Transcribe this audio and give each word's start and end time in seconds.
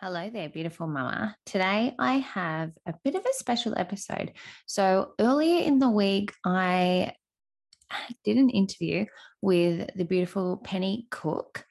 Hello 0.00 0.30
there, 0.32 0.48
beautiful 0.48 0.86
mama. 0.86 1.36
Today 1.44 1.92
I 1.98 2.18
have 2.18 2.70
a 2.86 2.94
bit 3.02 3.16
of 3.16 3.26
a 3.26 3.32
special 3.32 3.74
episode. 3.76 4.30
So, 4.64 5.14
earlier 5.18 5.64
in 5.64 5.80
the 5.80 5.90
week, 5.90 6.32
I 6.46 7.14
did 8.24 8.36
an 8.36 8.48
interview 8.48 9.06
with 9.42 9.90
the 9.96 10.04
beautiful 10.04 10.58
Penny 10.58 11.08
Cook. 11.10 11.64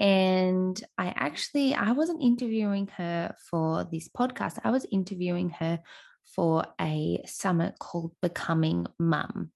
And 0.00 0.82
I 0.96 1.08
actually 1.14 1.74
I 1.74 1.92
wasn't 1.92 2.22
interviewing 2.22 2.88
her 2.96 3.34
for 3.50 3.84
this 3.92 4.08
podcast. 4.08 4.58
I 4.64 4.70
was 4.70 4.86
interviewing 4.90 5.50
her 5.50 5.80
for 6.34 6.64
a 6.80 7.20
summit 7.26 7.74
called 7.78 8.12
Becoming 8.22 8.86
Mum. 8.98 9.50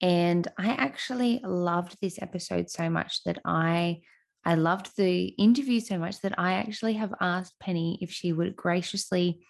And 0.00 0.46
I 0.60 0.68
actually 0.74 1.40
loved 1.42 1.96
this 2.00 2.22
episode 2.22 2.70
so 2.70 2.88
much 2.88 3.24
that 3.24 3.40
I 3.44 4.02
I 4.44 4.54
loved 4.54 4.96
the 4.96 5.24
interview 5.26 5.80
so 5.80 5.98
much 5.98 6.20
that 6.20 6.38
I 6.38 6.54
actually 6.54 6.94
have 6.94 7.14
asked 7.20 7.58
Penny 7.60 7.98
if 8.00 8.10
she 8.10 8.32
would 8.32 8.56
graciously 8.56 9.40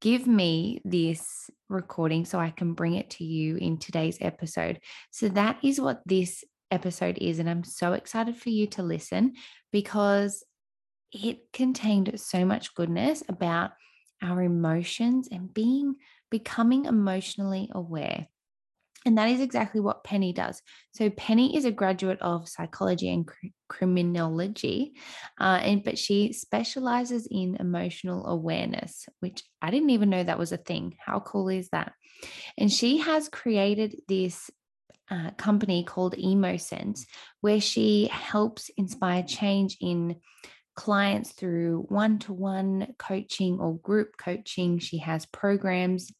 give 0.00 0.26
me 0.26 0.80
this 0.84 1.50
recording 1.68 2.24
so 2.24 2.38
I 2.38 2.50
can 2.50 2.74
bring 2.74 2.94
it 2.94 3.10
to 3.10 3.24
you 3.24 3.56
in 3.56 3.78
today's 3.78 4.18
episode. 4.20 4.80
So 5.10 5.28
that 5.30 5.58
is 5.62 5.80
what 5.80 6.02
this 6.04 6.44
episode 6.70 7.18
is. 7.18 7.38
And 7.38 7.48
I'm 7.48 7.64
so 7.64 7.92
excited 7.94 8.36
for 8.36 8.50
you 8.50 8.66
to 8.68 8.82
listen 8.82 9.34
because 9.72 10.44
it 11.12 11.52
contained 11.52 12.20
so 12.20 12.44
much 12.44 12.74
goodness 12.74 13.22
about 13.28 13.70
our 14.22 14.42
emotions 14.42 15.28
and 15.30 15.52
being 15.52 15.96
becoming 16.30 16.86
emotionally 16.86 17.70
aware. 17.72 18.26
And 19.06 19.16
that 19.18 19.30
is 19.30 19.40
exactly 19.40 19.80
what 19.80 20.02
Penny 20.02 20.32
does. 20.32 20.60
So 20.92 21.08
Penny 21.10 21.56
is 21.56 21.64
a 21.64 21.70
graduate 21.70 22.20
of 22.20 22.48
psychology 22.48 23.08
and 23.08 23.24
cr- 23.24 23.46
criminology, 23.68 24.94
uh, 25.40 25.60
and 25.62 25.84
but 25.84 25.96
she 25.96 26.32
specializes 26.32 27.28
in 27.30 27.56
emotional 27.60 28.26
awareness, 28.26 29.06
which 29.20 29.44
I 29.62 29.70
didn't 29.70 29.90
even 29.90 30.10
know 30.10 30.24
that 30.24 30.40
was 30.40 30.50
a 30.50 30.56
thing. 30.56 30.96
How 30.98 31.20
cool 31.20 31.48
is 31.48 31.68
that? 31.68 31.92
And 32.58 32.70
she 32.70 32.98
has 32.98 33.28
created 33.28 33.94
this 34.08 34.50
uh, 35.08 35.30
company 35.36 35.84
called 35.84 36.16
EmoSense, 36.16 37.06
where 37.42 37.60
she 37.60 38.08
helps 38.10 38.70
inspire 38.76 39.22
change 39.22 39.76
in 39.80 40.16
clients 40.74 41.32
through 41.32 41.86
one 41.88 42.18
to 42.18 42.32
one 42.32 42.88
coaching 42.98 43.58
or 43.60 43.78
group 43.78 44.16
coaching. 44.18 44.78
She 44.78 44.98
has 44.98 45.26
programs 45.26 46.10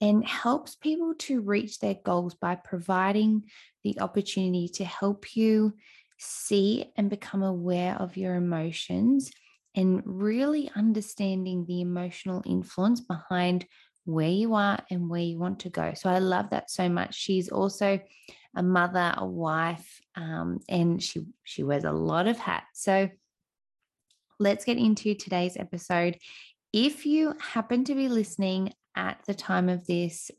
and 0.00 0.26
helps 0.26 0.74
people 0.74 1.14
to 1.18 1.40
reach 1.40 1.78
their 1.78 1.96
goals 2.04 2.34
by 2.34 2.56
providing 2.56 3.44
the 3.82 4.00
opportunity 4.00 4.68
to 4.68 4.84
help 4.84 5.36
you 5.36 5.74
see 6.18 6.86
and 6.96 7.10
become 7.10 7.42
aware 7.42 7.94
of 7.96 8.16
your 8.16 8.34
emotions 8.34 9.30
and 9.74 10.02
really 10.04 10.70
understanding 10.76 11.64
the 11.66 11.80
emotional 11.80 12.42
influence 12.46 13.00
behind 13.00 13.66
where 14.04 14.28
you 14.28 14.54
are 14.54 14.78
and 14.90 15.08
where 15.08 15.20
you 15.20 15.38
want 15.38 15.60
to 15.60 15.70
go. 15.70 15.94
So 15.94 16.10
I 16.10 16.18
love 16.18 16.50
that 16.50 16.70
so 16.70 16.88
much. 16.88 17.14
She's 17.14 17.48
also 17.48 18.00
a 18.54 18.62
mother, 18.62 19.14
a 19.16 19.26
wife, 19.26 20.00
um, 20.14 20.60
and 20.68 21.02
she 21.02 21.26
she 21.42 21.62
wears 21.62 21.84
a 21.84 21.92
lot 21.92 22.26
of 22.26 22.38
hats. 22.38 22.82
So 22.82 23.08
let's 24.38 24.64
get 24.64 24.78
into 24.78 25.14
today's 25.14 25.56
episode. 25.56 26.18
If 26.72 27.06
you 27.06 27.34
happen 27.40 27.84
to 27.84 27.94
be 27.94 28.08
listening 28.08 28.72
at 28.96 29.18
the 29.26 29.34
time 29.34 29.68
of 29.68 29.86
this 29.86 30.30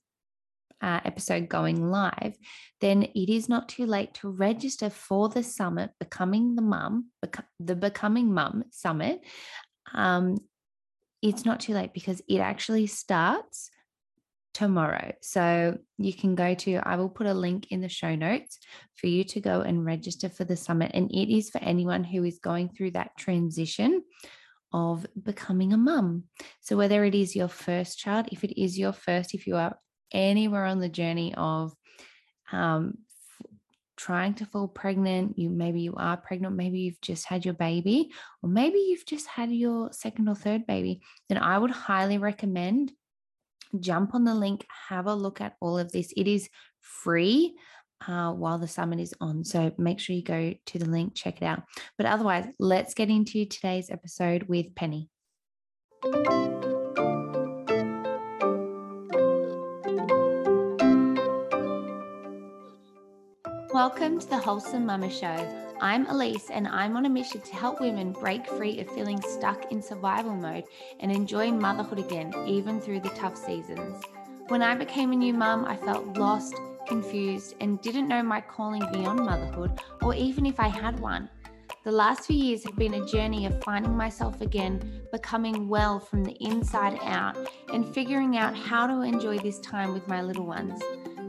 uh, 0.82 1.00
episode 1.06 1.50
going 1.50 1.90
live, 1.90 2.36
then 2.82 3.04
it 3.04 3.30
is 3.34 3.50
not 3.50 3.70
too 3.70 3.86
late 3.86 4.14
to 4.16 4.30
register 4.30 4.90
for 4.90 5.30
the 5.30 5.44
summit, 5.44 5.92
Becoming 6.00 6.56
the 6.56 6.62
Mum, 6.62 7.12
Bec- 7.22 7.48
the 7.60 7.76
Becoming 7.76 8.34
Mum 8.34 8.66
Summit. 8.72 9.22
Um, 9.94 10.38
it's 11.22 11.46
not 11.46 11.60
too 11.60 11.74
late 11.74 11.94
because 11.94 12.22
it 12.28 12.40
actually 12.40 12.88
starts 12.88 13.72
tomorrow. 14.54 15.12
So 15.22 15.78
you 15.98 16.14
can 16.14 16.36
go 16.36 16.56
to, 16.56 16.76
I 16.84 16.96
will 16.96 17.10
put 17.10 17.28
a 17.28 17.34
link 17.34 17.72
in 17.72 17.82
the 17.82 17.90
show 17.90 18.16
notes 18.16 18.60
for 18.96 19.08
you 19.08 19.24
to 19.26 19.42
go 19.42 19.62
and 19.62 19.86
register 19.86 20.30
for 20.30 20.46
the 20.46 20.56
summit. 20.56 20.92
And 20.94 21.12
it 21.12 21.36
is 21.36 21.50
for 21.50 21.62
anyone 21.62 22.04
who 22.04 22.24
is 22.24 22.40
going 22.40 22.70
through 22.70 22.92
that 22.92 23.12
transition 23.18 24.04
of 24.76 25.08
becoming 25.24 25.72
a 25.72 25.78
mum. 25.78 26.26
So, 26.60 26.76
whether 26.76 27.06
it 27.06 27.16
is 27.16 27.34
your 27.34 27.48
first 27.48 27.98
child, 27.98 28.28
if 28.30 28.44
it 28.44 28.62
is 28.62 28.78
your 28.78 28.92
first, 28.92 29.34
if 29.34 29.48
you 29.48 29.56
are 29.56 29.80
anywhere 30.12 30.66
on 30.66 30.82
the 30.82 30.90
journey 30.90 31.34
of 31.36 31.74
um, 32.52 32.98
f- 33.40 33.48
trying 33.96 34.34
to 34.36 34.46
fall 34.46 34.68
pregnant, 34.68 35.40
you 35.40 35.50
maybe 35.50 35.80
you 35.80 35.96
are 35.96 36.18
pregnant, 36.18 36.58
maybe 36.58 36.80
you've 36.80 37.00
just 37.00 37.26
had 37.26 37.46
your 37.46 37.54
baby, 37.54 38.12
or 38.44 38.50
maybe 38.50 38.80
you've 38.80 39.06
just 39.06 39.28
had 39.28 39.50
your 39.50 39.94
second 39.94 40.28
or 40.28 40.36
third 40.36 40.68
baby, 40.68 41.02
then 41.30 41.38
I 41.38 41.58
would 41.58 41.72
highly 41.72 42.18
recommend 42.18 42.92
jump 43.80 44.14
on 44.14 44.26
the 44.26 44.36
link, 44.36 44.66
have 44.90 45.08
a 45.08 45.16
look 45.16 45.40
at 45.40 45.56
all 45.62 45.78
of 45.78 45.92
this. 45.92 46.14
It 46.18 46.28
is 46.28 46.50
free 46.82 47.56
uh, 48.08 48.32
while 48.32 48.58
the 48.58 48.68
summit 48.68 49.00
is 49.00 49.14
on. 49.22 49.44
So 49.44 49.72
make 49.78 50.00
sure 50.00 50.16
you 50.16 50.24
go 50.24 50.54
to 50.66 50.80
the 50.80 50.90
link, 50.90 51.16
check 51.16 51.42
it 51.42 51.46
out. 51.46 51.64
But 51.98 52.08
otherwise, 52.08 52.46
let's 52.60 52.94
get 52.94 53.10
into 53.10 53.46
today's 53.46 53.90
episode 53.90 54.44
with 54.44 54.76
Penny. 54.76 55.10
Welcome 63.74 64.20
to 64.20 64.30
the 64.30 64.38
Wholesome 64.38 64.86
Mama 64.86 65.10
Show. 65.10 65.36
I'm 65.82 66.06
Elise, 66.08 66.50
and 66.50 66.66
I'm 66.66 66.96
on 66.96 67.06
a 67.06 67.10
mission 67.10 67.42
to 67.42 67.56
help 67.56 67.82
women 67.82 68.14
break 68.14 68.48
free 68.48 68.80
of 68.80 68.90
feeling 68.90 69.22
stuck 69.22 69.70
in 69.72 69.82
survival 69.82 70.34
mode 70.34 70.64
and 71.02 71.12
enjoy 71.12 71.52
motherhood 71.52 72.00
again, 72.00 72.34
even 72.48 72.80
through 72.80 73.02
the 73.02 73.10
tough 73.10 73.36
seasons. 73.36 74.02
When 74.48 74.62
I 74.62 74.76
became 74.76 75.12
a 75.12 75.16
new 75.16 75.34
mum, 75.34 75.66
I 75.66 75.76
felt 75.76 76.18
lost 76.18 76.56
confused, 76.88 77.56
and 77.60 77.82
didn't 77.82 78.08
know 78.08 78.24
my 78.24 78.42
calling 78.42 78.84
beyond 78.92 79.20
motherhood, 79.20 79.80
or 80.02 80.14
even 80.16 80.46
if 80.46 80.60
I 80.60 80.68
had 80.68 81.00
one. 81.00 81.30
The 81.84 81.92
last 81.92 82.26
few 82.26 82.36
years 82.36 82.64
have 82.64 82.76
been 82.76 82.96
a 82.96 83.06
journey 83.06 83.46
of 83.46 83.64
finding 83.64 83.96
myself 83.96 84.42
again, 84.42 85.02
becoming 85.12 85.68
well 85.68 86.00
from 86.00 86.24
the 86.24 86.36
inside 86.44 86.98
out, 87.04 87.38
and 87.72 87.88
figuring 87.88 88.38
out 88.38 88.56
how 88.56 88.88
to 88.88 89.02
enjoy 89.02 89.38
this 89.38 89.60
time 89.60 89.94
with 89.94 90.08
my 90.08 90.22
little 90.22 90.46
ones. 90.46 90.82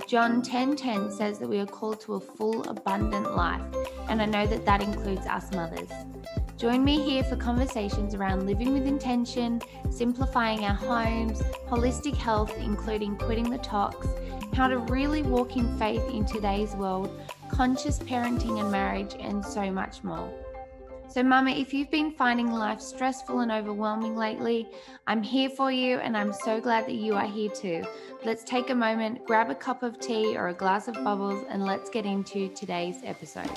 John 0.06 0.40
10:10 0.40 1.10
says 1.10 1.38
that 1.38 1.48
we 1.48 1.58
are 1.58 1.66
called 1.66 2.00
to 2.02 2.14
a 2.14 2.20
full 2.20 2.62
abundant 2.68 3.36
life, 3.36 3.62
and 4.08 4.22
I 4.22 4.26
know 4.26 4.46
that 4.46 4.64
that 4.64 4.82
includes 4.82 5.26
us 5.26 5.52
mothers. 5.52 5.90
Join 6.56 6.84
me 6.84 7.02
here 7.02 7.22
for 7.22 7.36
conversations 7.36 8.14
around 8.14 8.46
living 8.46 8.72
with 8.72 8.86
intention, 8.86 9.60
simplifying 9.90 10.64
our 10.64 10.74
homes, 10.74 11.42
holistic 11.68 12.16
health 12.16 12.56
including 12.58 13.16
quitting 13.16 13.50
the 13.50 13.58
tox, 13.58 14.06
how 14.56 14.66
to 14.66 14.78
really 14.78 15.22
walk 15.22 15.54
in 15.58 15.78
faith 15.78 16.02
in 16.08 16.24
today's 16.24 16.74
world, 16.76 17.10
conscious 17.50 17.98
parenting 17.98 18.58
and 18.58 18.72
marriage, 18.72 19.14
and 19.20 19.44
so 19.44 19.70
much 19.70 20.02
more. 20.02 20.32
So, 21.10 21.22
Mama, 21.22 21.50
if 21.50 21.74
you've 21.74 21.90
been 21.90 22.10
finding 22.10 22.50
life 22.50 22.80
stressful 22.80 23.40
and 23.40 23.52
overwhelming 23.52 24.16
lately, 24.16 24.66
I'm 25.06 25.22
here 25.22 25.50
for 25.50 25.70
you 25.70 25.98
and 25.98 26.16
I'm 26.16 26.32
so 26.32 26.58
glad 26.58 26.86
that 26.86 26.94
you 26.94 27.14
are 27.14 27.26
here 27.26 27.50
too. 27.50 27.84
Let's 28.24 28.44
take 28.44 28.70
a 28.70 28.74
moment, 28.74 29.26
grab 29.26 29.50
a 29.50 29.54
cup 29.54 29.82
of 29.82 30.00
tea 30.00 30.38
or 30.38 30.48
a 30.48 30.54
glass 30.54 30.88
of 30.88 30.94
bubbles, 31.04 31.44
and 31.50 31.62
let's 31.62 31.90
get 31.90 32.06
into 32.06 32.48
today's 32.54 33.02
episode. 33.04 33.50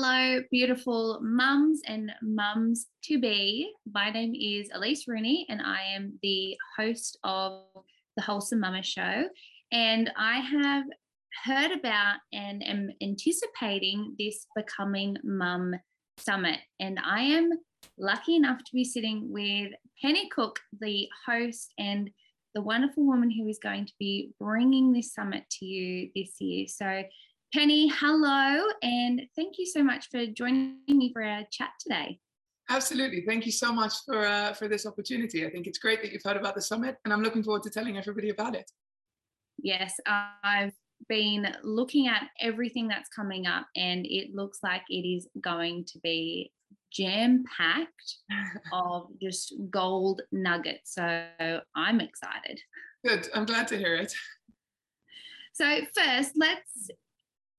Hello, 0.00 0.40
beautiful 0.52 1.18
mums 1.22 1.80
and 1.88 2.12
mums 2.22 2.86
to 3.02 3.18
be. 3.18 3.68
My 3.92 4.10
name 4.10 4.32
is 4.32 4.68
Elise 4.72 5.08
Rooney, 5.08 5.44
and 5.48 5.60
I 5.60 5.82
am 5.92 6.20
the 6.22 6.56
host 6.78 7.18
of 7.24 7.64
the 8.16 8.22
Wholesome 8.22 8.60
Mama 8.60 8.84
Show. 8.84 9.24
And 9.72 10.08
I 10.16 10.38
have 10.38 10.84
heard 11.44 11.72
about 11.72 12.18
and 12.32 12.64
am 12.64 12.90
anticipating 13.02 14.14
this 14.20 14.46
Becoming 14.54 15.16
Mum 15.24 15.74
Summit. 16.16 16.60
And 16.78 17.00
I 17.04 17.22
am 17.22 17.50
lucky 17.98 18.36
enough 18.36 18.58
to 18.58 18.70
be 18.72 18.84
sitting 18.84 19.32
with 19.32 19.72
Penny 20.00 20.28
Cook, 20.28 20.60
the 20.80 21.08
host 21.26 21.72
and 21.76 22.08
the 22.54 22.62
wonderful 22.62 23.04
woman 23.04 23.32
who 23.32 23.48
is 23.48 23.58
going 23.60 23.86
to 23.86 23.94
be 23.98 24.30
bringing 24.38 24.92
this 24.92 25.12
summit 25.12 25.42
to 25.58 25.66
you 25.66 26.10
this 26.14 26.36
year. 26.38 26.68
So, 26.68 27.02
Penny, 27.54 27.88
hello, 27.88 28.62
and 28.82 29.22
thank 29.34 29.54
you 29.56 29.64
so 29.64 29.82
much 29.82 30.10
for 30.10 30.26
joining 30.26 30.80
me 30.86 31.10
for 31.14 31.22
our 31.22 31.44
chat 31.50 31.70
today. 31.80 32.20
Absolutely. 32.68 33.22
Thank 33.26 33.46
you 33.46 33.52
so 33.52 33.72
much 33.72 33.94
for 34.04 34.26
uh, 34.26 34.52
for 34.52 34.68
this 34.68 34.84
opportunity. 34.84 35.46
I 35.46 35.50
think 35.50 35.66
it's 35.66 35.78
great 35.78 36.02
that 36.02 36.12
you've 36.12 36.22
heard 36.22 36.36
about 36.36 36.54
the 36.54 36.60
summit, 36.60 36.96
and 37.04 37.12
I'm 37.12 37.22
looking 37.22 37.42
forward 37.42 37.62
to 37.62 37.70
telling 37.70 37.96
everybody 37.96 38.28
about 38.28 38.54
it. 38.54 38.70
Yes, 39.56 39.94
I've 40.06 40.74
been 41.08 41.56
looking 41.62 42.06
at 42.06 42.28
everything 42.38 42.86
that's 42.86 43.08
coming 43.08 43.46
up, 43.46 43.66
and 43.74 44.04
it 44.04 44.34
looks 44.34 44.58
like 44.62 44.82
it 44.90 45.08
is 45.08 45.26
going 45.40 45.86
to 45.86 45.98
be 46.00 46.52
jam 46.92 47.44
packed 47.56 48.16
of 48.74 49.06
just 49.22 49.54
gold 49.70 50.20
nuggets. 50.32 50.92
So 50.94 51.60
I'm 51.74 52.00
excited. 52.02 52.60
Good. 53.06 53.30
I'm 53.34 53.46
glad 53.46 53.68
to 53.68 53.78
hear 53.78 53.94
it. 53.94 54.12
So, 55.54 55.80
first, 55.96 56.32
let's 56.36 56.90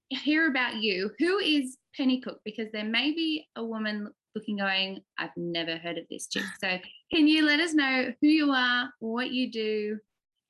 hear 0.10 0.50
about 0.50 0.76
you. 0.78 1.12
Who 1.20 1.40
is 1.40 1.78
Penny 1.96 2.22
Cook? 2.22 2.40
Because 2.46 2.68
there 2.72 2.86
may 2.86 3.12
be 3.12 3.48
a 3.56 3.64
woman 3.64 4.10
looking, 4.36 4.58
going, 4.58 5.02
I've 5.18 5.36
never 5.36 5.78
heard 5.78 5.98
of 5.98 6.06
this 6.10 6.28
chick. 6.28 6.44
So 6.62 6.78
can 7.14 7.28
you 7.28 7.46
let 7.46 7.60
us 7.60 7.74
know 7.74 8.14
who 8.22 8.28
you 8.28 8.52
are, 8.52 8.90
what 9.00 9.32
you 9.32 9.52
do, 9.52 10.00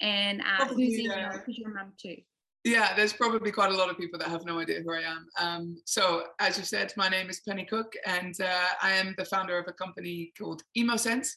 and 0.01 0.41
uh, 0.41 0.65
who's 0.65 0.97
in 0.97 1.05
your, 1.05 1.43
who's 1.45 1.57
your 1.57 1.73
mum 1.73 1.93
too? 2.01 2.17
Yeah, 2.65 2.93
there's 2.93 3.13
probably 3.13 3.51
quite 3.51 3.71
a 3.71 3.75
lot 3.75 3.89
of 3.89 3.97
people 3.97 4.19
that 4.19 4.27
have 4.27 4.45
no 4.45 4.59
idea 4.59 4.81
who 4.81 4.93
I 4.93 5.01
am. 5.01 5.27
Um, 5.39 5.81
so, 5.85 6.23
as 6.39 6.57
you 6.57 6.65
said, 6.65 6.91
my 6.97 7.07
name 7.07 7.29
is 7.29 7.39
Penny 7.47 7.63
Cook, 7.63 7.93
and 8.05 8.35
uh, 8.41 8.67
I 8.81 8.91
am 8.91 9.15
the 9.17 9.23
founder 9.25 9.57
of 9.57 9.67
a 9.67 9.73
company 9.73 10.33
called 10.37 10.61
EmoSense. 10.77 11.31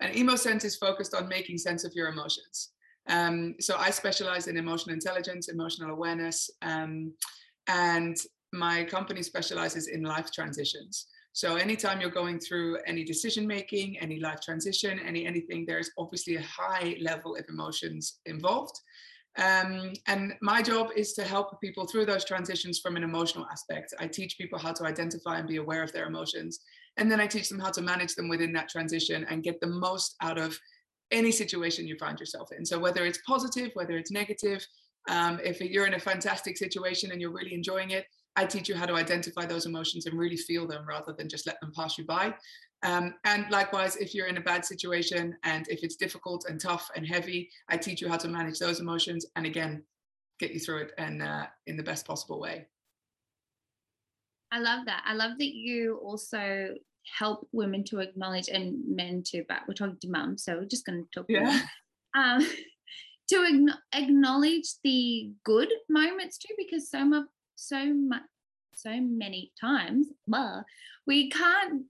And 0.00 0.14
EmoSense 0.14 0.64
is 0.66 0.76
focused 0.76 1.14
on 1.14 1.28
making 1.28 1.56
sense 1.56 1.84
of 1.84 1.92
your 1.94 2.08
emotions. 2.08 2.72
Um, 3.08 3.54
so, 3.58 3.76
I 3.78 3.88
specialize 3.88 4.48
in 4.48 4.58
emotional 4.58 4.92
intelligence, 4.92 5.48
emotional 5.48 5.90
awareness, 5.90 6.50
um, 6.60 7.14
and 7.68 8.16
my 8.52 8.84
company 8.84 9.22
specializes 9.22 9.88
in 9.88 10.02
life 10.02 10.30
transitions. 10.32 11.06
So 11.32 11.56
anytime 11.56 12.00
you're 12.00 12.10
going 12.10 12.38
through 12.40 12.78
any 12.86 13.04
decision 13.04 13.46
making, 13.46 13.98
any 13.98 14.18
life 14.18 14.40
transition, 14.40 14.98
any 14.98 15.26
anything, 15.26 15.66
there's 15.66 15.90
obviously 15.98 16.36
a 16.36 16.42
high 16.42 16.96
level 17.00 17.36
of 17.36 17.44
emotions 17.48 18.20
involved. 18.24 18.80
Um, 19.38 19.92
and 20.06 20.32
my 20.40 20.62
job 20.62 20.88
is 20.96 21.12
to 21.12 21.24
help 21.24 21.60
people 21.60 21.86
through 21.86 22.06
those 22.06 22.24
transitions 22.24 22.78
from 22.78 22.96
an 22.96 23.02
emotional 23.02 23.46
aspect. 23.52 23.92
I 24.00 24.06
teach 24.06 24.38
people 24.38 24.58
how 24.58 24.72
to 24.72 24.84
identify 24.84 25.38
and 25.38 25.46
be 25.46 25.58
aware 25.58 25.82
of 25.82 25.92
their 25.92 26.06
emotions. 26.06 26.60
And 26.96 27.10
then 27.10 27.20
I 27.20 27.26
teach 27.26 27.50
them 27.50 27.58
how 27.58 27.70
to 27.72 27.82
manage 27.82 28.14
them 28.14 28.28
within 28.28 28.54
that 28.54 28.70
transition 28.70 29.26
and 29.28 29.42
get 29.42 29.60
the 29.60 29.66
most 29.66 30.16
out 30.22 30.38
of 30.38 30.58
any 31.10 31.30
situation 31.30 31.86
you 31.86 31.98
find 31.98 32.18
yourself 32.18 32.48
in. 32.56 32.64
So 32.64 32.78
whether 32.78 33.04
it's 33.04 33.20
positive, 33.26 33.72
whether 33.74 33.98
it's 33.98 34.10
negative, 34.10 34.66
um, 35.08 35.40
if 35.42 35.60
you're 35.60 35.86
in 35.86 35.94
a 35.94 36.00
fantastic 36.00 36.56
situation 36.56 37.12
and 37.12 37.20
you're 37.20 37.32
really 37.32 37.54
enjoying 37.54 37.90
it, 37.90 38.06
I 38.36 38.44
teach 38.44 38.68
you 38.68 38.74
how 38.74 38.86
to 38.86 38.94
identify 38.94 39.46
those 39.46 39.66
emotions 39.66 40.06
and 40.06 40.18
really 40.18 40.36
feel 40.36 40.66
them 40.66 40.86
rather 40.86 41.12
than 41.12 41.28
just 41.28 41.46
let 41.46 41.60
them 41.60 41.72
pass 41.74 41.96
you 41.96 42.04
by. 42.04 42.34
Um, 42.82 43.14
and 43.24 43.46
likewise, 43.50 43.96
if 43.96 44.14
you're 44.14 44.26
in 44.26 44.36
a 44.36 44.42
bad 44.42 44.64
situation 44.64 45.34
and 45.44 45.66
if 45.68 45.82
it's 45.82 45.96
difficult 45.96 46.46
and 46.48 46.60
tough 46.60 46.90
and 46.94 47.06
heavy, 47.06 47.48
I 47.68 47.78
teach 47.78 48.00
you 48.02 48.08
how 48.08 48.18
to 48.18 48.28
manage 48.28 48.58
those 48.58 48.80
emotions 48.80 49.26
and 49.36 49.46
again, 49.46 49.82
get 50.38 50.52
you 50.52 50.60
through 50.60 50.82
it 50.82 50.92
and 50.98 51.22
uh, 51.22 51.46
in 51.66 51.76
the 51.76 51.82
best 51.82 52.06
possible 52.06 52.38
way. 52.38 52.66
I 54.52 54.58
love 54.58 54.84
that. 54.86 55.02
I 55.06 55.14
love 55.14 55.38
that 55.38 55.54
you 55.54 55.98
also 56.02 56.74
help 57.18 57.48
women 57.52 57.84
to 57.84 58.00
acknowledge 58.00 58.48
and 58.48 58.82
men 58.86 59.22
too, 59.26 59.44
but 59.48 59.60
we're 59.66 59.74
talking 59.74 59.98
to 60.00 60.10
mum, 60.10 60.36
so 60.36 60.56
we're 60.56 60.64
just 60.66 60.84
going 60.84 61.02
to 61.02 61.08
talk. 61.12 61.26
Yeah. 61.28 61.60
Um, 62.14 62.46
to 63.28 63.68
acknowledge 63.92 64.68
the 64.84 65.30
good 65.44 65.72
moments 65.88 66.38
too, 66.38 66.54
because 66.56 66.90
so 66.90 67.04
much 67.04 67.26
so 67.56 67.86
much 67.86 68.22
so 68.74 69.00
many 69.00 69.52
times 69.58 70.08
blah, 70.26 70.62
we 71.06 71.30
can't 71.30 71.84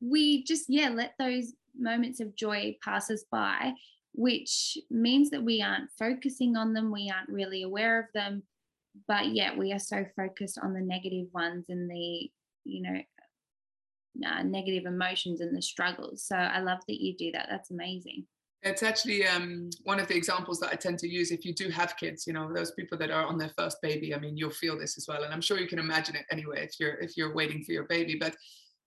we 0.00 0.42
just 0.44 0.64
yeah 0.68 0.88
let 0.88 1.12
those 1.18 1.52
moments 1.78 2.20
of 2.20 2.34
joy 2.34 2.76
pass 2.82 3.10
us 3.10 3.24
by 3.30 3.72
which 4.14 4.76
means 4.90 5.30
that 5.30 5.42
we 5.42 5.62
aren't 5.62 5.90
focusing 5.98 6.56
on 6.56 6.72
them 6.72 6.90
we 6.90 7.10
aren't 7.14 7.28
really 7.28 7.62
aware 7.62 7.98
of 8.00 8.06
them 8.14 8.42
but 9.06 9.28
yet 9.28 9.56
we 9.56 9.72
are 9.72 9.78
so 9.78 10.04
focused 10.16 10.58
on 10.62 10.74
the 10.74 10.80
negative 10.80 11.26
ones 11.32 11.66
and 11.68 11.90
the 11.90 12.30
you 12.64 12.82
know 12.82 13.00
uh, 14.26 14.42
negative 14.42 14.84
emotions 14.84 15.40
and 15.40 15.56
the 15.56 15.62
struggles. 15.62 16.22
So 16.24 16.36
i 16.36 16.60
love 16.60 16.80
that 16.88 17.00
you 17.00 17.16
do 17.16 17.32
that 17.32 17.46
that's 17.50 17.70
amazing 17.70 18.26
it's 18.62 18.82
actually 18.82 19.26
um, 19.26 19.70
one 19.82 19.98
of 19.98 20.06
the 20.06 20.16
examples 20.16 20.60
that 20.60 20.70
I 20.70 20.76
tend 20.76 20.98
to 21.00 21.08
use 21.08 21.32
if 21.32 21.44
you 21.44 21.52
do 21.52 21.68
have 21.70 21.96
kids. 21.96 22.26
You 22.26 22.32
know, 22.32 22.52
those 22.52 22.70
people 22.72 22.96
that 22.98 23.10
are 23.10 23.24
on 23.24 23.38
their 23.38 23.52
first 23.58 23.78
baby. 23.82 24.14
I 24.14 24.18
mean, 24.18 24.36
you'll 24.36 24.50
feel 24.50 24.78
this 24.78 24.96
as 24.96 25.06
well, 25.08 25.24
and 25.24 25.32
I'm 25.32 25.40
sure 25.40 25.58
you 25.58 25.66
can 25.66 25.78
imagine 25.78 26.14
it 26.16 26.26
anyway 26.30 26.64
if 26.64 26.78
you're 26.78 26.94
if 26.94 27.16
you're 27.16 27.34
waiting 27.34 27.64
for 27.64 27.72
your 27.72 27.84
baby. 27.84 28.16
But 28.18 28.36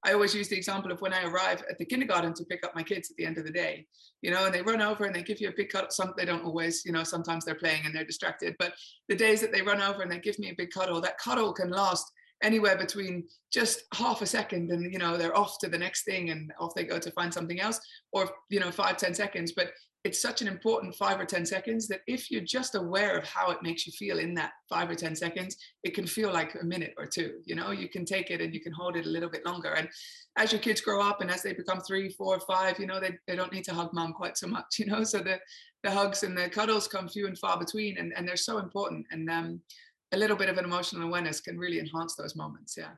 I 0.06 0.14
always 0.14 0.36
use 0.36 0.48
the 0.48 0.56
example 0.56 0.92
of 0.92 1.02
when 1.02 1.14
I 1.14 1.24
arrive 1.24 1.64
at 1.70 1.78
the 1.80 1.86
kindergarten 1.86 2.34
to 2.36 2.46
pick 2.46 2.64
up 2.64 2.76
my 2.76 2.84
kids 2.84 3.10
at 3.10 3.18
the 3.18 3.26
end 3.26 3.40
of 3.40 3.44
the 3.44 3.52
day, 3.52 3.88
you 4.22 4.30
know, 4.30 4.46
and 4.46 4.54
they 4.54 4.62
run 4.62 4.82
over 4.82 5.06
and 5.06 5.16
they 5.16 5.24
give 5.24 5.42
you 5.42 5.50
a 5.50 5.54
big 5.58 5.70
cuddle. 5.70 5.90
Some 5.90 6.14
they 6.16 6.26
don't 6.26 6.46
always, 6.46 6.86
you 6.86 6.92
know, 6.92 7.04
sometimes 7.04 7.44
they're 7.44 7.56
playing 7.56 7.82
and 7.86 7.96
they're 7.96 8.06
distracted. 8.06 8.56
But 8.60 8.74
the 9.10 9.16
days 9.16 9.42
that 9.42 9.52
they 9.52 9.64
run 9.64 9.82
over 9.82 10.04
and 10.04 10.12
they 10.12 10.20
give 10.20 10.38
me 10.38 10.52
a 10.52 10.56
big 10.56 10.70
cuddle, 10.70 11.02
that 11.02 11.18
cuddle 11.18 11.52
can 11.54 11.72
last 11.72 12.12
anywhere 12.44 12.78
between 12.78 13.28
just 13.52 13.84
half 13.94 14.22
a 14.22 14.26
second 14.26 14.72
and 14.72 14.92
you 14.92 15.00
know 15.00 15.18
they're 15.18 15.38
off 15.38 15.58
to 15.60 15.70
the 15.70 15.78
next 15.78 16.04
thing 16.04 16.30
and 16.30 16.52
off 16.60 16.76
they 16.76 16.84
go 16.84 17.00
to 17.00 17.12
find 17.12 17.34
something 17.34 17.62
else 17.62 17.80
or 18.12 18.30
you 18.50 18.60
know 18.60 18.72
five 18.72 18.98
ten 18.98 19.14
seconds. 19.14 19.54
But 19.56 19.72
it's 20.04 20.22
such 20.22 20.44
an 20.44 20.48
important 20.48 20.94
five 20.96 21.20
or 21.20 21.26
ten 21.26 21.46
seconds 21.46 21.88
that 21.88 22.02
if 22.06 22.30
you're 22.30 22.42
just 22.42 22.76
aware 22.76 23.18
of 23.18 23.26
how 23.26 23.50
it 23.50 23.64
makes 23.64 23.88
you 23.88 23.94
feel 23.94 24.20
in 24.20 24.36
that 24.36 24.52
five 24.70 24.88
or 24.90 24.96
ten 24.96 25.16
seconds 25.16 25.58
it 25.84 25.96
can 25.96 26.06
feel 26.06 26.32
like 26.32 26.56
a 26.62 26.64
minute 26.64 26.94
or 26.98 27.08
two 27.08 27.40
you 27.46 27.56
know? 27.56 27.72
You 27.72 27.90
can 27.90 28.06
take 28.06 28.30
it 28.30 28.40
and 28.40 28.54
you 28.54 28.62
can 28.62 28.72
hold 28.72 28.96
it 28.96 29.06
a 29.06 29.10
little 29.10 29.30
bit 29.30 29.46
longer. 29.46 29.74
And 29.74 29.90
as 30.38 30.52
your 30.52 30.62
kids 30.62 30.82
grow 30.82 31.02
up 31.02 31.22
and 31.22 31.32
as 31.32 31.42
they 31.42 31.54
become 31.54 31.80
three 31.80 32.10
four 32.10 32.40
five 32.42 32.80
you 32.80 32.86
know 32.86 33.00
they, 33.00 33.18
they 33.28 33.36
don't 33.36 33.52
need 33.52 33.64
to 33.66 33.74
hug 33.74 33.94
mom 33.94 34.14
quite 34.14 34.38
so 34.38 34.48
much 34.48 34.66
you 34.80 34.86
know? 34.86 35.04
So 35.04 35.20
the 35.20 35.40
the 35.84 35.92
hugs 35.92 36.24
and 36.24 36.38
the 36.38 36.50
cuddles 36.50 36.88
come 36.88 37.08
few 37.08 37.28
and 37.28 37.38
far 37.38 37.58
between 37.58 37.98
and, 37.98 38.14
and 38.16 38.28
they're 38.28 38.38
so 38.38 38.60
important. 38.60 39.06
And 39.12 39.30
um 39.30 39.62
a 40.16 40.18
little 40.18 40.38
bit 40.38 40.50
of 40.50 40.58
an 40.58 40.66
emotional 40.66 41.08
awareness 41.08 41.42
can 41.42 41.60
really 41.60 41.80
enhance 41.80 42.16
those 42.16 42.36
moments. 42.36 42.76
Yeah. 42.78 42.92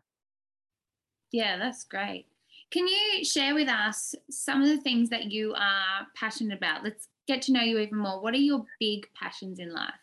Yeah, 1.31 1.58
that's 1.58 1.84
great. 1.84 2.28
Can 2.72 2.88
you 2.88 3.25
share 3.25 3.56
with 3.56 3.68
us 3.68 4.14
some 4.30 4.62
of 4.62 4.69
the 4.69 4.78
things 4.78 5.10
that 5.10 5.31
you 5.31 5.54
are 5.56 6.08
passionate 6.16 6.58
about? 6.58 6.84
Let's 6.84 7.08
get 7.28 7.42
to 7.44 7.52
know 7.52 7.62
you 7.62 7.80
even 7.80 7.98
more. 7.98 8.22
What 8.22 8.34
are 8.34 8.38
your 8.38 8.66
big 8.80 9.08
passions 9.16 9.60
in 9.60 9.74
life? 9.74 9.94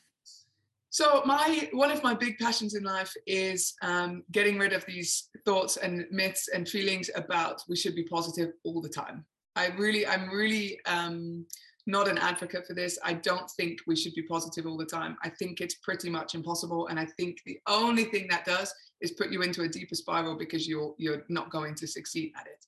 So 0.90 1.22
my 1.24 1.68
one 1.72 1.90
of 1.90 2.02
my 2.04 2.14
big 2.14 2.38
passions 2.38 2.74
in 2.74 2.84
life 2.84 3.12
is 3.26 3.74
um, 3.82 4.22
getting 4.30 4.58
rid 4.58 4.72
of 4.72 4.84
these 4.86 5.28
thoughts 5.44 5.76
and 5.76 6.04
myths 6.10 6.48
and 6.54 6.68
feelings 6.68 7.10
about 7.16 7.62
we 7.68 7.76
should 7.76 7.96
be 7.96 8.04
positive 8.04 8.52
all 8.64 8.80
the 8.80 8.88
time. 8.88 9.24
I 9.56 9.68
really, 9.76 10.06
I'm 10.06 10.28
really 10.30 10.80
um, 10.86 11.46
not 11.86 12.08
an 12.08 12.18
advocate 12.18 12.66
for 12.66 12.74
this. 12.74 12.98
I 13.04 13.14
don't 13.14 13.50
think 13.50 13.78
we 13.86 13.96
should 13.96 14.14
be 14.14 14.22
positive 14.22 14.66
all 14.66 14.76
the 14.76 14.86
time. 14.86 15.16
I 15.22 15.28
think 15.28 15.60
it's 15.60 15.74
pretty 15.76 16.08
much 16.08 16.34
impossible. 16.34 16.86
And 16.88 16.98
I 16.98 17.06
think 17.18 17.38
the 17.44 17.58
only 17.66 18.04
thing 18.04 18.26
that 18.30 18.44
does 18.44 18.72
is 19.00 19.12
put 19.12 19.30
you 19.30 19.42
into 19.42 19.62
a 19.62 19.68
deeper 19.68 19.94
spiral 19.94 20.36
because 20.36 20.66
you're 20.66 20.94
you're 20.98 21.24
not 21.28 21.50
going 21.50 21.74
to 21.76 21.86
succeed 21.86 22.32
at 22.38 22.46
it. 22.46 22.64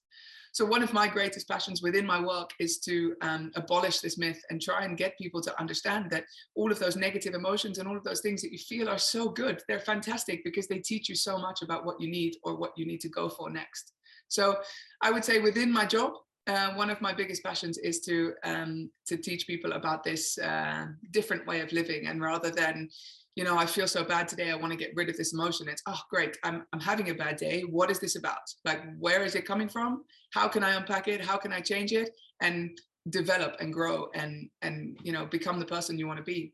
So 0.52 0.64
one 0.64 0.82
of 0.82 0.94
my 0.94 1.06
greatest 1.06 1.46
passions 1.46 1.82
within 1.82 2.06
my 2.06 2.18
work 2.18 2.48
is 2.58 2.78
to 2.78 3.14
um, 3.20 3.52
abolish 3.56 4.00
this 4.00 4.16
myth 4.16 4.42
and 4.48 4.58
try 4.58 4.84
and 4.84 4.96
get 4.96 5.18
people 5.18 5.42
to 5.42 5.60
understand 5.60 6.08
that 6.10 6.24
all 6.54 6.72
of 6.72 6.78
those 6.78 6.96
negative 6.96 7.34
emotions 7.34 7.76
and 7.76 7.86
all 7.86 7.94
of 7.96 8.04
those 8.04 8.22
things 8.22 8.40
that 8.40 8.52
you 8.52 8.58
feel 8.58 8.88
are 8.88 8.96
so 8.96 9.28
good. 9.28 9.62
They're 9.68 9.80
fantastic 9.80 10.42
because 10.44 10.66
they 10.66 10.78
teach 10.78 11.10
you 11.10 11.14
so 11.14 11.36
much 11.36 11.60
about 11.60 11.84
what 11.84 12.00
you 12.00 12.10
need 12.10 12.36
or 12.42 12.56
what 12.56 12.72
you 12.74 12.86
need 12.86 13.02
to 13.02 13.10
go 13.10 13.28
for 13.28 13.50
next. 13.50 13.92
So 14.28 14.56
I 15.02 15.10
would 15.10 15.26
say 15.26 15.40
within 15.40 15.70
my 15.70 15.84
job, 15.84 16.12
uh, 16.46 16.72
one 16.74 16.90
of 16.90 17.00
my 17.00 17.12
biggest 17.12 17.42
passions 17.42 17.76
is 17.78 18.00
to 18.00 18.32
um, 18.44 18.90
to 19.06 19.16
teach 19.16 19.46
people 19.46 19.72
about 19.72 20.04
this 20.04 20.38
uh, 20.38 20.86
different 21.10 21.46
way 21.46 21.60
of 21.60 21.72
living, 21.72 22.06
and 22.06 22.20
rather 22.20 22.50
than, 22.50 22.88
you 23.34 23.42
know, 23.42 23.58
I 23.58 23.66
feel 23.66 23.88
so 23.88 24.04
bad 24.04 24.28
today, 24.28 24.50
I 24.50 24.54
want 24.54 24.72
to 24.72 24.78
get 24.78 24.92
rid 24.94 25.08
of 25.08 25.16
this 25.16 25.32
emotion. 25.32 25.68
It's 25.68 25.82
oh 25.86 26.00
great, 26.08 26.36
I'm 26.44 26.64
I'm 26.72 26.80
having 26.80 27.10
a 27.10 27.14
bad 27.14 27.36
day. 27.36 27.62
What 27.62 27.90
is 27.90 27.98
this 27.98 28.16
about? 28.16 28.38
Like, 28.64 28.80
where 28.98 29.24
is 29.24 29.34
it 29.34 29.44
coming 29.44 29.68
from? 29.68 30.04
How 30.32 30.46
can 30.46 30.62
I 30.62 30.76
unpack 30.76 31.08
it? 31.08 31.24
How 31.24 31.36
can 31.36 31.52
I 31.52 31.60
change 31.60 31.92
it? 31.92 32.10
And 32.40 32.78
develop 33.10 33.56
and 33.60 33.72
grow 33.72 34.08
and 34.14 34.48
and 34.62 34.98
you 35.02 35.12
know 35.12 35.26
become 35.26 35.58
the 35.58 35.66
person 35.66 35.98
you 35.98 36.06
want 36.06 36.18
to 36.18 36.24
be. 36.24 36.52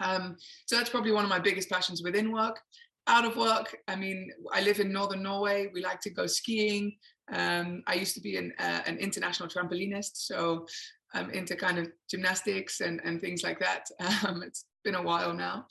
Um, 0.00 0.36
so 0.66 0.76
that's 0.76 0.90
probably 0.90 1.12
one 1.12 1.24
of 1.24 1.30
my 1.30 1.38
biggest 1.38 1.70
passions 1.70 2.02
within 2.02 2.32
work 2.32 2.60
out 3.06 3.24
of 3.24 3.36
work, 3.36 3.76
I 3.86 3.96
mean, 3.96 4.30
I 4.52 4.62
live 4.62 4.80
in 4.80 4.92
northern 4.92 5.22
Norway. 5.22 5.70
We 5.72 5.82
like 5.82 6.00
to 6.00 6.10
go 6.10 6.26
skiing. 6.26 6.96
Um, 7.32 7.82
I 7.86 7.94
used 7.94 8.14
to 8.14 8.20
be 8.20 8.36
an, 8.36 8.52
uh, 8.58 8.80
an 8.86 8.98
international 8.98 9.48
trampolinist, 9.48 10.12
so 10.14 10.66
I'm 11.14 11.30
into 11.30 11.56
kind 11.56 11.78
of 11.78 11.88
gymnastics 12.10 12.80
and, 12.80 13.00
and 13.04 13.20
things 13.20 13.42
like 13.42 13.58
that. 13.60 13.88
Um, 14.26 14.42
it's 14.42 14.66
been 14.84 14.94
a 14.94 15.02
while 15.02 15.32
now. 15.32 15.66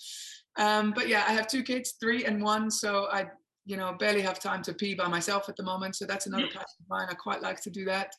Um, 0.58 0.94
but 0.96 1.08
yeah, 1.08 1.24
I 1.28 1.34
have 1.34 1.48
two 1.48 1.64
kids, 1.64 1.96
three 2.00 2.26
and 2.26 2.42
one, 2.42 2.70
so 2.72 3.08
I, 3.12 3.28
you 3.66 3.78
know, 3.78 3.94
barely 4.00 4.22
have 4.22 4.40
time 4.40 4.62
to 4.64 4.74
pee 4.74 4.94
by 4.94 5.08
myself 5.08 5.50
at 5.50 5.56
the 5.56 5.64
moment. 5.64 5.96
So 5.96 6.06
that's 6.06 6.28
another 6.28 6.48
passion 6.48 6.82
of 6.82 6.90
mine. 6.90 7.08
I 7.10 7.14
quite 7.14 7.42
like 7.42 7.62
to 7.62 7.70
do 7.70 7.86
that. 7.86 8.14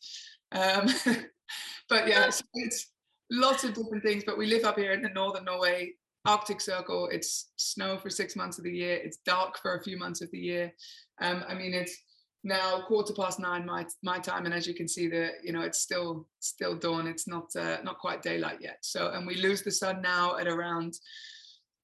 Um, 0.53 0.89
but 1.89 2.09
yeah, 2.09 2.31
so 2.31 2.45
it's 2.55 2.93
lots 3.31 3.65
of 3.65 3.75
different 3.75 4.03
things. 4.03 4.25
But 4.25 4.39
we 4.39 4.47
live 4.47 4.65
up 4.65 4.79
here 4.79 4.93
in 4.93 5.03
the 5.03 5.11
northern 5.11 5.45
Norway, 5.45 5.93
Arctic 6.27 6.61
Circle. 6.61 7.09
It's 7.13 7.51
snow 7.57 7.99
for 7.99 8.11
six 8.11 8.37
months 8.37 8.59
of 8.59 8.65
the 8.65 8.73
year. 8.73 8.97
It's 8.97 9.19
dark 9.25 9.59
for 9.61 9.77
a 9.77 9.83
few 9.83 9.99
months 9.99 10.21
of 10.21 10.31
the 10.31 10.39
year. 10.39 10.73
Um, 11.21 11.45
I 11.49 11.55
mean, 11.55 11.75
it's 11.75 11.97
now 12.45 12.83
quarter 12.83 13.15
past 13.15 13.41
nine 13.41 13.65
my 13.65 13.87
my 14.03 14.19
time, 14.19 14.45
and 14.45 14.55
as 14.55 14.67
you 14.67 14.75
can 14.75 14.87
see, 14.87 15.09
the 15.09 15.31
you 15.43 15.53
know 15.53 15.63
it's 15.63 15.81
still 15.81 16.29
still 16.41 16.77
dawn. 16.77 17.07
It's 17.07 17.27
not 17.27 17.47
uh, 17.57 17.79
not 17.83 17.99
quite 17.99 18.23
daylight 18.23 18.59
yet. 18.61 18.79
So, 18.83 19.11
and 19.11 19.27
we 19.27 19.37
lose 19.37 19.63
the 19.63 19.73
sun 19.73 20.03
now 20.03 20.37
at 20.37 20.47
around. 20.47 20.95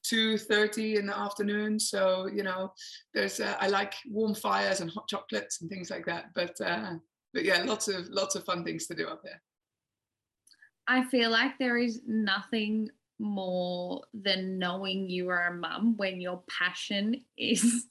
2.30 0.07 0.99
in 0.99 1.07
the 1.07 1.19
afternoon 1.19 1.79
so 1.79 2.27
you 2.27 2.43
know 2.43 2.73
there's 3.13 3.39
uh, 3.39 3.55
i 3.61 3.69
like 3.69 3.93
warm 4.09 4.35
fires 4.35 4.81
and 4.81 4.91
hot 4.91 5.07
chocolates 5.07 5.61
and 5.61 5.69
things 5.69 5.91
like 5.91 6.07
that 6.07 6.31
but 6.35 6.59
uh 6.63 6.95
but 7.35 7.45
yeah 7.45 7.63
lots 7.65 7.87
of 7.87 8.09
lots 8.09 8.35
of 8.35 8.43
fun 8.47 8.65
things 8.65 8.87
to 8.87 8.95
do 8.95 9.07
up 9.07 9.21
there 9.23 9.43
i 10.89 11.05
feel 11.05 11.31
like 11.31 11.53
there 11.59 11.77
is 11.77 12.01
nothing 12.07 12.89
more 13.19 14.03
than 14.15 14.59
knowing 14.59 15.11
you 15.11 15.29
are 15.29 15.49
a 15.49 15.55
mum 15.55 15.95
when 15.99 16.19
your 16.19 16.43
passion 16.49 17.15
is 17.37 17.85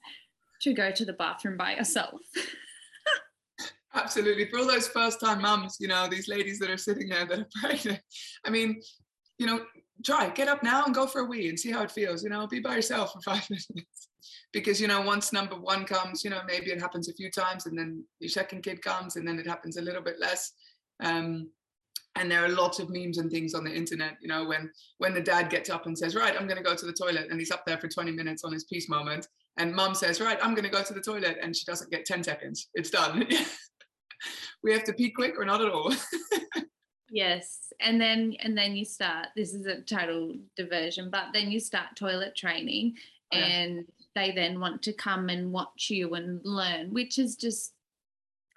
to 0.61 0.73
go 0.73 0.91
to 0.91 1.05
the 1.05 1.13
bathroom 1.13 1.57
by 1.57 1.75
yourself. 1.75 2.19
Absolutely. 3.93 4.45
For 4.49 4.59
all 4.59 4.67
those 4.67 4.87
first 4.87 5.19
time 5.19 5.41
mums, 5.41 5.77
you 5.79 5.87
know, 5.87 6.07
these 6.07 6.27
ladies 6.27 6.59
that 6.59 6.69
are 6.69 6.77
sitting 6.77 7.09
there 7.09 7.25
that 7.25 7.39
are 7.39 7.47
pregnant, 7.61 8.01
I 8.45 8.49
mean, 8.49 8.81
you 9.37 9.47
know, 9.47 9.65
try, 10.05 10.29
get 10.29 10.47
up 10.47 10.63
now 10.63 10.85
and 10.85 10.93
go 10.93 11.07
for 11.07 11.21
a 11.21 11.25
wee 11.25 11.49
and 11.49 11.59
see 11.59 11.71
how 11.71 11.81
it 11.83 11.91
feels. 11.91 12.23
You 12.23 12.29
know, 12.29 12.45
be 12.47 12.59
by 12.59 12.75
yourself 12.75 13.13
for 13.13 13.21
five 13.25 13.49
minutes. 13.49 14.09
Because, 14.51 14.79
you 14.79 14.87
know, 14.87 15.01
once 15.01 15.33
number 15.33 15.55
one 15.55 15.85
comes, 15.85 16.23
you 16.23 16.29
know, 16.29 16.41
maybe 16.47 16.71
it 16.71 16.79
happens 16.79 17.09
a 17.09 17.13
few 17.13 17.31
times 17.31 17.65
and 17.65 17.77
then 17.77 18.03
your 18.19 18.29
second 18.29 18.63
kid 18.63 18.81
comes 18.81 19.15
and 19.15 19.27
then 19.27 19.39
it 19.39 19.47
happens 19.47 19.77
a 19.77 19.81
little 19.81 20.01
bit 20.01 20.19
less. 20.19 20.51
Um, 21.01 21.49
and 22.15 22.29
there 22.29 22.43
are 22.43 22.49
lots 22.49 22.79
of 22.79 22.89
memes 22.89 23.17
and 23.17 23.31
things 23.31 23.53
on 23.53 23.63
the 23.63 23.71
internet 23.71 24.17
you 24.19 24.27
know 24.27 24.43
when 24.43 24.69
when 24.97 25.13
the 25.13 25.21
dad 25.21 25.49
gets 25.49 25.69
up 25.69 25.85
and 25.85 25.97
says 25.97 26.15
right 26.15 26.35
i'm 26.35 26.47
going 26.47 26.57
to 26.57 26.63
go 26.63 26.75
to 26.75 26.85
the 26.85 26.93
toilet 26.93 27.27
and 27.29 27.39
he's 27.39 27.51
up 27.51 27.63
there 27.65 27.77
for 27.77 27.87
20 27.87 28.11
minutes 28.11 28.43
on 28.43 28.51
his 28.51 28.63
peace 28.63 28.89
moment 28.89 29.27
and 29.59 29.73
mom 29.73 29.93
says 29.93 30.19
right 30.19 30.39
i'm 30.41 30.55
going 30.55 30.63
to 30.63 30.71
go 30.71 30.81
to 30.81 30.93
the 30.93 31.01
toilet 31.01 31.37
and 31.41 31.55
she 31.55 31.65
doesn't 31.65 31.91
get 31.91 32.05
10 32.05 32.23
seconds 32.23 32.69
it's 32.73 32.89
done 32.89 33.27
we 34.63 34.73
have 34.73 34.83
to 34.83 34.93
pee 34.93 35.11
quick 35.11 35.37
or 35.37 35.45
not 35.45 35.61
at 35.61 35.69
all 35.69 35.93
yes 37.11 37.71
and 37.81 38.01
then 38.01 38.35
and 38.41 38.57
then 38.57 38.75
you 38.75 38.85
start 38.85 39.27
this 39.35 39.53
is 39.53 39.65
a 39.65 39.81
total 39.81 40.33
diversion 40.55 41.09
but 41.11 41.25
then 41.33 41.51
you 41.51 41.59
start 41.59 41.87
toilet 41.95 42.35
training 42.35 42.93
oh, 43.33 43.37
and 43.37 43.85
they 44.15 44.31
then 44.31 44.59
want 44.59 44.81
to 44.81 44.93
come 44.93 45.29
and 45.29 45.51
watch 45.51 45.89
you 45.89 46.13
and 46.15 46.41
learn 46.43 46.91
which 46.91 47.19
is 47.19 47.35
just 47.35 47.73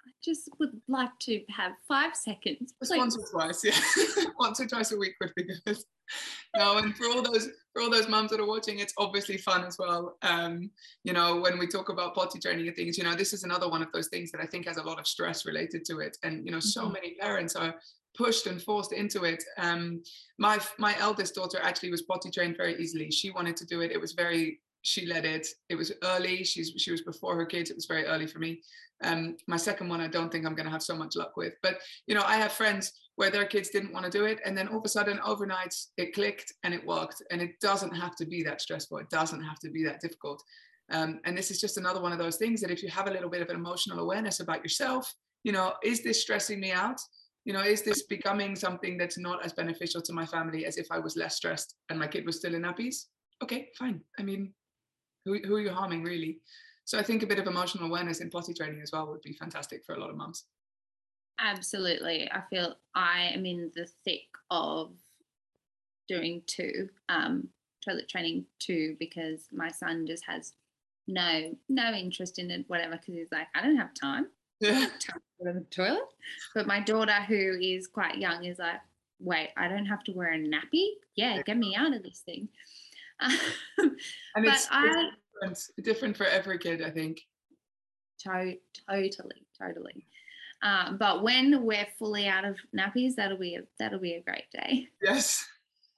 I 0.05 0.11
just 0.23 0.49
would 0.59 0.81
like 0.89 1.17
to 1.21 1.41
have 1.49 1.71
five 1.87 2.13
seconds. 2.13 2.73
Just 2.81 2.97
once 2.97 3.17
or 3.17 3.25
twice, 3.25 3.63
yeah. 3.63 4.25
once 4.37 4.59
or 4.59 4.67
twice 4.67 4.91
a 4.91 4.97
week 4.97 5.13
would 5.21 5.33
be 5.33 5.43
good. 5.65 5.77
no, 6.55 6.77
and 6.77 6.95
for 6.95 7.05
all 7.07 7.21
those 7.21 7.49
for 7.73 7.81
all 7.81 7.89
those 7.89 8.07
mums 8.07 8.31
that 8.31 8.39
are 8.39 8.47
watching, 8.47 8.79
it's 8.79 8.93
obviously 8.97 9.37
fun 9.37 9.63
as 9.63 9.77
well. 9.79 10.17
Um, 10.21 10.69
you 11.03 11.13
know, 11.13 11.39
when 11.39 11.57
we 11.57 11.67
talk 11.67 11.89
about 11.89 12.13
potty 12.13 12.39
training 12.39 12.67
and 12.67 12.75
things, 12.75 12.97
you 12.97 13.03
know, 13.03 13.15
this 13.15 13.33
is 13.33 13.43
another 13.43 13.67
one 13.67 13.81
of 13.81 13.91
those 13.91 14.09
things 14.09 14.31
that 14.31 14.41
I 14.41 14.45
think 14.45 14.67
has 14.67 14.77
a 14.77 14.83
lot 14.83 14.99
of 14.99 15.07
stress 15.07 15.45
related 15.45 15.83
to 15.85 15.99
it. 15.99 16.17
And 16.23 16.45
you 16.45 16.51
know, 16.51 16.59
so 16.59 16.83
mm-hmm. 16.83 16.93
many 16.93 17.15
parents 17.15 17.55
are 17.55 17.75
pushed 18.15 18.45
and 18.45 18.61
forced 18.61 18.93
into 18.93 19.23
it. 19.23 19.43
Um, 19.57 20.03
my 20.37 20.59
my 20.77 20.95
eldest 20.99 21.35
daughter 21.35 21.59
actually 21.61 21.91
was 21.91 22.03
potty 22.03 22.29
trained 22.29 22.57
very 22.57 22.79
easily. 22.81 23.09
She 23.11 23.31
wanted 23.31 23.57
to 23.57 23.65
do 23.65 23.81
it. 23.81 23.91
It 23.91 23.99
was 23.99 24.13
very 24.13 24.59
she 24.83 25.05
led 25.05 25.25
it. 25.25 25.47
It 25.69 25.75
was 25.75 25.91
early. 26.03 26.43
She's 26.43 26.73
she 26.77 26.91
was 26.91 27.01
before 27.01 27.35
her 27.35 27.45
kids. 27.45 27.71
It 27.71 27.75
was 27.75 27.85
very 27.85 28.05
early 28.05 28.27
for 28.27 28.39
me. 28.39 28.61
Um, 29.03 29.35
my 29.47 29.57
second 29.57 29.89
one, 29.89 30.01
I 30.01 30.07
don't 30.07 30.31
think 30.31 30.45
I'm 30.45 30.55
going 30.55 30.65
to 30.65 30.71
have 30.71 30.83
so 30.83 30.95
much 30.95 31.15
luck 31.15 31.35
with. 31.35 31.53
But 31.63 31.79
you 32.05 32.15
know, 32.15 32.23
I 32.25 32.35
have 32.37 32.51
friends 32.51 32.91
where 33.15 33.29
their 33.29 33.45
kids 33.45 33.69
didn't 33.69 33.93
want 33.93 34.05
to 34.05 34.11
do 34.11 34.25
it, 34.25 34.39
and 34.45 34.57
then 34.57 34.67
all 34.67 34.79
of 34.79 34.85
a 34.85 34.89
sudden, 34.89 35.19
overnight, 35.23 35.75
it 35.97 36.13
clicked 36.13 36.53
and 36.63 36.73
it 36.73 36.85
worked. 36.85 37.21
And 37.31 37.41
it 37.41 37.59
doesn't 37.61 37.95
have 37.95 38.15
to 38.15 38.25
be 38.25 38.43
that 38.43 38.61
stressful. 38.61 38.97
It 38.97 39.09
doesn't 39.09 39.43
have 39.43 39.59
to 39.59 39.69
be 39.69 39.83
that 39.83 40.01
difficult. 40.01 40.43
Um, 40.91 41.19
and 41.25 41.37
this 41.37 41.51
is 41.51 41.61
just 41.61 41.77
another 41.77 42.01
one 42.01 42.11
of 42.11 42.17
those 42.17 42.37
things 42.37 42.61
that 42.61 42.71
if 42.71 42.83
you 42.83 42.89
have 42.89 43.07
a 43.07 43.11
little 43.11 43.29
bit 43.29 43.41
of 43.41 43.49
an 43.49 43.55
emotional 43.55 43.99
awareness 43.99 44.39
about 44.39 44.63
yourself, 44.63 45.13
you 45.43 45.51
know, 45.51 45.73
is 45.83 46.03
this 46.03 46.21
stressing 46.21 46.59
me 46.59 46.71
out? 46.71 46.99
You 47.45 47.53
know, 47.53 47.61
is 47.61 47.81
this 47.81 48.03
becoming 48.03 48.55
something 48.55 48.97
that's 48.97 49.17
not 49.17 49.43
as 49.45 49.53
beneficial 49.53 50.01
to 50.01 50.13
my 50.13 50.25
family 50.25 50.65
as 50.65 50.77
if 50.77 50.87
I 50.89 50.99
was 50.99 51.15
less 51.15 51.35
stressed 51.35 51.75
and 51.89 51.99
my 51.99 52.07
kid 52.07 52.25
was 52.25 52.37
still 52.37 52.55
in 52.55 52.61
nappies? 52.61 53.05
Okay, 53.43 53.69
fine. 53.77 54.01
I 54.17 54.23
mean, 54.23 54.53
who, 55.25 55.37
who 55.45 55.55
are 55.55 55.61
you 55.61 55.71
harming 55.71 56.03
really? 56.03 56.39
So 56.85 56.97
I 56.97 57.03
think 57.03 57.23
a 57.23 57.27
bit 57.27 57.39
of 57.39 57.47
emotional 57.47 57.85
awareness 57.85 58.21
in 58.21 58.29
potty 58.29 58.53
training 58.53 58.81
as 58.81 58.91
well 58.91 59.07
would 59.07 59.21
be 59.21 59.33
fantastic 59.33 59.83
for 59.85 59.95
a 59.95 59.99
lot 59.99 60.09
of 60.09 60.17
mums. 60.17 60.45
Absolutely. 61.39 62.29
I 62.31 62.41
feel 62.49 62.75
I 62.95 63.31
am 63.33 63.45
in 63.45 63.71
the 63.75 63.87
thick 64.05 64.27
of 64.49 64.91
doing 66.07 66.41
two, 66.47 66.89
um, 67.09 67.49
toilet 67.83 68.07
training 68.07 68.45
two, 68.59 68.95
because 68.99 69.47
my 69.51 69.69
son 69.69 70.05
just 70.05 70.25
has 70.25 70.53
no 71.07 71.53
no 71.67 71.91
interest 71.91 72.39
in 72.39 72.49
it, 72.49 72.65
whatever, 72.67 72.93
because 72.93 73.15
he's 73.15 73.31
like, 73.31 73.47
I 73.55 73.61
don't 73.61 73.77
have 73.77 73.93
time. 73.93 74.27
Yeah. 74.59 74.87
Time 74.99 75.19
to 75.39 75.45
go 75.45 75.51
to 75.51 75.59
the 75.59 75.65
toilet. 75.65 76.07
But 76.55 76.67
my 76.67 76.79
daughter, 76.79 77.21
who 77.27 77.57
is 77.61 77.87
quite 77.87 78.17
young, 78.17 78.45
is 78.45 78.59
like, 78.59 78.79
wait, 79.19 79.49
I 79.57 79.67
don't 79.67 79.85
have 79.85 80.03
to 80.05 80.11
wear 80.13 80.33
a 80.33 80.37
nappy? 80.37 80.87
Yeah, 81.15 81.41
get 81.41 81.57
me 81.57 81.75
out 81.75 81.93
of 81.93 82.03
this 82.03 82.19
thing. 82.19 82.47
and 83.19 83.37
but 83.77 84.45
it's, 84.45 84.67
I, 84.71 85.09
different, 85.41 85.59
different 85.81 86.17
for 86.17 86.25
every 86.25 86.57
kid, 86.57 86.81
I 86.81 86.91
think. 86.91 87.21
To- 88.19 88.57
totally, 88.89 89.45
totally. 89.59 90.05
Um, 90.63 90.97
but 90.97 91.21
when 91.21 91.65
we're 91.65 91.87
fully 91.99 92.27
out 92.27 92.45
of 92.45 92.57
nappies, 92.75 93.15
that'll 93.15 93.37
be 93.37 93.55
a, 93.55 93.63
that'll 93.77 93.99
be 93.99 94.13
a 94.13 94.21
great 94.21 94.49
day. 94.51 94.87
Yes, 95.01 95.45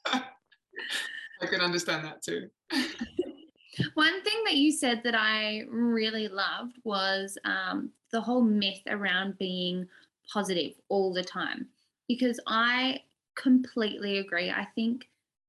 I 0.08 1.46
can 1.48 1.62
understand 1.62 2.04
that 2.06 2.24
too. 2.24 2.50
One 3.94 4.24
thing 4.24 4.44
that 4.46 4.56
you 4.56 4.72
said 4.72 5.02
that 5.04 5.16
I 5.16 5.64
really 5.70 6.28
loved 6.28 6.78
was 6.84 7.38
um, 7.46 7.92
the 8.12 8.22
whole 8.22 8.42
myth 8.42 8.82
around 8.88 9.38
being 9.38 9.88
positive 10.32 10.74
all 10.90 11.14
the 11.14 11.24
time, 11.24 11.68
because 12.08 12.40
I 12.48 13.02
completely 13.36 14.18
agree. 14.18 14.50
I 14.50 14.68
think 14.76 15.08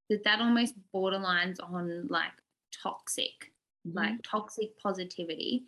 that 0.09 0.23
that 0.25 0.39
almost 0.39 0.75
borderlines 0.93 1.57
on 1.63 2.07
like 2.09 2.31
toxic, 2.71 3.51
mm-hmm. 3.87 3.97
like 3.97 4.23
toxic 4.23 4.77
positivity. 4.77 5.63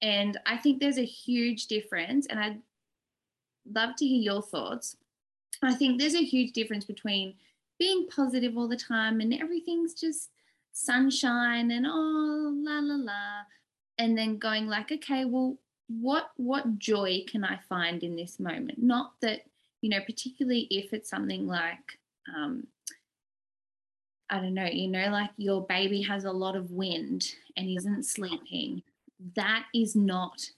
And 0.00 0.38
I 0.46 0.56
think 0.56 0.80
there's 0.80 0.98
a 0.98 1.04
huge 1.04 1.66
difference, 1.66 2.26
and 2.26 2.38
I'd 2.38 2.62
love 3.74 3.96
to 3.96 4.06
hear 4.06 4.20
your 4.20 4.42
thoughts. 4.42 4.96
I 5.62 5.74
think 5.74 5.98
there's 5.98 6.14
a 6.14 6.24
huge 6.24 6.52
difference 6.52 6.84
between 6.84 7.34
being 7.78 8.06
positive 8.08 8.56
all 8.56 8.68
the 8.68 8.76
time 8.76 9.20
and 9.20 9.34
everything's 9.34 9.94
just 9.94 10.30
sunshine 10.72 11.70
and 11.70 11.86
oh 11.88 12.52
la 12.54 12.80
la 12.80 12.96
la 12.96 13.42
and 13.98 14.16
then 14.16 14.36
going 14.36 14.66
like 14.66 14.92
okay 14.92 15.24
well 15.24 15.56
what 15.88 16.30
what 16.36 16.78
joy 16.78 17.22
can 17.26 17.42
i 17.44 17.58
find 17.66 18.02
in 18.02 18.14
this 18.14 18.38
moment 18.38 18.82
not 18.82 19.12
that 19.22 19.40
you 19.80 19.88
know 19.88 20.00
particularly 20.04 20.66
if 20.70 20.92
it's 20.92 21.08
something 21.08 21.46
like 21.46 21.98
um, 22.34 22.66
I 24.28 24.40
don't 24.40 24.54
know, 24.54 24.66
you 24.66 24.88
know, 24.88 25.08
like 25.10 25.30
your 25.36 25.64
baby 25.66 26.02
has 26.02 26.24
a 26.24 26.32
lot 26.32 26.56
of 26.56 26.72
wind 26.72 27.32
and 27.56 27.68
isn't 27.76 28.04
sleeping. 28.04 28.82
That 29.36 29.64
is 29.74 29.94
not 29.94 30.50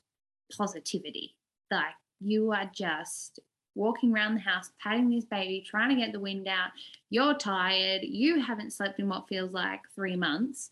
positivity. 0.56 1.34
Like 1.70 1.94
you 2.20 2.52
are 2.52 2.70
just 2.74 3.40
walking 3.74 4.12
around 4.12 4.34
the 4.34 4.40
house, 4.40 4.70
patting 4.82 5.08
this 5.08 5.24
baby, 5.24 5.64
trying 5.64 5.90
to 5.90 5.94
get 5.94 6.12
the 6.12 6.20
wind 6.20 6.48
out. 6.48 6.70
You're 7.10 7.34
tired. 7.34 8.02
You 8.02 8.40
haven't 8.40 8.72
slept 8.72 8.98
in 8.98 9.08
what 9.08 9.28
feels 9.28 9.52
like 9.52 9.80
three 9.94 10.16
months, 10.16 10.70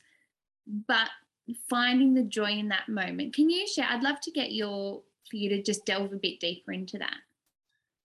but 0.88 1.08
finding 1.70 2.14
the 2.14 2.24
joy 2.24 2.50
in 2.50 2.68
that 2.68 2.88
moment. 2.88 3.34
Can 3.34 3.48
you 3.48 3.66
share? 3.68 3.86
I'd 3.88 4.02
love 4.02 4.20
to 4.22 4.30
get 4.32 4.52
your, 4.52 5.02
for 5.30 5.36
you 5.36 5.48
to 5.50 5.62
just 5.62 5.86
delve 5.86 6.12
a 6.12 6.16
bit 6.16 6.40
deeper 6.40 6.72
into 6.72 6.98
that. 6.98 7.16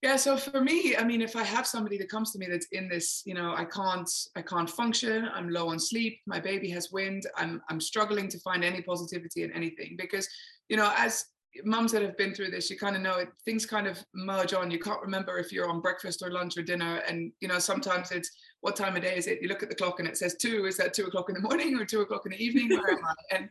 Yeah, 0.03 0.15
so 0.15 0.35
for 0.35 0.61
me, 0.61 0.95
I 0.95 1.03
mean, 1.03 1.21
if 1.21 1.35
I 1.35 1.43
have 1.43 1.67
somebody 1.67 1.97
that 1.99 2.09
comes 2.09 2.31
to 2.31 2.39
me 2.39 2.47
that's 2.47 2.65
in 2.71 2.89
this, 2.89 3.21
you 3.25 3.35
know, 3.35 3.53
I 3.55 3.65
can't, 3.65 4.09
I 4.35 4.41
can't 4.41 4.69
function. 4.69 5.29
I'm 5.31 5.49
low 5.49 5.69
on 5.69 5.79
sleep. 5.79 6.19
My 6.25 6.39
baby 6.39 6.71
has 6.71 6.91
wind. 6.91 7.27
I'm, 7.37 7.61
I'm 7.69 7.79
struggling 7.79 8.27
to 8.29 8.39
find 8.39 8.63
any 8.63 8.81
positivity 8.81 9.43
in 9.43 9.51
anything 9.51 9.95
because, 9.97 10.27
you 10.69 10.77
know, 10.77 10.91
as 10.97 11.25
mums 11.63 11.91
that 11.91 12.01
have 12.01 12.17
been 12.17 12.33
through 12.33 12.51
this, 12.51 12.69
you 12.69 12.77
kind 12.77 12.95
of 12.95 13.01
know 13.01 13.17
it. 13.17 13.29
Things 13.45 13.65
kind 13.65 13.87
of 13.87 14.03
merge 14.13 14.53
on. 14.53 14.71
You 14.71 14.79
can't 14.79 15.01
remember 15.01 15.37
if 15.37 15.51
you're 15.51 15.69
on 15.69 15.81
breakfast 15.81 16.21
or 16.21 16.31
lunch 16.31 16.57
or 16.57 16.63
dinner, 16.63 17.01
and 17.07 17.31
you 17.41 17.47
know, 17.47 17.59
sometimes 17.59 18.11
it's 18.11 18.31
what 18.61 18.75
time 18.75 18.95
of 18.95 19.01
day 19.01 19.17
is 19.17 19.27
it? 19.27 19.41
You 19.41 19.47
look 19.47 19.63
at 19.63 19.69
the 19.69 19.75
clock 19.75 19.99
and 19.99 20.07
it 20.07 20.17
says 20.17 20.35
two. 20.35 20.65
Is 20.65 20.77
that 20.77 20.93
two 20.93 21.05
o'clock 21.05 21.29
in 21.29 21.35
the 21.35 21.41
morning 21.41 21.77
or 21.79 21.85
two 21.85 22.01
o'clock 22.01 22.25
in 22.25 22.31
the 22.31 22.43
evening? 22.43 22.69
Where 22.69 22.91
am 22.91 23.05
I? 23.05 23.35
And 23.35 23.49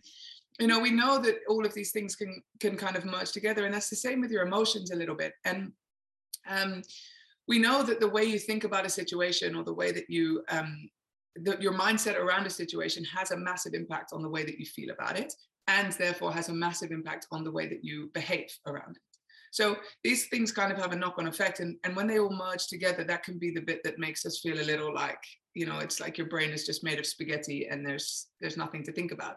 you 0.58 0.66
know, 0.66 0.78
we 0.78 0.90
know 0.90 1.18
that 1.18 1.40
all 1.48 1.64
of 1.64 1.74
these 1.74 1.92
things 1.92 2.16
can 2.16 2.42
can 2.58 2.76
kind 2.76 2.96
of 2.96 3.04
merge 3.04 3.32
together, 3.32 3.64
and 3.64 3.74
that's 3.74 3.90
the 3.90 3.96
same 3.96 4.20
with 4.20 4.30
your 4.30 4.46
emotions 4.46 4.90
a 4.90 4.96
little 4.96 5.16
bit. 5.16 5.34
And 5.44 5.72
um, 6.48 6.82
we 7.48 7.58
know 7.58 7.82
that 7.82 8.00
the 8.00 8.08
way 8.08 8.24
you 8.24 8.38
think 8.38 8.64
about 8.64 8.86
a 8.86 8.90
situation 8.90 9.54
or 9.56 9.64
the 9.64 9.74
way 9.74 9.92
that 9.92 10.08
you 10.08 10.42
um, 10.48 10.88
your 11.60 11.74
mindset 11.74 12.18
around 12.18 12.46
a 12.46 12.50
situation 12.50 13.04
has 13.04 13.30
a 13.30 13.36
massive 13.36 13.74
impact 13.74 14.12
on 14.12 14.22
the 14.22 14.28
way 14.28 14.44
that 14.44 14.58
you 14.58 14.66
feel 14.66 14.90
about 14.90 15.18
it 15.18 15.34
and 15.70 15.92
therefore 15.92 16.32
has 16.32 16.48
a 16.48 16.54
massive 16.66 16.90
impact 16.90 17.26
on 17.30 17.44
the 17.44 17.50
way 17.50 17.66
that 17.68 17.84
you 17.84 18.10
behave 18.12 18.50
around 18.66 18.96
it. 18.96 19.02
So 19.52 19.76
these 20.04 20.26
things 20.26 20.52
kind 20.52 20.72
of 20.72 20.78
have 20.78 20.92
a 20.92 20.96
knock-on 20.96 21.26
effect 21.26 21.60
and, 21.60 21.76
and 21.84 21.96
when 21.96 22.06
they 22.06 22.18
all 22.18 22.32
merge 22.32 22.66
together 22.68 23.02
that 23.04 23.24
can 23.24 23.38
be 23.38 23.50
the 23.50 23.60
bit 23.60 23.82
that 23.84 23.98
makes 23.98 24.24
us 24.24 24.40
feel 24.40 24.60
a 24.60 24.70
little 24.70 24.94
like 24.94 25.22
you 25.54 25.66
know 25.66 25.78
it's 25.78 25.98
like 26.00 26.16
your 26.16 26.28
brain 26.28 26.50
is 26.50 26.64
just 26.64 26.84
made 26.84 27.00
of 27.00 27.06
spaghetti 27.06 27.66
and 27.68 27.84
there's 27.84 28.28
there's 28.40 28.56
nothing 28.56 28.84
to 28.84 28.92
think 28.92 29.12
about. 29.12 29.36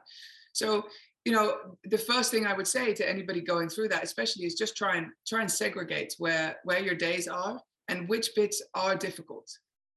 So 0.53 0.83
you 1.25 1.31
know 1.31 1.45
the 1.85 1.97
first 1.97 2.31
thing 2.31 2.45
i 2.45 2.53
would 2.53 2.67
say 2.67 2.93
to 2.93 3.09
anybody 3.09 3.39
going 3.39 3.69
through 3.69 3.87
that 3.87 4.03
especially 4.03 4.45
is 4.45 4.55
just 4.55 4.75
try 4.75 4.97
and 4.97 5.07
try 5.25 5.39
and 5.39 5.49
segregate 5.49 6.13
where 6.17 6.57
where 6.65 6.83
your 6.87 6.95
days 6.95 7.27
are 7.29 7.59
and 7.87 8.09
which 8.09 8.35
bits 8.35 8.61
are 8.73 8.95
difficult. 8.95 9.47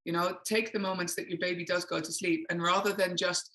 You 0.04 0.12
know 0.12 0.36
take 0.46 0.72
the 0.72 0.86
moments 0.88 1.14
that 1.16 1.28
your 1.28 1.40
baby 1.46 1.64
does 1.64 1.84
go 1.84 2.00
to 2.00 2.12
sleep 2.20 2.46
and 2.48 2.62
rather 2.62 2.92
than 2.92 3.16
just 3.16 3.50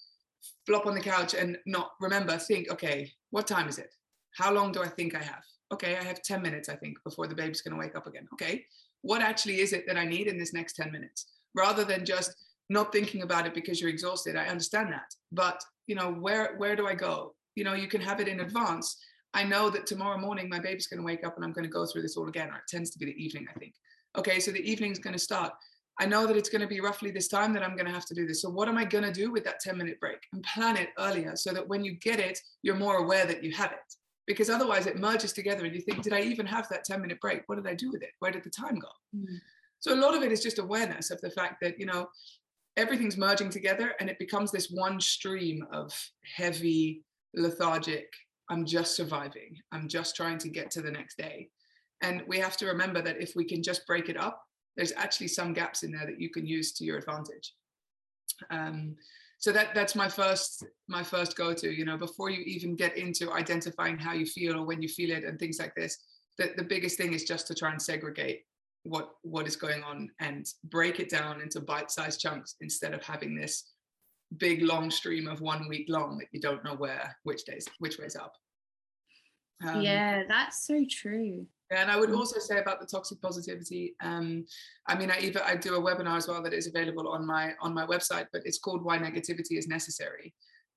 flop 0.65 0.85
on 0.85 0.95
the 0.95 1.01
couch 1.01 1.33
and 1.33 1.57
not 1.65 1.91
remember 1.99 2.37
think 2.37 2.69
okay 2.71 3.11
what 3.31 3.47
time 3.47 3.67
is 3.67 3.77
it 3.77 3.93
how 4.37 4.51
long 4.51 4.71
do 4.71 4.81
i 4.81 4.87
think 4.87 5.15
i 5.15 5.21
have 5.21 5.43
okay 5.71 5.97
i 5.97 6.03
have 6.03 6.21
10 6.21 6.41
minutes 6.41 6.69
i 6.69 6.75
think 6.75 6.97
before 7.03 7.27
the 7.27 7.35
baby's 7.35 7.61
going 7.61 7.73
to 7.73 7.79
wake 7.79 7.95
up 7.95 8.07
again 8.07 8.27
okay 8.33 8.63
what 9.01 9.21
actually 9.21 9.59
is 9.59 9.73
it 9.73 9.85
that 9.87 9.97
i 9.97 10.05
need 10.05 10.27
in 10.27 10.37
this 10.37 10.53
next 10.53 10.73
10 10.73 10.91
minutes 10.91 11.27
rather 11.55 11.83
than 11.83 12.05
just 12.05 12.35
not 12.71 12.93
thinking 12.93 13.21
about 13.21 13.45
it 13.45 13.53
because 13.53 13.81
you're 13.81 13.89
exhausted. 13.89 14.37
I 14.37 14.45
understand 14.45 14.91
that. 14.93 15.13
But, 15.31 15.61
you 15.87 15.95
know, 15.95 16.11
where 16.11 16.55
where 16.57 16.75
do 16.75 16.87
I 16.87 16.95
go? 16.95 17.35
You 17.55 17.65
know, 17.65 17.73
you 17.73 17.87
can 17.87 18.01
have 18.01 18.21
it 18.21 18.29
in 18.29 18.39
advance. 18.39 18.97
I 19.33 19.43
know 19.43 19.69
that 19.69 19.85
tomorrow 19.85 20.17
morning 20.17 20.47
my 20.49 20.59
baby's 20.59 20.87
going 20.87 20.99
to 20.99 21.05
wake 21.05 21.25
up 21.25 21.35
and 21.35 21.43
I'm 21.43 21.51
going 21.51 21.65
to 21.65 21.71
go 21.71 21.85
through 21.85 22.01
this 22.01 22.15
all 22.15 22.29
again. 22.29 22.49
Or 22.49 22.55
it 22.55 22.63
tends 22.69 22.89
to 22.91 22.99
be 22.99 23.05
the 23.05 23.23
evening, 23.23 23.45
I 23.53 23.59
think. 23.59 23.73
Okay, 24.17 24.39
so 24.39 24.51
the 24.51 24.71
evening's 24.71 24.99
going 24.99 25.13
to 25.13 25.19
start. 25.19 25.51
I 25.99 26.05
know 26.05 26.25
that 26.25 26.37
it's 26.37 26.49
going 26.49 26.61
to 26.61 26.67
be 26.67 26.79
roughly 26.79 27.11
this 27.11 27.27
time 27.27 27.53
that 27.53 27.63
I'm 27.63 27.75
going 27.75 27.85
to 27.85 27.91
have 27.91 28.05
to 28.07 28.15
do 28.15 28.25
this. 28.25 28.41
So 28.41 28.49
what 28.49 28.67
am 28.67 28.77
I 28.77 28.85
going 28.85 29.03
to 29.03 29.11
do 29.11 29.31
with 29.31 29.43
that 29.43 29.59
10 29.59 29.77
minute 29.77 29.99
break? 29.99 30.19
And 30.33 30.43
plan 30.43 30.77
it 30.77 30.89
earlier 30.97 31.35
so 31.35 31.51
that 31.53 31.67
when 31.67 31.83
you 31.83 31.93
get 31.95 32.19
it, 32.19 32.39
you're 32.63 32.75
more 32.75 32.97
aware 32.97 33.25
that 33.25 33.43
you 33.43 33.51
have 33.53 33.71
it. 33.71 33.95
Because 34.25 34.49
otherwise 34.49 34.87
it 34.87 34.99
merges 34.99 35.33
together 35.33 35.65
and 35.65 35.75
you 35.75 35.81
think, 35.81 36.01
did 36.01 36.13
I 36.13 36.21
even 36.21 36.45
have 36.45 36.67
that 36.69 36.85
10 36.85 37.01
minute 37.01 37.19
break? 37.19 37.43
What 37.47 37.55
did 37.55 37.67
I 37.67 37.75
do 37.75 37.91
with 37.91 38.01
it? 38.01 38.11
Where 38.19 38.31
did 38.31 38.43
the 38.43 38.49
time 38.49 38.79
go? 38.79 38.87
Mm. 39.15 39.39
So 39.79 39.93
a 39.93 39.99
lot 39.99 40.15
of 40.15 40.23
it 40.23 40.31
is 40.31 40.41
just 40.41 40.59
awareness 40.59 41.11
of 41.11 41.19
the 41.21 41.31
fact 41.31 41.57
that, 41.61 41.79
you 41.79 41.85
know, 41.85 42.07
everything's 42.77 43.17
merging 43.17 43.49
together 43.49 43.93
and 43.99 44.09
it 44.09 44.19
becomes 44.19 44.51
this 44.51 44.69
one 44.69 44.99
stream 45.01 45.65
of 45.71 45.91
heavy, 46.35 47.03
lethargic, 47.35 48.07
I'm 48.49 48.65
just 48.65 48.95
surviving. 48.95 49.57
I'm 49.71 49.87
just 49.87 50.15
trying 50.15 50.37
to 50.39 50.49
get 50.49 50.71
to 50.71 50.81
the 50.81 50.91
next 50.91 51.17
day. 51.17 51.49
And 52.01 52.23
we 52.27 52.37
have 52.39 52.57
to 52.57 52.65
remember 52.65 53.01
that 53.01 53.21
if 53.21 53.33
we 53.35 53.45
can 53.45 53.63
just 53.63 53.87
break 53.87 54.09
it 54.09 54.17
up, 54.17 54.43
there's 54.77 54.93
actually 54.95 55.27
some 55.27 55.53
gaps 55.53 55.83
in 55.83 55.91
there 55.91 56.05
that 56.05 56.19
you 56.19 56.29
can 56.29 56.45
use 56.45 56.71
to 56.73 56.85
your 56.85 56.97
advantage. 56.97 57.53
Um, 58.49 58.95
so 59.37 59.51
that 59.51 59.73
that's 59.73 59.95
my 59.95 60.07
first 60.07 60.65
my 60.87 61.03
first 61.03 61.35
go 61.35 61.53
to. 61.53 61.71
You 61.71 61.85
know, 61.85 61.97
before 61.97 62.29
you 62.29 62.43
even 62.43 62.75
get 62.75 62.97
into 62.97 63.31
identifying 63.31 63.97
how 63.97 64.13
you 64.13 64.25
feel 64.25 64.57
or 64.57 64.65
when 64.65 64.81
you 64.81 64.87
feel 64.87 65.11
it 65.11 65.23
and 65.23 65.39
things 65.39 65.59
like 65.59 65.73
this, 65.75 65.97
the, 66.37 66.51
the 66.57 66.63
biggest 66.63 66.97
thing 66.97 67.13
is 67.13 67.23
just 67.23 67.47
to 67.47 67.55
try 67.55 67.71
and 67.71 67.81
segregate 67.81 68.43
what 68.83 69.11
what 69.21 69.47
is 69.47 69.55
going 69.55 69.83
on 69.83 70.09
and 70.19 70.47
break 70.65 70.99
it 70.99 71.09
down 71.09 71.41
into 71.41 71.59
bite-sized 71.59 72.19
chunks 72.19 72.55
instead 72.61 72.93
of 72.93 73.03
having 73.03 73.35
this 73.35 73.71
big 74.37 74.63
long 74.63 74.89
stream 74.89 75.27
of 75.27 75.41
one 75.41 75.67
week 75.67 75.85
long 75.89 76.17
that 76.17 76.27
you 76.31 76.39
don't 76.39 76.63
know 76.63 76.75
where 76.75 77.15
which 77.23 77.43
days 77.43 77.67
which 77.79 77.99
ways 77.99 78.15
up 78.15 78.33
um, 79.67 79.81
yeah 79.81 80.23
that's 80.27 80.65
so 80.65 80.83
true 80.89 81.45
and 81.71 81.89
I 81.89 81.97
would 81.97 82.09
mm. 82.09 82.17
also 82.17 82.39
say 82.39 82.59
about 82.59 82.79
the 82.79 82.85
toxic 82.85 83.21
positivity. 83.21 83.95
Um, 84.01 84.45
I 84.87 84.95
mean, 84.95 85.09
I 85.09 85.19
even 85.19 85.41
I 85.45 85.55
do 85.55 85.75
a 85.75 85.81
webinar 85.81 86.17
as 86.17 86.27
well 86.27 86.43
that 86.43 86.53
is 86.53 86.67
available 86.67 87.07
on 87.07 87.25
my 87.25 87.53
on 87.61 87.73
my 87.73 87.85
website, 87.85 88.27
but 88.33 88.41
it's 88.45 88.59
called 88.59 88.83
"Why 88.83 88.97
Negativity 88.97 89.57
Is 89.57 89.67
Necessary," 89.67 90.33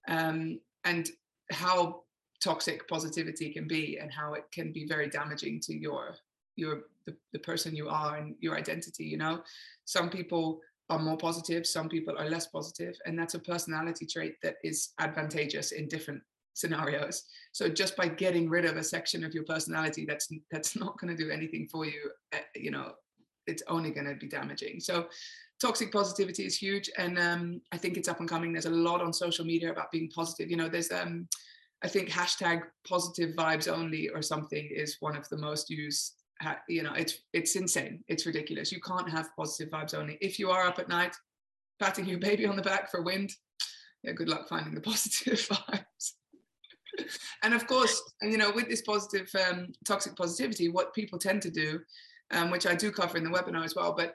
um, 0.08 0.60
and 0.84 1.08
how 1.50 2.02
toxic 2.42 2.86
positivity 2.88 3.52
can 3.52 3.66
be, 3.66 3.98
and 3.98 4.12
how 4.12 4.34
it 4.34 4.44
can 4.52 4.72
be 4.72 4.86
very 4.86 5.08
damaging 5.08 5.60
to 5.62 5.74
your 5.74 6.14
your 6.56 6.82
the, 7.06 7.16
the 7.32 7.40
person 7.40 7.74
you 7.74 7.88
are 7.88 8.16
and 8.16 8.36
your 8.40 8.56
identity. 8.56 9.04
You 9.04 9.18
know, 9.18 9.42
some 9.84 10.08
people 10.08 10.60
are 10.90 10.98
more 10.98 11.16
positive, 11.16 11.66
some 11.66 11.88
people 11.88 12.14
are 12.18 12.28
less 12.28 12.46
positive, 12.46 12.94
and 13.04 13.18
that's 13.18 13.34
a 13.34 13.38
personality 13.40 14.06
trait 14.06 14.36
that 14.42 14.56
is 14.62 14.90
advantageous 15.00 15.72
in 15.72 15.88
different 15.88 16.22
scenarios. 16.54 17.25
So 17.52 17.68
just 17.68 17.96
by 17.96 18.08
getting 18.08 18.49
rid 18.49 18.64
of 18.64 18.76
a 18.76 18.82
section 18.82 19.25
of 19.25 19.34
your 19.34 19.44
personality, 19.44 20.06
that's 20.08 20.28
that's 20.50 20.76
not 20.80 20.99
going 20.99 21.14
to 21.14 21.23
do 21.23 21.30
anything 21.30 21.68
for 21.70 21.84
you. 21.84 22.11
Eh, 22.32 22.38
you 22.56 22.70
know, 22.70 22.92
it's 23.46 23.62
only 23.68 23.90
going 23.90 24.06
to 24.06 24.14
be 24.14 24.28
damaging. 24.28 24.80
So 24.80 25.08
toxic 25.61 25.92
positivity 25.92 26.46
is 26.46 26.56
huge, 26.56 26.90
and 26.96 27.18
um, 27.18 27.61
I 27.73 27.76
think 27.76 27.96
it's 27.96 28.08
up 28.08 28.20
and 28.20 28.28
coming. 28.28 28.52
There's 28.52 28.66
a 28.66 28.70
lot 28.70 29.02
on 29.02 29.12
social 29.12 29.44
media 29.44 29.70
about 29.70 29.92
being 29.92 30.08
positive. 30.11 30.50
You 30.50 30.56
know, 30.56 30.68
there's 30.68 30.90
um, 30.90 31.28
I 31.82 31.88
think 31.88 32.08
hashtag 32.08 32.62
positive 32.88 33.37
vibes 33.37 33.70
only 33.70 34.08
or 34.08 34.23
something 34.23 34.68
is 34.75 34.96
one 35.00 35.16
of 35.16 35.28
the 35.28 35.37
most 35.37 35.68
used. 35.68 36.14
You 36.68 36.82
know, 36.82 36.94
it's 36.94 37.18
it's 37.32 37.56
insane. 37.56 38.02
It's 38.08 38.26
ridiculous. 38.26 38.73
You 38.73 38.80
can't 38.80 39.08
have 39.08 39.28
positive 39.37 39.73
vibes 39.73 39.94
only. 39.94 40.18
If 40.20 40.38
you 40.38 40.50
are 40.50 40.66
up 40.66 40.78
at 40.78 40.88
night, 40.88 41.14
patting 41.80 42.06
your 42.06 42.18
baby 42.18 42.46
on 42.46 42.56
the 42.56 42.62
back 42.62 42.90
for 42.90 43.02
wind, 43.02 43.30
yeah, 44.02 44.12
good 44.12 44.28
luck 44.28 44.49
finding 44.49 44.75
the 44.75 44.80
positive 44.92 45.38
vibes 45.38 46.12
and 47.42 47.54
of 47.54 47.66
course, 47.66 48.00
you 48.22 48.38
know, 48.38 48.52
with 48.54 48.68
this 48.68 48.82
positive 48.82 49.28
um, 49.48 49.68
toxic 49.85 50.16
positivity, 50.16 50.68
what 50.68 50.94
people 50.94 51.18
tend 51.18 51.42
to 51.42 51.50
do, 51.50 51.80
um, 52.33 52.50
which 52.50 52.66
I 52.66 52.74
do 52.74 52.90
cover 52.90 53.16
in 53.16 53.24
the 53.24 53.30
webinar 53.30 53.64
as 53.64 53.74
well, 53.74 53.94
but 53.96 54.14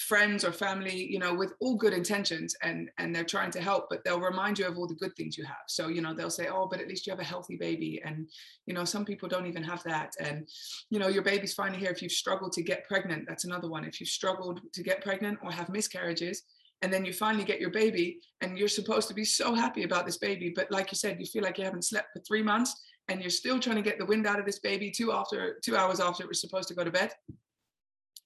friends 0.00 0.44
or 0.44 0.52
family, 0.52 1.06
you 1.10 1.18
know, 1.18 1.34
with 1.34 1.52
all 1.60 1.76
good 1.76 1.92
intentions 1.92 2.56
and 2.62 2.90
and 2.98 3.14
they're 3.14 3.22
trying 3.22 3.50
to 3.50 3.60
help, 3.60 3.86
but 3.90 4.02
they'll 4.02 4.20
remind 4.20 4.58
you 4.58 4.66
of 4.66 4.78
all 4.78 4.86
the 4.86 4.94
good 4.94 5.14
things 5.14 5.36
you 5.36 5.44
have. 5.44 5.66
So, 5.68 5.88
you 5.88 6.00
know, 6.00 6.14
they'll 6.14 6.30
say, 6.30 6.48
oh, 6.48 6.66
but 6.70 6.80
at 6.80 6.88
least 6.88 7.06
you 7.06 7.10
have 7.12 7.20
a 7.20 7.24
healthy 7.24 7.56
baby. 7.56 8.00
And, 8.04 8.28
you 8.66 8.72
know, 8.72 8.84
some 8.84 9.04
people 9.04 9.28
don't 9.28 9.46
even 9.46 9.62
have 9.62 9.82
that. 9.84 10.12
And, 10.18 10.48
you 10.88 10.98
know, 10.98 11.08
your 11.08 11.22
baby's 11.22 11.54
finally 11.54 11.78
here. 11.78 11.90
If 11.90 12.00
you've 12.00 12.12
struggled 12.12 12.52
to 12.52 12.62
get 12.62 12.88
pregnant, 12.88 13.26
that's 13.28 13.44
another 13.44 13.68
one. 13.68 13.84
If 13.84 14.00
you've 14.00 14.08
struggled 14.08 14.60
to 14.72 14.82
get 14.82 15.02
pregnant 15.02 15.38
or 15.42 15.52
have 15.52 15.68
miscarriages, 15.68 16.42
and 16.82 16.92
then 16.92 17.04
you 17.04 17.12
finally 17.12 17.44
get 17.44 17.60
your 17.60 17.70
baby 17.70 18.20
and 18.40 18.58
you're 18.58 18.68
supposed 18.68 19.08
to 19.08 19.14
be 19.14 19.24
so 19.24 19.54
happy 19.54 19.82
about 19.82 20.06
this 20.06 20.18
baby 20.18 20.52
but 20.54 20.70
like 20.70 20.90
you 20.90 20.96
said 20.96 21.20
you 21.20 21.26
feel 21.26 21.42
like 21.42 21.58
you 21.58 21.64
haven't 21.64 21.84
slept 21.84 22.08
for 22.12 22.20
three 22.20 22.42
months 22.42 22.74
and 23.10 23.20
you're 23.20 23.30
still 23.30 23.58
trying 23.58 23.76
to 23.76 23.82
get 23.82 23.98
the 23.98 24.06
wind 24.06 24.26
out 24.26 24.38
of 24.38 24.46
this 24.46 24.60
baby 24.60 24.90
two 24.90 25.12
after 25.12 25.58
two 25.64 25.76
hours 25.76 26.00
after 26.00 26.22
it 26.22 26.28
was 26.28 26.40
supposed 26.40 26.68
to 26.68 26.74
go 26.74 26.84
to 26.84 26.90
bed. 26.90 27.12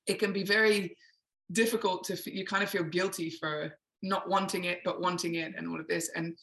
It 0.06 0.18
can 0.18 0.32
be 0.32 0.44
very 0.44 0.96
difficult 1.52 2.04
to 2.04 2.30
you 2.30 2.44
kind 2.44 2.62
of 2.62 2.70
feel 2.70 2.84
guilty 2.84 3.30
for 3.30 3.76
not 4.02 4.28
wanting 4.28 4.64
it 4.64 4.80
but 4.84 5.00
wanting 5.00 5.36
it 5.36 5.54
and 5.56 5.68
all 5.68 5.80
of 5.80 5.88
this 5.88 6.10
and 6.14 6.36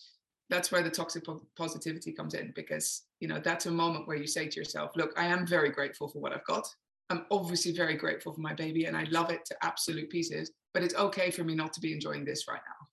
that's 0.50 0.72
where 0.72 0.84
the 0.84 0.90
toxic 0.90 1.24
positivity 1.58 2.12
comes 2.12 2.34
in 2.34 2.52
because 2.56 3.04
you 3.20 3.28
know 3.28 3.40
that's 3.44 3.66
a 3.66 3.72
moment 3.72 4.08
where 4.08 4.18
you 4.18 4.28
say 4.28 4.48
to 4.48 4.60
yourself 4.60 4.92
look 4.96 5.12
i 5.18 5.26
am 5.26 5.46
very 5.46 5.70
grateful 5.70 6.08
for 6.08 6.20
what 6.20 6.34
i've 6.34 6.46
got. 6.46 6.68
I'm 7.10 7.26
obviously 7.32 7.72
very 7.74 7.96
grateful 7.96 8.32
for 8.32 8.42
my 8.42 8.54
baby 8.54 8.86
and 8.86 8.96
i 8.96 9.06
love 9.10 9.32
it 9.32 9.44
to 9.46 9.56
absolute 9.64 10.10
pieces 10.10 10.52
but 10.74 10.84
it's 10.84 10.96
okay 10.96 11.32
for 11.32 11.44
me 11.44 11.56
not 11.56 11.74
to 11.74 11.82
be 11.82 11.94
enjoying 11.94 12.26
this 12.26 12.48
right 12.48 12.62
now. 12.66 12.88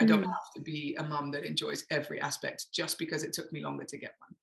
I 0.00 0.04
don't 0.04 0.22
mm. 0.22 0.26
have 0.26 0.52
to 0.56 0.62
be 0.62 0.96
a 0.98 1.02
mom 1.02 1.30
that 1.32 1.44
enjoys 1.44 1.84
every 1.90 2.20
aspect 2.20 2.66
just 2.72 2.98
because 2.98 3.22
it 3.22 3.32
took 3.32 3.52
me 3.52 3.62
longer 3.62 3.84
to 3.84 3.98
get 3.98 4.14
one. 4.18 4.34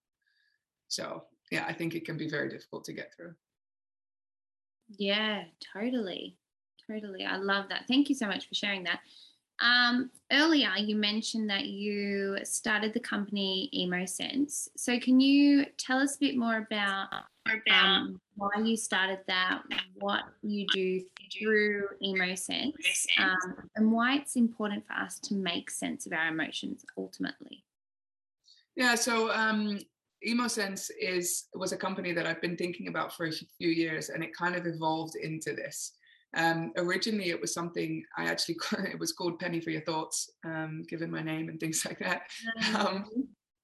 So, 0.87 1.23
yeah, 1.51 1.65
I 1.67 1.73
think 1.73 1.95
it 1.95 2.05
can 2.05 2.17
be 2.17 2.29
very 2.29 2.49
difficult 2.49 2.83
to 2.85 2.93
get 2.93 3.13
through. 3.15 3.33
Yeah, 4.89 5.43
totally. 5.73 6.37
Totally. 6.89 7.25
I 7.25 7.37
love 7.37 7.65
that. 7.69 7.83
Thank 7.87 8.07
you 8.07 8.15
so 8.15 8.27
much 8.27 8.47
for 8.47 8.55
sharing 8.55 8.83
that. 8.83 8.99
Um, 9.59 10.11
earlier, 10.31 10.69
you 10.77 10.95
mentioned 10.95 11.49
that 11.49 11.65
you 11.65 12.37
started 12.43 12.93
the 12.93 12.99
company 12.99 13.69
EmoSense. 13.75 14.69
So, 14.77 14.99
can 14.99 15.19
you 15.19 15.65
tell 15.77 15.97
us 15.97 16.15
a 16.15 16.19
bit 16.19 16.37
more 16.37 16.57
about 16.57 17.07
um, 17.71 18.19
why 18.35 18.49
you 18.63 18.77
started 18.77 19.19
that, 19.27 19.61
what 19.95 20.23
you 20.41 20.65
do 20.73 21.01
through 21.37 21.87
EmoSense, 22.03 22.73
um, 23.19 23.69
and 23.75 23.91
why 23.91 24.15
it's 24.15 24.35
important 24.35 24.85
for 24.85 24.93
us 24.93 25.19
to 25.19 25.35
make 25.35 25.69
sense 25.69 26.05
of 26.05 26.13
our 26.13 26.27
emotions 26.27 26.85
ultimately? 26.97 27.63
Yeah, 28.75 28.95
so 28.95 29.31
um, 29.31 29.79
EmoSense 30.25 30.89
is 30.99 31.45
was 31.55 31.71
a 31.71 31.77
company 31.77 32.13
that 32.13 32.27
I've 32.27 32.41
been 32.41 32.57
thinking 32.57 32.87
about 32.87 33.13
for 33.15 33.25
a 33.25 33.31
few 33.31 33.69
years, 33.69 34.09
and 34.09 34.23
it 34.23 34.35
kind 34.35 34.55
of 34.55 34.65
evolved 34.65 35.15
into 35.15 35.53
this. 35.53 35.93
Um, 36.35 36.71
originally, 36.77 37.29
it 37.29 37.39
was 37.39 37.53
something 37.53 38.03
I 38.17 38.25
actually 38.25 38.57
it 38.91 38.99
was 38.99 39.13
called 39.13 39.39
Penny 39.39 39.59
for 39.59 39.71
Your 39.71 39.81
Thoughts, 39.81 40.29
um, 40.45 40.83
given 40.89 41.09
my 41.09 41.21
name 41.21 41.49
and 41.49 41.59
things 41.59 41.85
like 41.85 41.99
that, 41.99 42.23
um, 42.75 43.05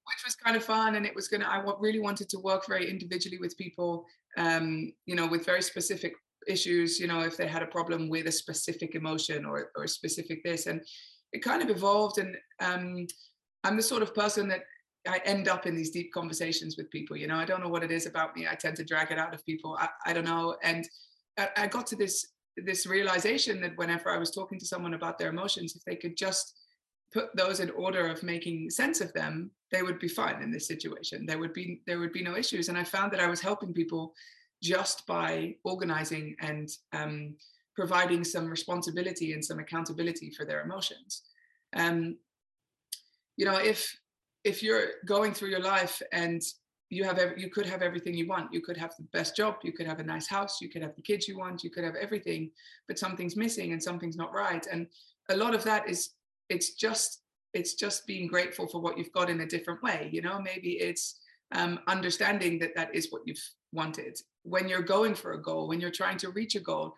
which 0.06 0.24
was 0.24 0.34
kind 0.34 0.56
of 0.56 0.64
fun. 0.64 0.96
And 0.96 1.06
it 1.06 1.14
was 1.14 1.28
gonna 1.28 1.46
I 1.46 1.62
really 1.78 2.00
wanted 2.00 2.28
to 2.30 2.38
work 2.38 2.66
very 2.66 2.90
individually 2.90 3.38
with 3.38 3.56
people, 3.56 4.06
um, 4.36 4.92
you 5.06 5.14
know, 5.14 5.26
with 5.26 5.44
very 5.46 5.62
specific 5.62 6.14
issues. 6.46 7.00
You 7.00 7.06
know, 7.06 7.20
if 7.20 7.36
they 7.36 7.48
had 7.48 7.62
a 7.62 7.66
problem 7.66 8.08
with 8.08 8.26
a 8.26 8.32
specific 8.32 8.94
emotion 8.94 9.44
or 9.44 9.70
or 9.76 9.84
a 9.84 9.88
specific 9.88 10.42
this, 10.44 10.66
and 10.66 10.80
it 11.32 11.42
kind 11.42 11.62
of 11.62 11.70
evolved. 11.70 12.18
And 12.18 12.36
um, 12.60 13.06
I'm 13.64 13.76
the 13.76 13.82
sort 13.82 14.02
of 14.02 14.14
person 14.14 14.48
that 14.48 14.62
I 15.06 15.20
end 15.24 15.48
up 15.48 15.66
in 15.66 15.74
these 15.74 15.90
deep 15.90 16.12
conversations 16.12 16.76
with 16.76 16.90
people. 16.90 17.16
You 17.16 17.26
know, 17.26 17.36
I 17.36 17.44
don't 17.44 17.62
know 17.62 17.68
what 17.68 17.84
it 17.84 17.90
is 17.90 18.06
about 18.06 18.34
me. 18.34 18.46
I 18.46 18.54
tend 18.54 18.76
to 18.76 18.84
drag 18.84 19.10
it 19.10 19.18
out 19.18 19.34
of 19.34 19.44
people. 19.44 19.76
I, 19.78 19.88
I 20.06 20.12
don't 20.12 20.24
know. 20.24 20.56
And 20.62 20.88
I, 21.38 21.48
I 21.56 21.66
got 21.66 21.86
to 21.88 21.96
this 21.96 22.26
this 22.56 22.86
realization 22.86 23.60
that 23.60 23.76
whenever 23.76 24.10
I 24.10 24.18
was 24.18 24.30
talking 24.30 24.60
to 24.60 24.66
someone 24.66 24.94
about 24.94 25.18
their 25.18 25.30
emotions, 25.30 25.74
if 25.74 25.82
they 25.84 25.96
could 25.96 26.16
just 26.16 26.54
put 27.14 27.34
those 27.36 27.60
in 27.60 27.70
order 27.70 28.08
of 28.08 28.24
making 28.24 28.68
sense 28.70 29.00
of 29.00 29.12
them, 29.12 29.50
they 29.70 29.82
would 29.82 30.00
be 30.00 30.08
fine 30.08 30.42
in 30.42 30.50
this 30.50 30.66
situation. 30.66 31.24
There 31.24 31.38
would 31.38 31.52
be 31.54 31.80
there 31.86 32.00
would 32.00 32.12
be 32.12 32.22
no 32.22 32.36
issues. 32.36 32.68
And 32.68 32.76
I 32.76 32.84
found 32.84 33.12
that 33.12 33.20
I 33.20 33.28
was 33.28 33.40
helping 33.40 33.72
people 33.72 34.12
just 34.62 35.06
by 35.06 35.54
organizing 35.62 36.34
and 36.40 36.68
um, 36.92 37.36
providing 37.76 38.24
some 38.24 38.46
responsibility 38.48 39.32
and 39.32 39.44
some 39.44 39.60
accountability 39.60 40.30
for 40.30 40.44
their 40.44 40.62
emotions. 40.62 41.22
Um, 41.76 42.16
you 43.36 43.46
know, 43.46 43.56
if 43.56 43.96
if 44.42 44.62
you're 44.62 44.88
going 45.06 45.32
through 45.34 45.50
your 45.50 45.62
life 45.62 46.02
and 46.12 46.42
you 46.90 47.04
have 47.04 47.18
every, 47.18 47.40
you 47.40 47.48
could 47.48 47.66
have 47.66 47.82
everything 47.82 48.14
you 48.14 48.28
want 48.28 48.52
you 48.52 48.60
could 48.60 48.76
have 48.76 48.94
the 48.96 49.08
best 49.12 49.34
job 49.34 49.56
you 49.62 49.72
could 49.72 49.86
have 49.86 50.00
a 50.00 50.04
nice 50.04 50.28
house 50.28 50.60
you 50.60 50.68
could 50.68 50.82
have 50.82 50.94
the 50.94 51.02
kids 51.02 51.26
you 51.26 51.36
want 51.36 51.64
you 51.64 51.70
could 51.70 51.82
have 51.82 51.96
everything 51.96 52.50
but 52.86 52.98
something's 52.98 53.36
missing 53.36 53.72
and 53.72 53.82
something's 53.82 54.16
not 54.16 54.32
right 54.32 54.66
and 54.70 54.86
a 55.30 55.36
lot 55.36 55.54
of 55.54 55.64
that 55.64 55.88
is 55.88 56.10
it's 56.48 56.74
just 56.74 57.22
it's 57.52 57.74
just 57.74 58.06
being 58.06 58.26
grateful 58.26 58.66
for 58.66 58.80
what 58.80 58.98
you've 58.98 59.12
got 59.12 59.30
in 59.30 59.40
a 59.40 59.46
different 59.46 59.82
way 59.82 60.08
you 60.12 60.22
know 60.22 60.40
maybe 60.40 60.72
it's 60.72 61.20
um, 61.52 61.78
understanding 61.86 62.58
that 62.58 62.74
that 62.74 62.94
is 62.94 63.08
what 63.10 63.22
you've 63.26 63.42
wanted 63.72 64.18
when 64.42 64.68
you're 64.68 64.82
going 64.82 65.14
for 65.14 65.32
a 65.32 65.42
goal 65.42 65.68
when 65.68 65.80
you're 65.80 65.90
trying 65.90 66.16
to 66.18 66.30
reach 66.30 66.54
a 66.54 66.60
goal 66.60 66.94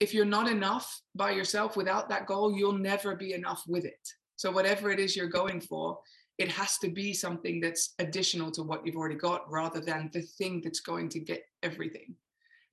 if 0.00 0.12
you're 0.12 0.24
not 0.24 0.48
enough 0.48 1.00
by 1.14 1.30
yourself 1.30 1.76
without 1.76 2.08
that 2.08 2.26
goal, 2.26 2.54
you'll 2.54 2.72
never 2.72 3.16
be 3.16 3.32
enough 3.32 3.62
with 3.66 3.84
it. 3.84 4.08
So 4.36 4.50
whatever 4.50 4.90
it 4.90 5.00
is 5.00 5.16
you're 5.16 5.28
going 5.28 5.60
for, 5.60 5.98
it 6.38 6.48
has 6.48 6.76
to 6.78 6.90
be 6.90 7.14
something 7.14 7.60
that's 7.60 7.94
additional 7.98 8.50
to 8.52 8.62
what 8.62 8.84
you've 8.84 8.96
already 8.96 9.14
got 9.14 9.50
rather 9.50 9.80
than 9.80 10.10
the 10.12 10.20
thing 10.20 10.60
that's 10.62 10.80
going 10.80 11.08
to 11.10 11.20
get 11.20 11.42
everything. 11.62 12.14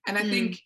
And 0.05 0.17
I 0.17 0.23
mm. 0.23 0.29
think 0.29 0.61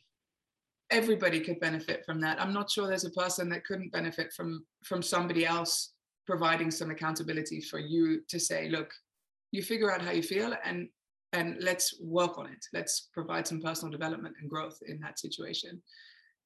everybody 0.90 1.40
could 1.40 1.60
benefit 1.60 2.04
from 2.06 2.20
that. 2.22 2.42
I'm 2.42 2.54
not 2.54 2.72
sure 2.72 2.88
there's 2.88 3.06
a 3.06 3.12
person 3.12 3.50
that 3.50 3.66
couldn't 3.66 3.92
benefit 3.92 4.34
from 4.34 4.66
from 4.84 5.02
somebody 5.02 5.46
else 5.46 5.94
providing 6.26 6.70
some 6.70 6.92
accountability 6.92 7.62
for 7.62 7.80
you 7.80 8.22
to 8.28 8.40
say, 8.40 8.70
look, 8.70 8.92
you 9.52 9.64
figure 9.64 9.92
out 9.92 10.02
how 10.02 10.12
you 10.12 10.24
feel 10.24 10.54
and 10.64 10.90
and 11.34 11.58
let's 11.60 12.00
work 12.02 12.38
on 12.38 12.48
it. 12.48 12.66
Let's 12.74 13.10
provide 13.14 13.46
some 13.48 13.62
personal 13.62 13.92
development 13.92 14.36
and 14.40 14.50
growth 14.50 14.78
in 14.88 15.00
that 15.02 15.20
situation. 15.20 15.82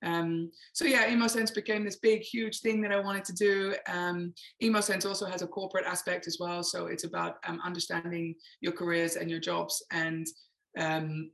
Um, 0.04 0.52
so 0.74 0.86
yeah, 0.86 1.08
EmoSense 1.08 1.54
became 1.54 1.86
this 1.86 1.98
big, 1.98 2.22
huge 2.22 2.62
thing 2.62 2.82
that 2.82 2.92
I 2.92 3.00
wanted 3.00 3.24
to 3.26 3.34
do. 3.34 3.76
Um, 3.88 4.34
EmoSense 4.62 5.06
also 5.06 5.28
has 5.28 5.44
a 5.44 5.48
corporate 5.48 5.86
aspect 5.86 6.26
as 6.26 6.38
well. 6.40 6.64
So 6.64 6.88
it's 6.88 7.04
about 7.04 7.38
um, 7.48 7.62
understanding 7.64 8.34
your 8.62 8.74
careers 8.74 9.16
and 9.16 9.30
your 9.30 9.40
jobs 9.40 9.84
and 9.92 10.26
um, 10.80 11.30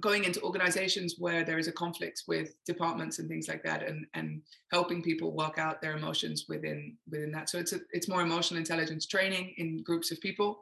going 0.00 0.24
into 0.24 0.40
organizations 0.42 1.16
where 1.18 1.42
there 1.42 1.58
is 1.58 1.68
a 1.68 1.72
conflict 1.72 2.24
with 2.28 2.54
departments 2.66 3.18
and 3.18 3.28
things 3.28 3.48
like 3.48 3.62
that 3.62 3.82
and, 3.82 4.06
and 4.14 4.42
helping 4.70 5.02
people 5.02 5.32
work 5.32 5.58
out 5.58 5.80
their 5.80 5.96
emotions 5.96 6.44
within 6.48 6.96
within 7.10 7.32
that. 7.32 7.48
So 7.48 7.58
it's 7.58 7.72
a, 7.72 7.80
it's 7.92 8.08
more 8.08 8.20
emotional 8.20 8.58
intelligence 8.58 9.06
training 9.06 9.54
in 9.56 9.82
groups 9.82 10.10
of 10.12 10.20
people. 10.20 10.60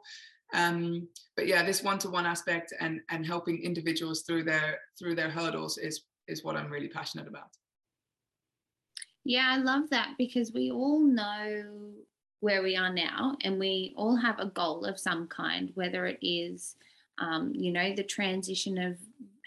Um, 0.53 1.07
but 1.35 1.47
yeah, 1.47 1.63
this 1.63 1.83
one-to-one 1.83 2.25
aspect 2.25 2.73
and 2.79 3.01
and 3.09 3.25
helping 3.25 3.61
individuals 3.61 4.21
through 4.21 4.43
their 4.43 4.79
through 4.97 5.15
their 5.15 5.29
hurdles 5.29 5.77
is 5.77 6.03
is 6.27 6.43
what 6.43 6.55
I'm 6.55 6.71
really 6.71 6.87
passionate 6.87 7.27
about. 7.27 7.49
Yeah, 9.25 9.47
I 9.49 9.57
love 9.57 9.89
that 9.89 10.09
because 10.17 10.53
we 10.53 10.71
all 10.71 10.99
know 10.99 11.63
where 12.39 12.61
we 12.61 12.77
are 12.77 12.93
now 12.93 13.35
and 13.41 13.59
we 13.59 13.93
all 13.97 14.15
have 14.15 14.39
a 14.39 14.45
goal 14.45 14.85
of 14.85 14.99
some 14.99 15.27
kind, 15.27 15.71
whether 15.73 16.05
it 16.05 16.19
is, 16.21 16.75
um, 17.19 17.53
you 17.55 17.71
know, 17.71 17.93
the 17.95 18.03
transition 18.03 18.77
of 18.77 18.97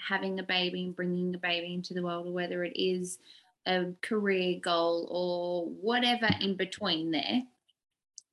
having 0.08 0.38
a 0.38 0.42
baby 0.42 0.84
and 0.84 0.96
bringing 0.96 1.34
a 1.34 1.38
baby 1.38 1.74
into 1.74 1.94
the 1.94 2.02
world, 2.02 2.26
or 2.26 2.32
whether 2.32 2.64
it 2.64 2.74
is 2.76 3.18
a 3.66 3.92
career 4.02 4.58
goal 4.60 5.06
or 5.10 5.66
whatever 5.66 6.28
in 6.40 6.56
between 6.56 7.10
there. 7.10 7.42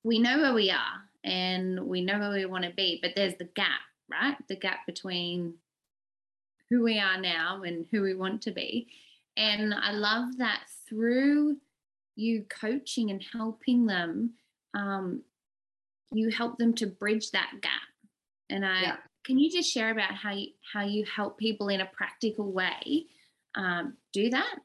We 0.04 0.20
know 0.20 0.40
where 0.40 0.54
we 0.54 0.72
are 0.72 1.02
and 1.24 1.80
we 1.80 2.02
know 2.02 2.20
where 2.20 2.32
we 2.32 2.46
want 2.46 2.64
to 2.64 2.72
be, 2.72 3.00
but 3.02 3.12
there's 3.16 3.36
the 3.36 3.50
gap, 3.56 3.82
right? 4.10 4.36
The 4.48 4.56
gap 4.56 4.86
between 4.86 5.56
who 6.70 6.84
we 6.84 7.00
are 7.00 7.20
now 7.20 7.64
and 7.64 7.86
who 7.92 8.02
we 8.02 8.14
want 8.14 8.42
to 8.44 8.52
be. 8.52 8.88
And 9.36 9.74
I 9.74 9.92
love 9.92 10.38
that 10.38 10.62
through 10.88 11.58
you 12.16 12.46
coaching 12.50 13.12
and 13.12 13.24
helping 13.34 13.86
them, 13.86 14.32
um, 14.74 15.22
you 16.12 16.30
help 16.30 16.58
them 16.58 16.74
to 16.76 16.88
bridge 16.88 17.32
that 17.32 17.52
gap. 17.62 17.72
And 18.50 18.66
I 18.66 18.82
yeah. 18.82 18.96
Can 19.26 19.40
you 19.40 19.52
just 19.52 19.72
share 19.72 19.92
about 19.92 20.14
how 20.14 20.32
you 20.32 20.48
how 20.74 20.84
you 20.84 21.04
help 21.06 21.38
people 21.38 21.70
in 21.70 21.82
a 21.82 21.90
practical 21.94 22.52
way 22.52 23.06
um, 23.56 23.98
do 24.14 24.30
that? 24.30 24.56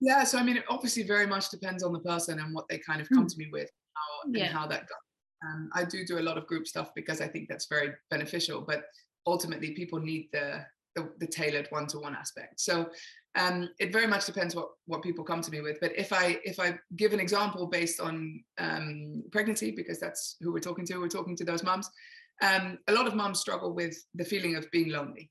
Yeah, 0.00 0.24
so 0.24 0.38
I 0.38 0.42
mean, 0.42 0.56
it 0.56 0.64
obviously 0.68 1.02
very 1.02 1.26
much 1.26 1.50
depends 1.50 1.82
on 1.82 1.92
the 1.92 2.00
person 2.00 2.38
and 2.38 2.54
what 2.54 2.68
they 2.68 2.78
kind 2.78 3.00
of 3.00 3.08
come 3.08 3.26
mm. 3.26 3.32
to 3.32 3.38
me 3.38 3.48
with, 3.50 3.70
how, 3.94 4.26
and 4.26 4.36
yeah. 4.36 4.46
how 4.48 4.66
that 4.66 4.80
goes. 4.80 4.98
Um, 5.46 5.70
I 5.74 5.84
do 5.84 6.04
do 6.04 6.18
a 6.18 6.20
lot 6.20 6.38
of 6.38 6.46
group 6.46 6.66
stuff 6.66 6.90
because 6.94 7.20
I 7.20 7.28
think 7.28 7.48
that's 7.48 7.66
very 7.66 7.92
beneficial. 8.10 8.62
But 8.62 8.84
ultimately, 9.26 9.72
people 9.72 10.00
need 10.00 10.28
the 10.32 10.64
the, 10.94 11.10
the 11.18 11.26
tailored 11.26 11.66
one-to-one 11.68 12.14
aspect. 12.14 12.58
So 12.58 12.88
um, 13.34 13.68
it 13.78 13.92
very 13.92 14.06
much 14.06 14.24
depends 14.24 14.56
what 14.56 14.68
what 14.86 15.02
people 15.02 15.24
come 15.24 15.42
to 15.42 15.50
me 15.50 15.60
with. 15.60 15.78
But 15.80 15.92
if 15.96 16.12
I 16.12 16.40
if 16.44 16.58
I 16.58 16.78
give 16.96 17.12
an 17.12 17.20
example 17.20 17.66
based 17.66 18.00
on 18.00 18.42
um, 18.58 19.22
pregnancy, 19.30 19.70
because 19.70 20.00
that's 20.00 20.36
who 20.40 20.52
we're 20.52 20.60
talking 20.60 20.86
to, 20.86 20.98
we're 20.98 21.08
talking 21.08 21.36
to 21.36 21.44
those 21.44 21.62
moms. 21.62 21.90
Um, 22.42 22.78
a 22.88 22.92
lot 22.92 23.06
of 23.06 23.14
moms 23.14 23.40
struggle 23.40 23.72
with 23.72 23.96
the 24.14 24.24
feeling 24.24 24.56
of 24.56 24.70
being 24.70 24.90
lonely. 24.90 25.30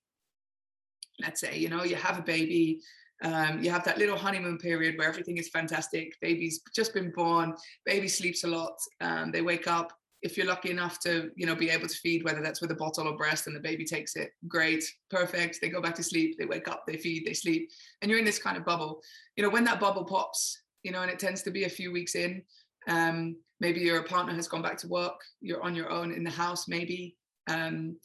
Let's 1.22 1.40
say 1.40 1.58
you 1.58 1.70
know 1.70 1.84
you 1.84 1.96
have 1.96 2.20
a 2.20 2.24
baby, 2.24 2.82
um, 3.24 3.64
you 3.64 3.70
have 3.72 3.86
that 3.86 3.98
little 3.98 4.18
honeymoon 4.18 4.58
period 4.58 4.98
where 4.98 5.08
everything 5.08 5.38
is 5.38 5.50
fantastic. 5.50 6.14
Baby's 6.22 6.62
just 6.76 6.94
been 6.94 7.12
born. 7.12 7.54
Baby 7.86 8.08
sleeps 8.08 8.44
a 8.44 8.48
lot. 8.48 8.78
Um, 9.02 9.32
they 9.32 9.42
wake 9.42 9.68
up 9.68 9.92
if 10.26 10.36
you're 10.36 10.48
lucky 10.48 10.72
enough 10.72 11.00
to 11.00 11.30
you 11.36 11.46
know 11.46 11.56
be 11.56 11.70
able 11.70 11.88
to 11.88 11.98
feed 11.98 12.24
whether 12.24 12.42
that's 12.42 12.60
with 12.60 12.72
a 12.72 12.76
bottle 12.76 13.08
or 13.08 13.16
breast 13.16 13.46
and 13.46 13.56
the 13.56 13.60
baby 13.60 13.86
takes 13.86 14.16
it 14.16 14.32
great 14.48 14.84
perfect 15.12 15.60
they 15.62 15.70
go 15.70 15.82
back 15.82 15.94
to 15.94 16.04
sleep 16.04 16.36
they 16.38 16.46
wake 16.46 16.68
up 16.68 16.84
they 16.88 16.98
feed 16.98 17.24
they 17.26 17.34
sleep 17.34 17.70
and 18.02 18.10
you're 18.10 18.20
in 18.20 18.26
this 18.26 18.40
kind 18.40 18.58
of 18.58 18.66
bubble 18.66 19.00
you 19.36 19.44
know 19.44 19.50
when 19.50 19.64
that 19.64 19.80
bubble 19.80 20.04
pops 20.04 20.64
you 20.84 20.92
know 20.92 21.04
and 21.04 21.12
it 21.12 21.20
tends 21.20 21.44
to 21.44 21.52
be 21.52 21.66
a 21.66 21.70
few 21.70 21.92
weeks 21.92 22.16
in 22.16 22.42
um, 22.88 23.36
maybe 23.60 23.80
your 23.80 24.04
partner 24.04 24.34
has 24.34 24.48
gone 24.48 24.62
back 24.62 24.78
to 24.78 24.88
work 24.88 25.20
you're 25.42 25.64
on 25.64 25.76
your 25.76 25.90
own 25.90 26.12
in 26.12 26.24
the 26.24 26.30
house 26.30 26.68
maybe 26.68 27.16
um, 27.48 27.96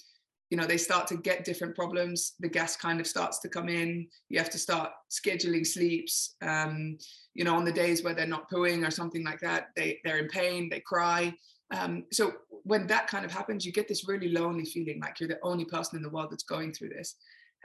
you 0.51 0.57
know 0.57 0.67
they 0.67 0.77
start 0.77 1.07
to 1.07 1.17
get 1.17 1.45
different 1.45 1.75
problems 1.75 2.35
the 2.41 2.49
gas 2.49 2.77
kind 2.77 3.01
of 3.01 3.07
starts 3.07 3.39
to 3.39 3.49
come 3.49 3.69
in 3.69 4.07
you 4.29 4.39
have 4.39 4.51
to 4.51 4.59
start 4.59 4.91
scheduling 5.11 5.67
sleeps 5.67 6.35
um, 6.43 6.97
you 7.35 7.45
know 7.45 7.55
on 7.55 7.65
the 7.65 7.73
days 7.73 8.03
where 8.03 8.15
they're 8.15 8.27
not 8.27 8.51
pooing 8.51 8.87
or 8.87 8.91
something 8.91 9.25
like 9.25 9.41
that 9.41 9.69
they 9.77 9.99
they're 10.05 10.19
in 10.19 10.29
pain 10.29 10.69
they 10.69 10.81
cry 10.81 11.33
um, 11.73 12.05
so 12.13 12.33
when 12.65 12.87
that 12.89 13.07
kind 13.07 13.25
of 13.25 13.33
happens, 13.33 13.65
you 13.65 13.73
get 13.73 13.89
this 13.89 14.09
really 14.09 14.29
lonely 14.29 14.65
feeling 14.65 15.01
like 15.01 15.21
you're 15.21 15.29
the 15.29 15.39
only 15.43 15.65
person 15.65 15.97
in 15.97 16.03
the 16.03 16.11
world 16.11 16.31
that's 16.31 16.45
going 16.45 16.73
through 16.73 16.91
this. 16.91 17.17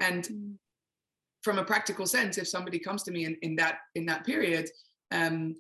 And 0.02 0.24
mm. 0.24 0.54
from 1.41 1.60
a 1.60 1.63
practical 1.63 2.06
sense, 2.06 2.38
if 2.38 2.48
somebody 2.48 2.80
comes 2.80 3.04
to 3.04 3.12
me 3.12 3.26
in, 3.26 3.38
in 3.41 3.56
that 3.58 3.80
in 3.95 4.06
that 4.06 4.26
period, 4.26 4.69
um, 5.12 5.56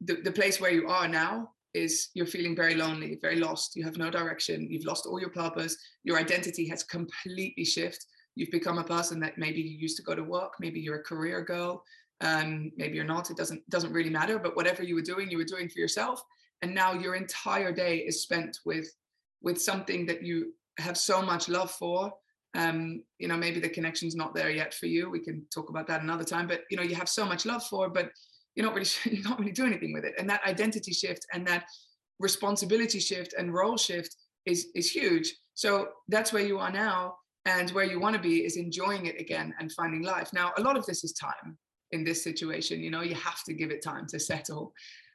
the, 0.00 0.16
the 0.16 0.32
place 0.32 0.60
where 0.60 0.70
you 0.70 0.88
are 0.88 1.08
now 1.08 1.50
is 1.76 2.08
you're 2.14 2.26
feeling 2.26 2.56
very 2.56 2.74
lonely, 2.74 3.18
very 3.20 3.36
lost. 3.36 3.76
You 3.76 3.84
have 3.84 3.98
no 3.98 4.10
direction. 4.10 4.66
You've 4.70 4.86
lost 4.86 5.06
all 5.06 5.20
your 5.20 5.30
purpose. 5.30 5.76
Your 6.04 6.18
identity 6.18 6.68
has 6.68 6.82
completely 6.82 7.64
shifted. 7.64 8.04
You've 8.34 8.50
become 8.50 8.78
a 8.78 8.84
person 8.84 9.20
that 9.20 9.38
maybe 9.38 9.60
you 9.60 9.78
used 9.78 9.96
to 9.98 10.02
go 10.02 10.14
to 10.14 10.24
work. 10.24 10.54
Maybe 10.60 10.80
you're 10.80 11.00
a 11.00 11.02
career 11.02 11.42
girl. 11.42 11.82
Um, 12.20 12.72
maybe 12.76 12.96
you're 12.96 13.04
not. 13.04 13.30
It 13.30 13.36
doesn't 13.36 13.68
doesn't 13.70 13.92
really 13.92 14.10
matter. 14.10 14.38
But 14.38 14.56
whatever 14.56 14.82
you 14.82 14.94
were 14.94 15.02
doing, 15.02 15.30
you 15.30 15.38
were 15.38 15.44
doing 15.44 15.68
for 15.68 15.78
yourself 15.78 16.22
and 16.62 16.74
now 16.74 16.92
your 16.92 17.14
entire 17.14 17.72
day 17.72 17.98
is 17.98 18.22
spent 18.22 18.58
with 18.64 18.88
with 19.42 19.60
something 19.60 20.06
that 20.06 20.22
you 20.22 20.52
have 20.78 20.96
so 20.96 21.22
much 21.22 21.48
love 21.48 21.70
for 21.70 22.12
um, 22.54 23.02
you 23.18 23.28
know 23.28 23.36
maybe 23.36 23.60
the 23.60 23.68
connection's 23.68 24.16
not 24.16 24.34
there 24.34 24.50
yet 24.50 24.72
for 24.74 24.86
you 24.86 25.10
we 25.10 25.20
can 25.20 25.44
talk 25.52 25.68
about 25.68 25.86
that 25.86 26.02
another 26.02 26.24
time 26.24 26.46
but 26.46 26.62
you 26.70 26.76
know 26.76 26.82
you 26.82 26.94
have 26.94 27.08
so 27.08 27.24
much 27.24 27.44
love 27.46 27.64
for 27.64 27.88
but 27.88 28.10
you're 28.56 28.66
not 28.66 28.74
really 28.74 28.88
you're 29.04 29.28
not 29.28 29.38
really 29.38 29.52
doing 29.52 29.70
anything 29.72 29.92
with 29.92 30.04
it 30.04 30.14
and 30.18 30.28
that 30.28 30.44
identity 30.46 30.92
shift 30.92 31.24
and 31.32 31.46
that 31.46 31.64
responsibility 32.18 32.98
shift 32.98 33.34
and 33.38 33.54
role 33.54 33.76
shift 33.76 34.16
is 34.46 34.68
is 34.74 34.90
huge 34.90 35.32
so 35.54 35.88
that's 36.08 36.32
where 36.32 36.44
you 36.44 36.58
are 36.58 36.72
now 36.72 37.14
and 37.44 37.70
where 37.70 37.84
you 37.84 38.00
want 38.00 38.16
to 38.16 38.20
be 38.20 38.44
is 38.44 38.56
enjoying 38.56 39.06
it 39.06 39.20
again 39.20 39.54
and 39.60 39.70
finding 39.72 40.02
life 40.02 40.32
now 40.32 40.52
a 40.56 40.60
lot 40.60 40.76
of 40.76 40.84
this 40.86 41.04
is 41.04 41.12
time 41.12 41.56
in 41.92 42.02
this 42.02 42.24
situation 42.24 42.80
you 42.80 42.90
know 42.90 43.02
you 43.02 43.14
have 43.14 43.44
to 43.44 43.54
give 43.54 43.70
it 43.70 43.82
time 43.82 44.06
to 44.08 44.18
settle 44.18 44.72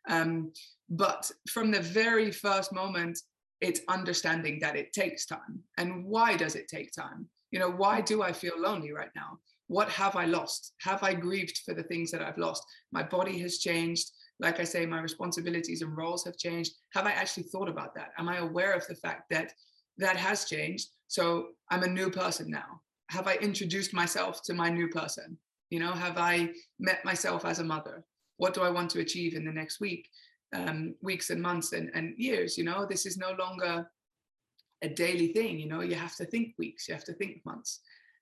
um, 0.10 0.51
but 0.89 1.30
from 1.49 1.71
the 1.71 1.80
very 1.80 2.32
first 2.32 2.73
moment, 2.73 3.19
it's 3.62 3.82
understanding 3.88 4.60
that 4.60 4.75
it 4.75 4.93
takes 4.93 5.25
time. 5.25 5.60
And 5.77 6.06
why 6.06 6.36
does 6.36 6.56
it 6.56 6.67
take 6.67 6.91
time? 6.91 7.27
You 7.51 7.60
know, 7.60 7.69
why 7.69 8.01
do 8.01 8.21
I 8.21 8.34
feel 8.34 8.60
lonely 8.60 8.91
right 8.91 9.12
now? 9.15 9.38
What 9.71 9.89
have 9.89 10.15
I 10.15 10.25
lost? 10.25 10.73
Have 10.81 11.01
I 11.01 11.13
grieved 11.13 11.60
for 11.65 11.73
the 11.73 11.84
things 11.84 12.12
that 12.12 12.21
I've 12.21 12.38
lost? 12.38 12.63
My 12.91 13.03
body 13.03 13.39
has 13.39 13.60
changed. 13.60 14.12
Like 14.39 14.60
I 14.60 14.63
say, 14.65 14.86
my 14.86 14.99
responsibilities 14.99 15.81
and 15.81 15.95
roles 15.95 16.25
have 16.25 16.38
changed. 16.38 16.73
Have 16.93 17.05
I 17.05 17.12
actually 17.12 17.43
thought 17.43 17.69
about 17.69 17.95
that? 17.95 18.10
Am 18.17 18.27
I 18.27 18.38
aware 18.38 18.73
of 18.73 18.86
the 18.88 18.95
fact 18.95 19.29
that 19.29 19.53
that 19.97 20.17
has 20.17 20.45
changed? 20.45 20.89
So 21.07 21.25
I'm 21.69 21.84
a 21.84 21.88
new 21.88 22.10
person 22.10 22.49
now. 22.49 22.81
Have 23.12 23.27
I 23.27 23.36
introduced 23.36 23.93
myself 23.93 24.41
to 24.43 24.53
my 24.53 24.69
new 24.69 24.89
person? 24.89 25.38
You 25.69 25.79
know, 25.79 25.93
have 25.93 26.17
I 26.17 26.49
met 26.79 27.05
myself 27.05 27.45
as 27.45 27.60
a 27.60 27.63
mother? 27.63 28.03
What 28.38 28.53
do 28.53 28.62
I 28.62 28.69
want 28.69 28.89
to 28.91 28.99
achieve 28.99 29.36
in 29.36 29.45
the 29.45 29.51
next 29.51 29.79
week? 29.79 30.07
um, 30.53 30.95
weeks 31.01 31.29
and 31.29 31.41
months 31.41 31.73
and, 31.73 31.89
and 31.93 32.13
years 32.17 32.57
you 32.57 32.63
know 32.63 32.86
this 32.86 33.05
is 33.05 33.17
no 33.17 33.31
longer 33.39 33.89
a 34.81 34.89
daily 34.89 35.31
thing 35.34 35.60
you 35.60 35.67
know 35.67 35.81
you 35.81 35.95
have 35.95 36.15
to 36.15 36.25
think 36.25 36.53
weeks 36.57 36.88
you 36.88 36.93
have 36.93 37.03
to 37.05 37.13
think 37.13 37.41
months 37.45 37.79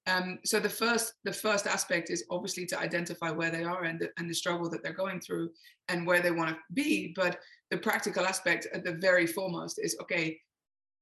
um, 0.09 0.39
so 0.43 0.59
the 0.59 0.69
first 0.69 1.13
the 1.23 1.33
first 1.33 1.67
aspect 1.67 2.09
is 2.09 2.23
obviously 2.29 2.65
to 2.67 2.79
identify 2.79 3.29
where 3.31 3.51
they 3.51 3.63
are 3.63 3.83
and 3.83 3.99
the, 3.99 4.09
and 4.17 4.29
the 4.29 4.33
struggle 4.33 4.69
that 4.69 4.81
they're 4.83 4.93
going 4.93 5.19
through 5.19 5.49
and 5.89 6.05
where 6.07 6.21
they 6.21 6.31
want 6.31 6.49
to 6.49 6.57
be. 6.73 7.13
But 7.15 7.39
the 7.69 7.77
practical 7.77 8.25
aspect 8.25 8.67
at 8.73 8.83
the 8.83 8.93
very 8.93 9.27
foremost 9.27 9.79
is 9.81 9.95
okay 10.01 10.39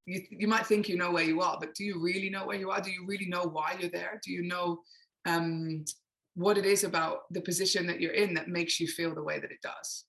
you, 0.08 0.22
you 0.32 0.48
might 0.48 0.66
think 0.66 0.90
you 0.90 0.98
know 0.98 1.12
where 1.12 1.24
you 1.24 1.42
are 1.42 1.58
but 1.60 1.76
do 1.76 1.84
you 1.84 2.02
really 2.02 2.30
know 2.30 2.46
where 2.46 2.58
you 2.58 2.72
are? 2.72 2.82
Do 2.82 2.92
you 2.92 3.06
really 3.06 3.28
know 3.28 3.44
why 3.44 3.76
you're 3.80 3.90
there? 3.90 4.20
Do 4.24 4.32
you 4.32 4.44
know 4.44 4.80
um, 5.26 5.86
what 6.36 6.58
it 6.58 6.66
is 6.66 6.84
about 6.84 7.32
the 7.32 7.42
position 7.42 7.86
that 7.88 8.00
you're 8.00 8.14
in 8.14 8.34
that 8.36 8.48
makes 8.48 8.80
you 8.80 8.88
feel 8.88 9.14
the 9.14 9.24
way 9.24 9.40
that 9.40 9.52
it 9.52 9.62
does? 9.62 10.06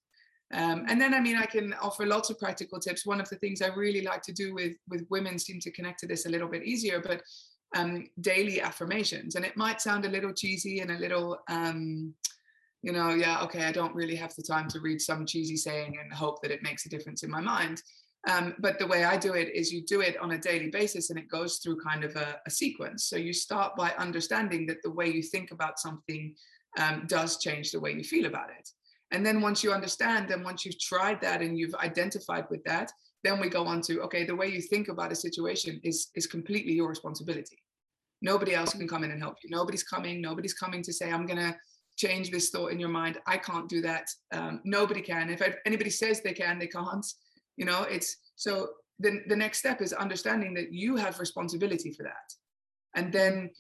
Um, 0.54 0.86
and 0.88 0.98
then, 0.98 1.12
I 1.12 1.20
mean, 1.20 1.36
I 1.36 1.44
can 1.44 1.74
offer 1.74 2.06
lots 2.06 2.30
of 2.30 2.38
practical 2.38 2.80
tips. 2.80 3.04
One 3.04 3.20
of 3.20 3.28
the 3.28 3.36
things 3.36 3.60
I 3.60 3.68
really 3.68 4.00
like 4.00 4.22
to 4.22 4.32
do 4.32 4.54
with 4.54 4.76
with 4.88 5.06
women 5.10 5.38
seem 5.38 5.60
to 5.60 5.70
connect 5.70 6.00
to 6.00 6.06
this 6.06 6.24
a 6.24 6.30
little 6.30 6.48
bit 6.48 6.64
easier, 6.64 7.00
but 7.00 7.22
um, 7.76 8.08
daily 8.20 8.60
affirmations. 8.60 9.34
And 9.34 9.44
it 9.44 9.56
might 9.56 9.80
sound 9.80 10.04
a 10.04 10.10
little 10.10 10.32
cheesy 10.32 10.80
and 10.80 10.90
a 10.90 10.98
little 10.98 11.38
um, 11.48 12.14
you 12.82 12.92
know, 12.92 13.10
yeah, 13.10 13.42
okay, 13.42 13.64
I 13.64 13.72
don't 13.72 13.94
really 13.94 14.14
have 14.16 14.34
the 14.34 14.42
time 14.42 14.68
to 14.68 14.80
read 14.80 15.00
some 15.00 15.26
cheesy 15.26 15.56
saying 15.56 15.98
and 16.00 16.12
hope 16.12 16.40
that 16.42 16.50
it 16.50 16.62
makes 16.62 16.86
a 16.86 16.88
difference 16.88 17.22
in 17.22 17.30
my 17.30 17.40
mind. 17.40 17.82
Um, 18.28 18.54
but 18.58 18.78
the 18.78 18.86
way 18.86 19.04
I 19.04 19.16
do 19.16 19.34
it 19.34 19.54
is 19.54 19.72
you 19.72 19.82
do 19.84 20.00
it 20.00 20.16
on 20.18 20.32
a 20.32 20.38
daily 20.38 20.70
basis 20.70 21.10
and 21.10 21.18
it 21.18 21.28
goes 21.28 21.58
through 21.58 21.80
kind 21.80 22.04
of 22.04 22.14
a, 22.16 22.40
a 22.46 22.50
sequence. 22.50 23.04
So 23.04 23.16
you 23.16 23.32
start 23.32 23.76
by 23.76 23.92
understanding 23.98 24.66
that 24.66 24.82
the 24.82 24.90
way 24.90 25.08
you 25.08 25.22
think 25.22 25.50
about 25.50 25.78
something 25.78 26.34
um, 26.78 27.04
does 27.06 27.38
change 27.38 27.70
the 27.70 27.80
way 27.80 27.92
you 27.92 28.04
feel 28.04 28.26
about 28.26 28.50
it. 28.50 28.68
And 29.10 29.24
then 29.24 29.40
once 29.40 29.64
you 29.64 29.72
understand 29.72 30.30
and 30.30 30.44
once 30.44 30.64
you've 30.64 30.78
tried 30.78 31.20
that 31.22 31.40
and 31.40 31.58
you've 31.58 31.74
identified 31.76 32.44
with 32.50 32.62
that, 32.64 32.92
then 33.24 33.40
we 33.40 33.48
go 33.48 33.64
on 33.64 33.80
to 33.82 34.00
okay, 34.02 34.24
the 34.24 34.34
way 34.34 34.48
you 34.48 34.60
think 34.60 34.88
about 34.88 35.12
a 35.12 35.16
situation 35.16 35.80
is 35.82 36.10
is 36.14 36.26
completely 36.26 36.72
your 36.72 36.88
responsibility. 36.88 37.58
Nobody 38.20 38.54
else 38.54 38.72
can 38.72 38.88
come 38.88 39.04
in 39.04 39.10
and 39.10 39.20
help 39.20 39.36
you. 39.42 39.50
Nobody's 39.50 39.84
coming. 39.84 40.20
Nobody's 40.20 40.54
coming 40.54 40.82
to 40.82 40.92
say, 40.92 41.10
I'm 41.10 41.26
gonna 41.26 41.56
change 41.96 42.30
this 42.30 42.50
thought 42.50 42.72
in 42.72 42.80
your 42.80 42.88
mind. 42.88 43.18
I 43.26 43.36
can't 43.36 43.68
do 43.68 43.80
that. 43.82 44.08
Um, 44.32 44.60
nobody 44.64 45.00
can. 45.00 45.30
If 45.30 45.42
anybody 45.66 45.90
says 45.90 46.20
they 46.20 46.32
can, 46.32 46.58
they 46.58 46.68
can't. 46.68 47.06
You 47.56 47.64
know, 47.64 47.82
it's 47.82 48.16
so 48.36 48.68
the, 49.00 49.22
the 49.28 49.36
next 49.36 49.58
step 49.58 49.80
is 49.82 49.92
understanding 49.92 50.54
that 50.54 50.72
you 50.72 50.96
have 50.96 51.20
responsibility 51.20 51.92
for 51.92 52.04
that. 52.04 52.32
And 52.94 53.12
then 53.12 53.50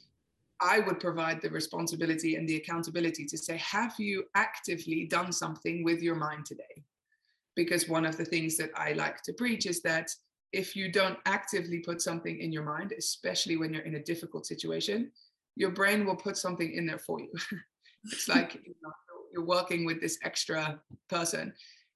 I 0.60 0.80
would 0.80 0.98
provide 0.98 1.40
the 1.40 1.50
responsibility 1.50 2.34
and 2.34 2.48
the 2.48 2.56
accountability 2.56 3.24
to 3.26 3.38
say, 3.38 3.56
have 3.58 3.94
you 3.98 4.24
actively 4.34 5.06
done 5.06 5.32
something 5.32 5.84
with 5.84 6.02
your 6.02 6.16
mind 6.16 6.46
today? 6.46 6.82
Because 7.58 7.88
one 7.88 8.06
of 8.06 8.16
the 8.16 8.24
things 8.24 8.56
that 8.58 8.70
I 8.76 8.92
like 8.92 9.20
to 9.22 9.32
preach 9.32 9.66
is 9.66 9.82
that 9.82 10.08
if 10.52 10.76
you 10.76 10.92
don't 10.92 11.18
actively 11.26 11.80
put 11.80 12.00
something 12.00 12.38
in 12.38 12.52
your 12.52 12.62
mind, 12.62 12.94
especially 12.96 13.56
when 13.56 13.74
you're 13.74 13.82
in 13.82 13.96
a 13.96 14.02
difficult 14.04 14.46
situation, 14.46 15.10
your 15.56 15.70
brain 15.70 16.06
will 16.06 16.14
put 16.14 16.36
something 16.36 16.72
in 16.72 16.86
there 16.86 17.00
for 17.00 17.18
you. 17.18 17.32
it's 18.04 18.28
like 18.28 18.62
you're 19.32 19.44
working 19.44 19.84
with 19.84 20.00
this 20.00 20.20
extra 20.22 20.80
person. 21.08 21.52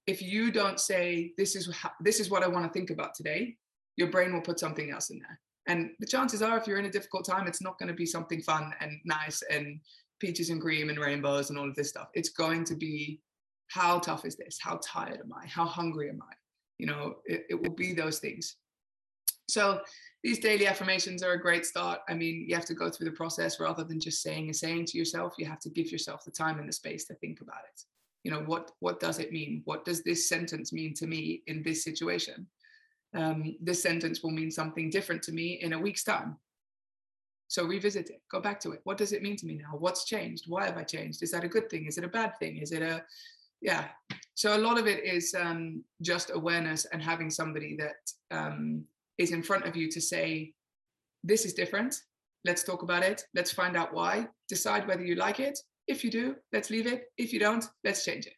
If 0.08 0.20
you 0.20 0.50
don't 0.50 0.80
say 0.80 1.32
this 1.38 1.54
is 1.54 1.72
how, 1.72 1.92
this 2.00 2.18
is 2.18 2.28
what 2.28 2.42
I 2.42 2.48
want 2.48 2.66
to 2.66 2.72
think 2.76 2.90
about 2.90 3.14
today, 3.14 3.54
your 3.94 4.10
brain 4.10 4.34
will 4.34 4.40
put 4.40 4.58
something 4.58 4.90
else 4.90 5.10
in 5.10 5.20
there. 5.20 5.38
And 5.68 5.90
the 6.00 6.08
chances 6.08 6.42
are, 6.42 6.58
if 6.58 6.66
you're 6.66 6.80
in 6.80 6.86
a 6.86 6.90
difficult 6.90 7.24
time, 7.24 7.46
it's 7.46 7.62
not 7.62 7.78
going 7.78 7.88
to 7.88 7.94
be 7.94 8.04
something 8.04 8.42
fun 8.42 8.74
and 8.80 8.98
nice 9.04 9.44
and 9.48 9.78
peaches 10.18 10.50
and 10.50 10.60
cream 10.60 10.90
and 10.90 10.98
rainbows 10.98 11.50
and 11.50 11.58
all 11.58 11.68
of 11.68 11.76
this 11.76 11.90
stuff. 11.90 12.08
It's 12.14 12.30
going 12.30 12.64
to 12.64 12.74
be 12.74 13.20
how 13.72 13.98
tough 13.98 14.24
is 14.24 14.36
this? 14.36 14.58
How 14.60 14.80
tired 14.84 15.20
am 15.20 15.32
I? 15.32 15.46
How 15.46 15.64
hungry 15.64 16.08
am 16.08 16.20
I? 16.22 16.34
You 16.78 16.86
know, 16.86 17.16
it, 17.24 17.46
it 17.48 17.62
will 17.62 17.74
be 17.74 17.92
those 17.92 18.18
things. 18.18 18.56
So 19.48 19.80
these 20.22 20.38
daily 20.38 20.66
affirmations 20.66 21.22
are 21.22 21.32
a 21.32 21.40
great 21.40 21.64
start. 21.66 22.00
I 22.08 22.14
mean, 22.14 22.44
you 22.48 22.54
have 22.54 22.64
to 22.66 22.74
go 22.74 22.90
through 22.90 23.06
the 23.06 23.16
process 23.16 23.60
rather 23.60 23.84
than 23.84 24.00
just 24.00 24.22
saying 24.22 24.50
a 24.50 24.54
saying 24.54 24.86
to 24.86 24.98
yourself. 24.98 25.34
You 25.38 25.46
have 25.46 25.60
to 25.60 25.70
give 25.70 25.90
yourself 25.90 26.24
the 26.24 26.30
time 26.30 26.58
and 26.58 26.68
the 26.68 26.72
space 26.72 27.06
to 27.06 27.14
think 27.14 27.40
about 27.40 27.62
it. 27.72 27.82
You 28.24 28.30
know, 28.30 28.40
what 28.40 28.70
what 28.80 29.00
does 29.00 29.18
it 29.18 29.32
mean? 29.32 29.62
What 29.64 29.84
does 29.84 30.02
this 30.02 30.28
sentence 30.28 30.72
mean 30.72 30.94
to 30.94 31.06
me 31.06 31.42
in 31.46 31.62
this 31.62 31.82
situation? 31.82 32.46
Um, 33.14 33.56
this 33.60 33.82
sentence 33.82 34.22
will 34.22 34.30
mean 34.30 34.50
something 34.50 34.90
different 34.90 35.22
to 35.24 35.32
me 35.32 35.60
in 35.62 35.72
a 35.72 35.78
week's 35.78 36.04
time. 36.04 36.36
So 37.48 37.66
revisit 37.66 38.08
it, 38.08 38.22
go 38.30 38.40
back 38.40 38.58
to 38.60 38.70
it. 38.72 38.80
What 38.84 38.96
does 38.96 39.12
it 39.12 39.22
mean 39.22 39.36
to 39.36 39.46
me 39.46 39.56
now? 39.56 39.76
What's 39.78 40.06
changed? 40.06 40.44
Why 40.48 40.64
have 40.64 40.78
I 40.78 40.84
changed? 40.84 41.22
Is 41.22 41.30
that 41.32 41.44
a 41.44 41.48
good 41.48 41.68
thing? 41.68 41.84
Is 41.84 41.98
it 41.98 42.04
a 42.04 42.08
bad 42.08 42.38
thing? 42.38 42.56
Is 42.56 42.72
it 42.72 42.80
a, 42.80 43.04
yeah. 43.62 43.86
So 44.34 44.56
a 44.56 44.58
lot 44.58 44.78
of 44.78 44.86
it 44.86 45.04
is 45.04 45.34
um, 45.38 45.84
just 46.02 46.30
awareness 46.34 46.84
and 46.86 47.02
having 47.02 47.30
somebody 47.30 47.76
that 47.76 48.36
um, 48.36 48.84
is 49.18 49.30
in 49.30 49.42
front 49.42 49.66
of 49.66 49.76
you 49.76 49.90
to 49.90 50.00
say, 50.00 50.52
this 51.22 51.44
is 51.44 51.54
different. 51.54 51.94
Let's 52.44 52.64
talk 52.64 52.82
about 52.82 53.04
it. 53.04 53.22
Let's 53.34 53.52
find 53.52 53.76
out 53.76 53.94
why. 53.94 54.26
Decide 54.48 54.88
whether 54.88 55.04
you 55.04 55.14
like 55.14 55.38
it. 55.38 55.58
If 55.86 56.02
you 56.02 56.10
do, 56.10 56.36
let's 56.52 56.70
leave 56.70 56.86
it. 56.86 57.04
If 57.16 57.32
you 57.32 57.38
don't, 57.38 57.64
let's 57.84 58.04
change 58.04 58.26
it. 58.26 58.34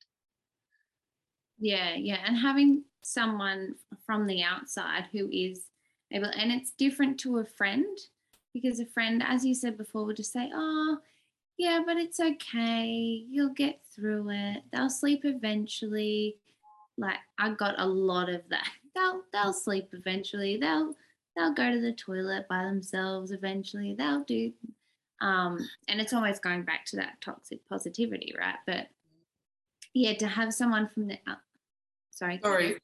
Yeah, 1.59 1.95
yeah. 1.95 2.19
And 2.27 2.37
having 2.37 2.85
someone 3.03 3.77
from 4.05 4.27
the 4.27 4.43
outside 4.43 5.07
who 5.13 5.31
is 5.31 5.67
able, 6.13 6.27
and 6.27 6.53
it's 6.53 6.73
different 6.73 7.19
to 7.21 7.39
a 7.39 7.45
friend 7.45 7.87
because 8.53 8.79
a 8.81 8.87
friend, 8.87 9.23
as 9.27 9.45
you 9.45 9.55
said 9.55 9.79
before, 9.79 10.05
will 10.05 10.15
just 10.15 10.33
say, 10.33 10.51
oh, 10.55 10.99
yeah, 11.57 11.83
but 11.87 11.97
it's 11.97 12.21
okay. 12.21 12.87
You'll 13.29 13.55
get 13.55 13.81
through 13.95 14.31
it. 14.31 14.63
They'll 14.73 14.91
sleep 14.91 15.25
eventually. 15.25 16.37
Like 16.99 17.19
I 17.39 17.51
got 17.51 17.75
a 17.79 17.87
lot 17.87 18.29
of 18.29 18.43
that. 18.51 18.69
They'll 18.95 19.23
they'll 19.33 19.53
sleep 19.53 19.89
eventually. 19.93 20.57
They'll 20.57 20.95
they'll 21.37 21.53
go 21.53 21.69
to 21.69 21.81
the 21.81 21.93
toilet 21.93 22.47
by 22.49 22.63
themselves 22.63 23.33
eventually. 23.33 23.93
They'll 23.99 24.23
do 24.23 24.53
um 25.21 25.59
and 25.89 26.01
it's 26.01 26.13
always 26.13 26.39
going 26.39 26.63
back 26.63 26.85
to 26.87 26.97
that 26.97 27.21
toxic 27.21 27.69
positivity, 27.69 28.33
right? 28.39 28.55
But 28.69 28.87
yeah, 29.95 30.15
to 30.15 30.29
have 30.29 30.55
someone 30.55 30.89
from 30.95 31.09
the 31.09 31.19
sorry. 32.11 32.39
Sorry. 32.41 32.79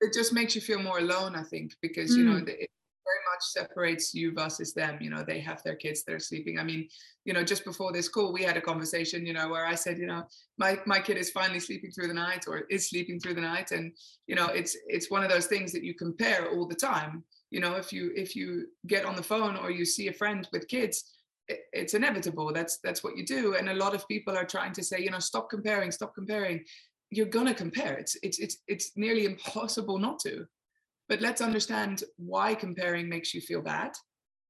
It 0.00 0.14
just 0.14 0.32
makes 0.32 0.54
you 0.54 0.62
feel 0.62 0.82
more 0.82 0.98
alone, 0.98 1.36
I 1.36 1.42
think, 1.42 1.74
because 1.82 2.16
you 2.16 2.24
know 2.24 2.40
mm. 2.40 2.66
Very 3.04 3.22
much 3.32 3.42
separates 3.42 4.14
you 4.14 4.32
versus 4.32 4.72
them. 4.74 4.98
You 5.00 5.10
know, 5.10 5.24
they 5.26 5.40
have 5.40 5.62
their 5.62 5.76
kids 5.76 6.04
that 6.04 6.14
are 6.14 6.20
sleeping. 6.20 6.58
I 6.58 6.64
mean, 6.64 6.88
you 7.24 7.32
know, 7.32 7.44
just 7.44 7.64
before 7.64 7.92
this 7.92 8.08
call, 8.08 8.32
we 8.32 8.42
had 8.42 8.56
a 8.56 8.60
conversation, 8.60 9.26
you 9.26 9.32
know, 9.32 9.48
where 9.48 9.66
I 9.66 9.74
said, 9.74 9.98
you 9.98 10.06
know, 10.06 10.24
my 10.58 10.78
my 10.86 11.00
kid 11.00 11.16
is 11.16 11.30
finally 11.30 11.60
sleeping 11.60 11.90
through 11.90 12.08
the 12.08 12.14
night 12.14 12.44
or 12.48 12.60
is 12.70 12.88
sleeping 12.88 13.20
through 13.20 13.34
the 13.34 13.40
night. 13.40 13.72
And, 13.72 13.92
you 14.26 14.34
know, 14.34 14.46
it's 14.46 14.76
it's 14.86 15.10
one 15.10 15.22
of 15.22 15.30
those 15.30 15.46
things 15.46 15.72
that 15.72 15.84
you 15.84 15.94
compare 15.94 16.50
all 16.50 16.66
the 16.66 16.74
time. 16.74 17.24
You 17.50 17.60
know, 17.60 17.74
if 17.74 17.92
you 17.92 18.12
if 18.16 18.34
you 18.34 18.66
get 18.86 19.04
on 19.04 19.16
the 19.16 19.22
phone 19.22 19.56
or 19.56 19.70
you 19.70 19.84
see 19.84 20.08
a 20.08 20.12
friend 20.12 20.48
with 20.52 20.68
kids, 20.68 21.04
it's 21.48 21.92
inevitable 21.92 22.50
that's 22.54 22.78
that's 22.78 23.04
what 23.04 23.18
you 23.18 23.22
do 23.26 23.54
and 23.54 23.68
a 23.68 23.74
lot 23.74 23.94
of 23.94 24.08
people 24.08 24.34
are 24.34 24.46
trying 24.46 24.72
to 24.72 24.82
say 24.82 24.98
you 24.98 25.10
know 25.10 25.18
stop 25.18 25.50
comparing 25.50 25.90
stop 25.90 26.14
comparing 26.14 26.64
you're 27.16 27.26
to 27.26 27.54
compare. 27.54 27.94
It's 27.94 28.16
it's 28.22 28.38
it's 28.38 28.58
it's 28.66 28.92
nearly 28.96 29.24
impossible 29.24 29.98
not 29.98 30.18
to. 30.20 30.46
But 31.08 31.20
let's 31.20 31.40
understand 31.40 32.02
why 32.16 32.54
comparing 32.54 33.08
makes 33.08 33.34
you 33.34 33.40
feel 33.40 33.60
bad. 33.60 33.92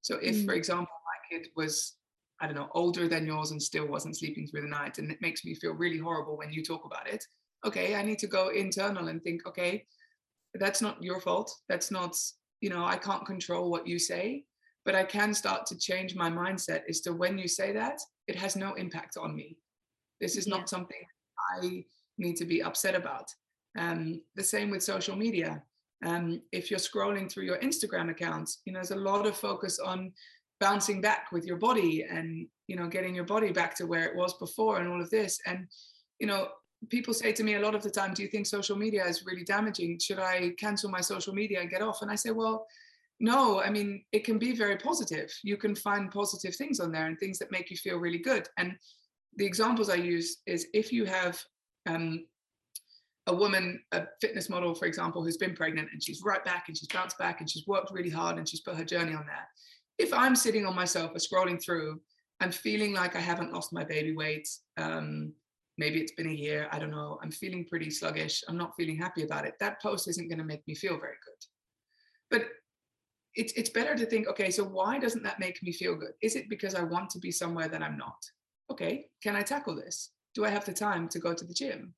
So 0.02 0.18
if, 0.22 0.36
mm. 0.36 0.46
for 0.46 0.54
example, 0.54 0.86
my 0.86 1.36
kid 1.36 1.48
was 1.56 1.96
I 2.40 2.46
don't 2.46 2.56
know 2.56 2.68
older 2.74 3.08
than 3.08 3.26
yours 3.26 3.52
and 3.52 3.62
still 3.62 3.86
wasn't 3.86 4.18
sleeping 4.18 4.46
through 4.46 4.62
the 4.62 4.68
night, 4.68 4.98
and 4.98 5.10
it 5.10 5.22
makes 5.22 5.44
me 5.44 5.54
feel 5.54 5.72
really 5.72 5.98
horrible 5.98 6.36
when 6.36 6.52
you 6.52 6.62
talk 6.62 6.84
about 6.84 7.08
it. 7.08 7.24
Okay, 7.64 7.94
I 7.94 8.02
need 8.02 8.18
to 8.18 8.26
go 8.26 8.48
internal 8.48 9.08
and 9.08 9.22
think. 9.22 9.46
Okay, 9.46 9.86
that's 10.54 10.82
not 10.82 11.02
your 11.02 11.20
fault. 11.20 11.52
That's 11.68 11.90
not 11.90 12.16
you 12.60 12.70
know 12.70 12.84
I 12.84 12.96
can't 12.96 13.24
control 13.24 13.70
what 13.70 13.86
you 13.86 13.98
say, 13.98 14.44
but 14.84 14.94
I 14.94 15.04
can 15.04 15.32
start 15.32 15.66
to 15.66 15.78
change 15.78 16.14
my 16.14 16.30
mindset 16.30 16.82
as 16.88 17.00
to 17.02 17.12
when 17.12 17.38
you 17.38 17.48
say 17.48 17.72
that 17.72 17.98
it 18.26 18.36
has 18.36 18.56
no 18.56 18.74
impact 18.74 19.16
on 19.16 19.34
me. 19.34 19.56
This 20.20 20.36
is 20.36 20.46
yeah. 20.46 20.56
not 20.56 20.68
something 20.68 21.02
I 21.56 21.84
need 22.18 22.36
to 22.36 22.44
be 22.44 22.62
upset 22.62 22.94
about. 22.94 23.26
Um, 23.78 24.20
the 24.36 24.44
same 24.44 24.70
with 24.70 24.82
social 24.82 25.16
media. 25.16 25.62
Um, 26.04 26.42
if 26.52 26.70
you're 26.70 26.80
scrolling 26.80 27.30
through 27.30 27.44
your 27.44 27.58
Instagram 27.58 28.10
accounts, 28.10 28.60
you 28.64 28.72
know, 28.72 28.78
there's 28.78 28.90
a 28.90 28.96
lot 28.96 29.26
of 29.26 29.36
focus 29.36 29.78
on 29.78 30.12
bouncing 30.60 31.00
back 31.00 31.32
with 31.32 31.44
your 31.44 31.56
body 31.56 32.04
and, 32.08 32.46
you 32.66 32.76
know, 32.76 32.86
getting 32.86 33.14
your 33.14 33.24
body 33.24 33.50
back 33.50 33.74
to 33.76 33.86
where 33.86 34.04
it 34.04 34.16
was 34.16 34.34
before 34.34 34.78
and 34.78 34.88
all 34.88 35.00
of 35.00 35.10
this. 35.10 35.40
And, 35.46 35.66
you 36.20 36.26
know, 36.26 36.48
people 36.90 37.14
say 37.14 37.32
to 37.32 37.42
me 37.42 37.54
a 37.54 37.60
lot 37.60 37.74
of 37.74 37.82
the 37.82 37.90
time, 37.90 38.14
do 38.14 38.22
you 38.22 38.28
think 38.28 38.46
social 38.46 38.76
media 38.76 39.04
is 39.06 39.24
really 39.24 39.44
damaging? 39.44 39.98
Should 39.98 40.18
I 40.18 40.52
cancel 40.58 40.90
my 40.90 41.00
social 41.00 41.34
media 41.34 41.60
and 41.60 41.70
get 41.70 41.82
off? 41.82 42.02
And 42.02 42.10
I 42.10 42.14
say, 42.14 42.30
well, 42.30 42.66
no, 43.20 43.62
I 43.62 43.70
mean, 43.70 44.04
it 44.12 44.24
can 44.24 44.38
be 44.38 44.52
very 44.52 44.76
positive. 44.76 45.32
You 45.42 45.56
can 45.56 45.74
find 45.74 46.10
positive 46.10 46.54
things 46.56 46.80
on 46.80 46.92
there 46.92 47.06
and 47.06 47.18
things 47.18 47.38
that 47.38 47.52
make 47.52 47.70
you 47.70 47.76
feel 47.76 47.98
really 47.98 48.18
good. 48.18 48.48
And 48.58 48.76
the 49.36 49.46
examples 49.46 49.88
I 49.88 49.96
use 49.96 50.38
is 50.46 50.66
if 50.74 50.92
you 50.92 51.04
have 51.04 51.42
um, 51.86 52.26
a 53.26 53.34
woman, 53.34 53.80
a 53.92 54.04
fitness 54.20 54.50
model, 54.50 54.74
for 54.74 54.86
example, 54.86 55.22
who's 55.22 55.36
been 55.36 55.54
pregnant 55.54 55.88
and 55.92 56.02
she's 56.02 56.22
right 56.22 56.44
back 56.44 56.64
and 56.68 56.76
she's 56.76 56.88
bounced 56.88 57.18
back 57.18 57.40
and 57.40 57.50
she's 57.50 57.66
worked 57.66 57.90
really 57.90 58.10
hard 58.10 58.36
and 58.36 58.48
she's 58.48 58.60
put 58.60 58.76
her 58.76 58.84
journey 58.84 59.14
on 59.14 59.26
there. 59.26 59.48
If 59.98 60.12
I'm 60.12 60.36
sitting 60.36 60.66
on 60.66 60.74
my 60.74 60.84
sofa 60.84 61.18
scrolling 61.18 61.62
through, 61.62 62.00
I'm 62.40 62.50
feeling 62.50 62.92
like 62.92 63.16
I 63.16 63.20
haven't 63.20 63.52
lost 63.52 63.72
my 63.72 63.84
baby 63.84 64.14
weight. 64.14 64.48
Um, 64.76 65.32
maybe 65.78 66.00
it's 66.00 66.12
been 66.12 66.28
a 66.28 66.34
year. 66.34 66.68
I 66.70 66.78
don't 66.78 66.90
know. 66.90 67.18
I'm 67.22 67.30
feeling 67.30 67.64
pretty 67.64 67.90
sluggish. 67.90 68.42
I'm 68.48 68.58
not 68.58 68.74
feeling 68.76 68.96
happy 68.96 69.22
about 69.22 69.46
it. 69.46 69.54
That 69.60 69.80
post 69.80 70.08
isn't 70.08 70.28
going 70.28 70.38
to 70.38 70.44
make 70.44 70.66
me 70.66 70.74
feel 70.74 70.98
very 70.98 71.16
good. 71.24 71.46
But 72.30 72.48
it's 73.36 73.52
it's 73.54 73.70
better 73.70 73.96
to 73.96 74.06
think, 74.06 74.28
okay, 74.28 74.50
so 74.50 74.64
why 74.64 74.98
doesn't 74.98 75.22
that 75.22 75.40
make 75.40 75.62
me 75.62 75.72
feel 75.72 75.96
good? 75.96 76.12
Is 76.22 76.36
it 76.36 76.48
because 76.48 76.74
I 76.74 76.82
want 76.82 77.10
to 77.10 77.18
be 77.18 77.30
somewhere 77.30 77.68
that 77.68 77.82
I'm 77.82 77.96
not? 77.96 78.16
Okay, 78.70 79.06
can 79.22 79.36
I 79.36 79.42
tackle 79.42 79.74
this? 79.74 80.10
do 80.34 80.44
i 80.44 80.50
have 80.50 80.64
the 80.64 80.72
time 80.72 81.08
to 81.08 81.18
go 81.18 81.32
to 81.32 81.44
the 81.44 81.54
gym 81.54 81.94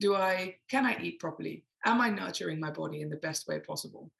do 0.00 0.14
i 0.14 0.54
can 0.70 0.86
i 0.86 0.96
eat 1.00 1.20
properly? 1.20 1.64
Am 1.84 2.00
i 2.00 2.08
nurturing 2.08 2.60
my 2.60 2.70
body 2.70 3.02
in 3.02 3.10
the 3.10 3.16
best 3.16 3.46
way 3.48 3.58
possible? 3.60 4.10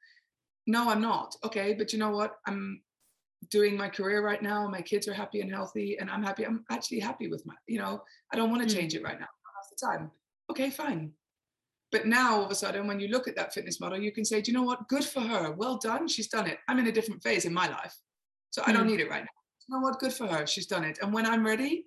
No 0.67 0.91
i'm 0.91 1.01
not. 1.01 1.35
Okay 1.45 1.75
but 1.75 1.93
you 1.93 1.99
know 1.99 2.11
what? 2.11 2.37
I'm 2.47 2.83
doing 3.51 3.77
my 3.77 3.88
career 3.88 4.25
right 4.25 4.43
now 4.43 4.69
my 4.69 4.83
kids 4.83 5.07
are 5.07 5.14
happy 5.14 5.41
and 5.41 5.51
healthy 5.51 5.97
and 5.99 6.11
i'm 6.11 6.23
happy. 6.23 6.45
I'm 6.45 6.64
actually 6.71 7.01
happy 7.01 7.29
with 7.29 7.45
my 7.47 7.55
you 7.67 7.79
know 7.79 8.03
i 8.33 8.37
don't 8.37 8.51
want 8.51 8.62
to 8.62 8.69
hmm. 8.69 8.79
change 8.79 8.95
it 8.95 9.03
right 9.03 9.19
now. 9.19 9.27
I 9.27 9.51
have 9.57 9.71
the 9.73 9.87
time. 9.87 10.11
Okay 10.51 10.71
fine. 10.71 11.12
But 11.91 12.07
now 12.07 12.37
all 12.37 12.45
of 12.45 12.51
a 12.51 12.55
sudden 12.55 12.87
when 12.87 13.01
you 13.01 13.09
look 13.09 13.29
at 13.29 13.37
that 13.37 13.55
fitness 13.55 13.81
model 13.81 13.99
you 13.99 14.12
can 14.12 14.25
say 14.25 14.41
do 14.41 14.51
you 14.51 14.57
know 14.57 14.64
what? 14.64 14.88
Good 14.88 15.05
for 15.05 15.21
her. 15.21 15.53
Well 15.53 15.79
done. 15.79 16.09
She's 16.09 16.29
done 16.29 16.47
it. 16.47 16.59
I'm 16.69 16.79
in 16.79 16.88
a 16.88 16.93
different 16.93 17.23
phase 17.23 17.45
in 17.45 17.53
my 17.53 17.69
life 17.69 17.97
so 18.51 18.62
i 18.67 18.73
don't 18.73 18.83
hmm. 18.83 18.91
need 18.91 19.01
it 19.01 19.11
right 19.11 19.23
now. 19.23 19.37
You 19.69 19.75
know 19.75 19.81
what? 19.81 19.99
Good 20.01 20.12
for 20.12 20.27
her. 20.27 20.47
She's 20.47 20.67
done 20.67 20.85
it. 20.85 20.99
And 21.03 21.12
when 21.12 21.27
i'm 21.27 21.45
ready 21.47 21.85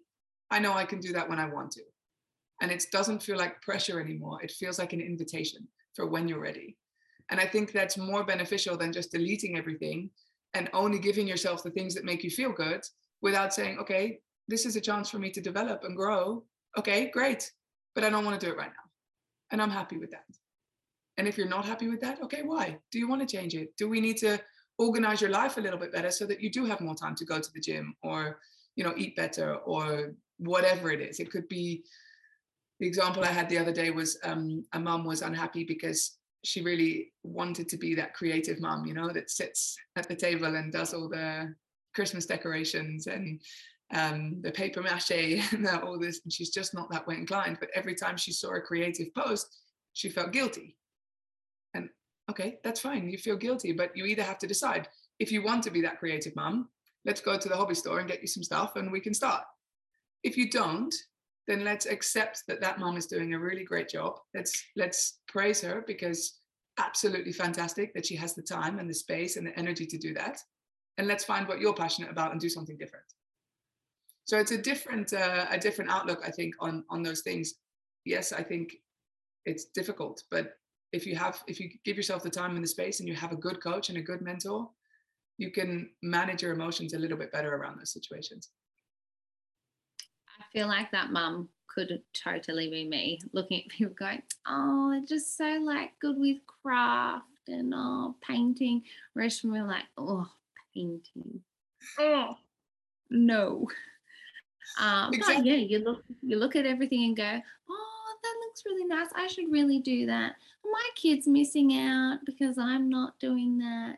I 0.52 0.60
know 0.60 0.74
I 0.74 0.84
can 0.84 1.00
do 1.00 1.14
that 1.14 1.30
when 1.30 1.40
I 1.40 1.46
want 1.46 1.72
to. 1.72 1.82
And 2.62 2.71
it 2.71 2.86
doesn't 2.91 3.24
feel 3.24 3.38
like 3.38 3.62
pressure 3.62 4.00
anymore. 4.00 4.41
It 4.41 4.52
feels 4.52 4.80
like 4.80 4.93
an 4.93 5.02
invitation 5.02 5.67
for 5.95 6.06
when 6.06 6.28
you're 6.28 6.39
ready. 6.39 6.78
And 7.30 7.39
i 7.39 7.45
think 7.45 7.71
that's 7.71 7.97
more 7.97 8.24
beneficial 8.24 8.78
than 8.78 8.93
just 8.93 9.12
deleting 9.12 9.58
everything 9.58 10.10
and 10.54 10.69
only 10.74 11.00
giving 11.00 11.28
yourself 11.28 11.63
the 11.63 11.71
things 11.71 11.95
that 11.95 12.04
make 12.04 12.24
you 12.24 12.30
feel 12.30 12.52
good 12.52 12.82
without 13.21 13.54
saying 13.54 13.78
okay 13.80 14.19
this 14.47 14.65
is 14.65 14.76
a 14.76 14.82
chance 14.82 15.10
for 15.10 15.17
me 15.17 15.30
to 15.32 15.39
develop 15.39 15.84
and 15.84 15.95
grow. 15.95 16.43
Okay 16.78 17.10
great 17.10 17.52
but 17.95 18.04
i 18.04 18.10
don't 18.10 18.26
want 18.26 18.39
to 18.39 18.45
do 18.45 18.52
it 18.52 18.58
right 18.58 18.76
now. 18.80 18.88
And 19.52 19.62
i'm 19.62 19.69
happy 19.69 19.97
with 19.97 20.12
that. 20.12 20.30
And 21.17 21.28
if 21.28 21.38
you're 21.38 21.56
not 21.58 21.65
happy 21.65 21.88
with 21.88 22.02
that 22.02 22.21
okay 22.26 22.43
why? 22.43 22.78
Do 22.91 23.00
you 23.00 23.08
want 23.08 23.21
to 23.21 23.36
change 23.38 23.56
it? 23.56 23.76
Do 23.78 23.88
we 23.88 24.02
need 24.02 24.17
to 24.17 24.39
organize 24.78 25.21
your 25.21 25.30
life 25.41 25.58
a 25.58 25.62
little 25.62 25.80
bit 25.80 25.93
better 25.93 26.12
so 26.12 26.26
that 26.26 26.41
you 26.41 26.50
do 26.50 26.65
have 26.65 26.82
more 26.82 26.95
time 26.95 27.15
to 27.15 27.26
go 27.26 27.39
to 27.39 27.54
the 27.54 27.62
gym 27.62 27.95
or 28.04 28.39
you 28.76 28.84
know 28.84 28.93
eat 28.97 29.15
better 29.15 29.56
or 29.56 30.13
whatever 30.38 30.91
it 30.91 31.02
is? 31.02 31.19
It 31.19 31.32
could 31.32 31.47
be 31.47 31.84
the 32.82 32.88
example 32.88 33.24
i 33.24 33.28
had 33.28 33.48
the 33.48 33.58
other 33.58 33.72
day 33.72 33.89
was 33.91 34.17
um, 34.24 34.65
a 34.74 34.80
mom 34.80 35.06
was 35.06 35.22
unhappy 35.22 35.63
because 35.63 36.17
she 36.44 36.62
really 36.62 37.13
wanted 37.24 37.70
to 37.70 37.78
be 37.78 37.96
that 37.96 38.13
creative 38.13 38.60
mom 38.60 38.86
you 38.86 38.94
know 38.94 39.10
that 39.10 39.30
sits 39.30 39.78
at 39.96 40.08
the 40.08 40.15
table 40.15 40.56
and 40.56 40.74
does 40.74 40.94
all 40.94 41.08
the 41.08 41.54
christmas 41.96 42.26
decorations 42.26 43.08
and 43.08 43.39
um, 43.94 44.38
the 44.41 44.52
paper 44.52 44.82
mache 44.82 45.12
and 45.52 45.67
all 45.67 45.98
this 45.98 46.22
and 46.24 46.34
she's 46.34 46.50
just 46.50 46.74
not 46.74 46.89
that 46.91 47.08
way 47.08 47.15
inclined 47.15 47.58
but 47.60 47.70
every 47.74 47.96
time 47.96 48.17
she 48.17 48.34
saw 48.34 48.56
a 48.56 48.62
creative 48.62 49.13
post 49.15 49.60
she 49.94 50.10
felt 50.10 50.34
guilty 50.34 50.76
and 51.74 51.89
okay 52.30 52.58
that's 52.63 52.82
fine 52.82 53.10
you 53.10 53.17
feel 53.17 53.38
guilty 53.38 53.72
but 53.72 53.96
you 53.96 54.06
either 54.06 54.24
have 54.24 54.39
to 54.39 54.48
decide 54.48 54.88
if 55.20 55.32
you 55.32 55.44
want 55.44 55.63
to 55.63 55.72
be 55.72 55.82
that 55.82 56.00
creative 56.00 56.36
mom 56.36 56.67
let's 57.06 57.22
go 57.22 57.38
to 57.38 57.50
the 57.50 57.56
hobby 57.56 57.76
store 57.76 58.00
and 58.00 58.10
get 58.10 58.22
you 58.22 58.28
some 58.28 58.44
stuff 58.44 58.76
and 58.76 58.91
we 58.91 59.00
can 59.00 59.13
start. 59.13 59.44
If 60.24 60.38
you 60.38 60.50
don't, 60.50 60.94
then 61.52 61.66
let's 61.66 61.86
accept 61.86 62.44
that 62.48 62.62
that 62.62 62.80
mom 62.80 62.96
is 62.96 63.08
doing 63.08 63.34
a 63.34 63.40
really 63.40 63.66
great 63.66 63.90
job. 63.90 64.20
Let's 64.34 64.64
let's 64.78 65.20
praise 65.28 65.60
her 65.62 65.84
because 65.86 66.40
absolutely 66.80 67.34
fantastic 67.34 67.94
that 67.94 68.06
she 68.06 68.16
has 68.16 68.34
the 68.34 68.42
time 68.42 68.80
and 68.80 68.90
the 68.90 68.94
space 68.94 69.36
and 69.36 69.46
the 69.46 69.60
energy 69.60 69.86
to 69.86 69.98
do 69.98 70.14
that. 70.14 70.38
And 70.98 71.08
let's 71.08 71.26
find 71.26 71.48
what 71.48 71.60
you're 71.60 71.74
passionate 71.74 72.10
about 72.10 72.32
and 72.32 72.40
do 72.40 72.48
something 72.48 72.78
different. 72.78 73.06
So 74.24 74.38
it's 74.38 74.52
a 74.52 74.58
different 74.58 75.12
uh, 75.12 75.46
a 75.52 75.58
different 75.58 75.92
outlook, 75.92 76.22
I 76.26 76.32
think, 76.32 76.56
on 76.62 76.86
on 76.90 77.04
those 77.04 77.22
things. 77.22 77.56
Yes, 78.06 78.32
I 78.32 78.44
think 78.44 78.78
it's 79.46 79.66
difficult, 79.66 80.24
but 80.32 80.54
if 80.94 81.06
you 81.06 81.16
have 81.18 81.44
if 81.48 81.60
you 81.60 81.70
give 81.84 81.98
yourself 81.98 82.24
the 82.24 82.30
time 82.30 82.56
and 82.56 82.64
the 82.64 82.76
space 82.78 83.00
and 83.02 83.10
you 83.10 83.16
have 83.16 83.34
a 83.34 83.44
good 83.48 83.62
coach 83.62 83.90
and 83.90 83.98
a 83.98 84.02
good 84.10 84.22
mentor, 84.22 84.70
you 85.38 85.52
can 85.52 85.90
manage 86.02 86.44
your 86.44 86.54
emotions 86.54 86.94
a 86.94 87.00
little 87.00 87.18
bit 87.18 87.32
better 87.34 87.54
around 87.56 87.78
those 87.78 87.92
situations. 87.92 88.52
I 90.52 90.58
feel 90.58 90.68
like 90.68 90.92
that 90.92 91.12
mum 91.12 91.50
could 91.68 92.02
totally 92.14 92.70
be 92.70 92.88
me 92.88 93.20
looking 93.32 93.62
at 93.62 93.70
people 93.70 93.94
going, 93.94 94.22
oh, 94.48 94.92
they're 94.92 95.06
just 95.06 95.38
so 95.38 95.60
like 95.62 95.92
good 96.00 96.18
with 96.18 96.38
craft 96.46 97.26
and 97.48 97.74
oh 97.76 98.16
painting. 98.22 98.84
Whereas 99.14 99.44
me, 99.44 99.62
like, 99.62 99.86
oh, 99.98 100.28
painting. 100.74 101.42
Oh 102.00 102.36
no. 103.10 103.68
Um, 104.80 105.14
exactly. 105.14 105.36
But 105.38 105.46
yeah, 105.46 105.56
you 105.56 105.80
look 105.80 106.04
you 106.22 106.38
look 106.38 106.56
at 106.56 106.66
everything 106.66 107.04
and 107.06 107.18
go, 107.18 107.42
oh, 107.70 108.16
that 108.24 108.36
looks 108.46 108.64
really 108.66 108.86
nice. 108.86 109.08
I 109.16 109.28
should 109.28 109.52
really 109.52 109.80
do 109.80 110.06
that. 110.08 110.36
My 110.64 110.90
kid's 110.96 111.28
missing 111.28 111.78
out 111.78 112.20
because 112.26 112.58
I'm 112.58 112.90
not 112.90 113.20
doing 113.20 113.58
that 113.60 113.98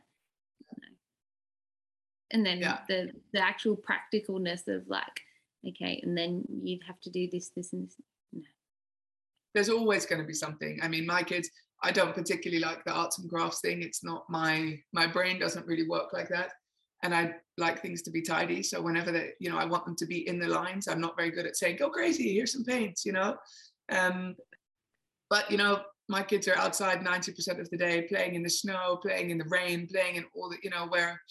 and 2.34 2.46
then 2.46 2.60
yeah. 2.60 2.80
the 2.88 3.12
the 3.32 3.39
actual 3.39 3.78
practicalness 3.78 4.68
of 4.68 4.88
like 4.88 5.22
okay 5.67 5.99
and 6.04 6.17
then 6.17 6.43
you'd 6.63 6.84
have 6.86 6.99
to 7.02 7.10
do 7.10 7.28
this 7.32 7.49
this 7.56 7.73
and 7.73 7.88
this. 7.88 7.95
No. 8.32 8.41
there's 9.54 9.69
always 9.69 10.06
going 10.06 10.21
to 10.21 10.28
be 10.28 10.34
something. 10.34 10.80
I 10.82 10.88
mean 10.88 11.06
my 11.06 11.23
kids 11.23 11.49
i 11.86 11.91
don't 11.91 12.15
particularly 12.15 12.63
like 12.63 12.84
the 12.86 12.91
arts 12.91 13.19
and 13.19 13.30
crafts 13.30 13.62
thing. 13.62 13.82
It's 13.82 14.04
not 14.04 14.30
my 14.30 14.80
my 14.93 15.08
brain 15.08 15.39
doesn't 15.39 15.67
really 15.67 15.88
work 15.88 16.13
like 16.13 16.30
that. 16.30 16.52
And 17.04 17.13
i 17.13 17.36
like 17.58 17.82
things 17.82 18.02
to 18.04 18.12
be 18.12 18.21
tidy. 18.21 18.63
So 18.63 18.82
whenever 18.82 19.12
they 19.12 19.32
you 19.39 19.49
know 19.49 19.58
i 19.58 19.65
want 19.65 19.86
them 19.86 19.95
to 19.97 20.06
be 20.06 20.28
in 20.28 20.39
the 20.39 20.47
lines 20.47 20.88
i'm 20.88 21.02
not 21.02 21.17
very 21.17 21.32
good 21.32 21.45
at 21.45 21.58
saying 21.58 21.78
go 21.78 21.89
crazy 21.89 22.34
here's 22.34 22.54
some 22.54 22.63
paints 22.63 23.06
you 23.06 23.12
know? 23.12 23.36
Um 23.89 24.36
but 25.30 25.49
you 25.52 25.58
know 25.58 25.82
my 26.10 26.21
kids 26.21 26.47
are 26.47 26.58
outside 26.58 26.99
90% 26.99 27.60
of 27.60 27.69
the 27.69 27.78
day 27.78 28.02
playing 28.04 28.36
in 28.36 28.43
the 28.43 28.49
snow 28.49 28.99
playing 29.02 29.30
in 29.30 29.38
the 29.38 29.45
rain 29.45 29.88
playing 29.88 30.15
in 30.15 30.26
all 30.36 30.49
the 30.49 30.58
you 30.62 30.69
know 30.69 30.86
where 30.88 31.21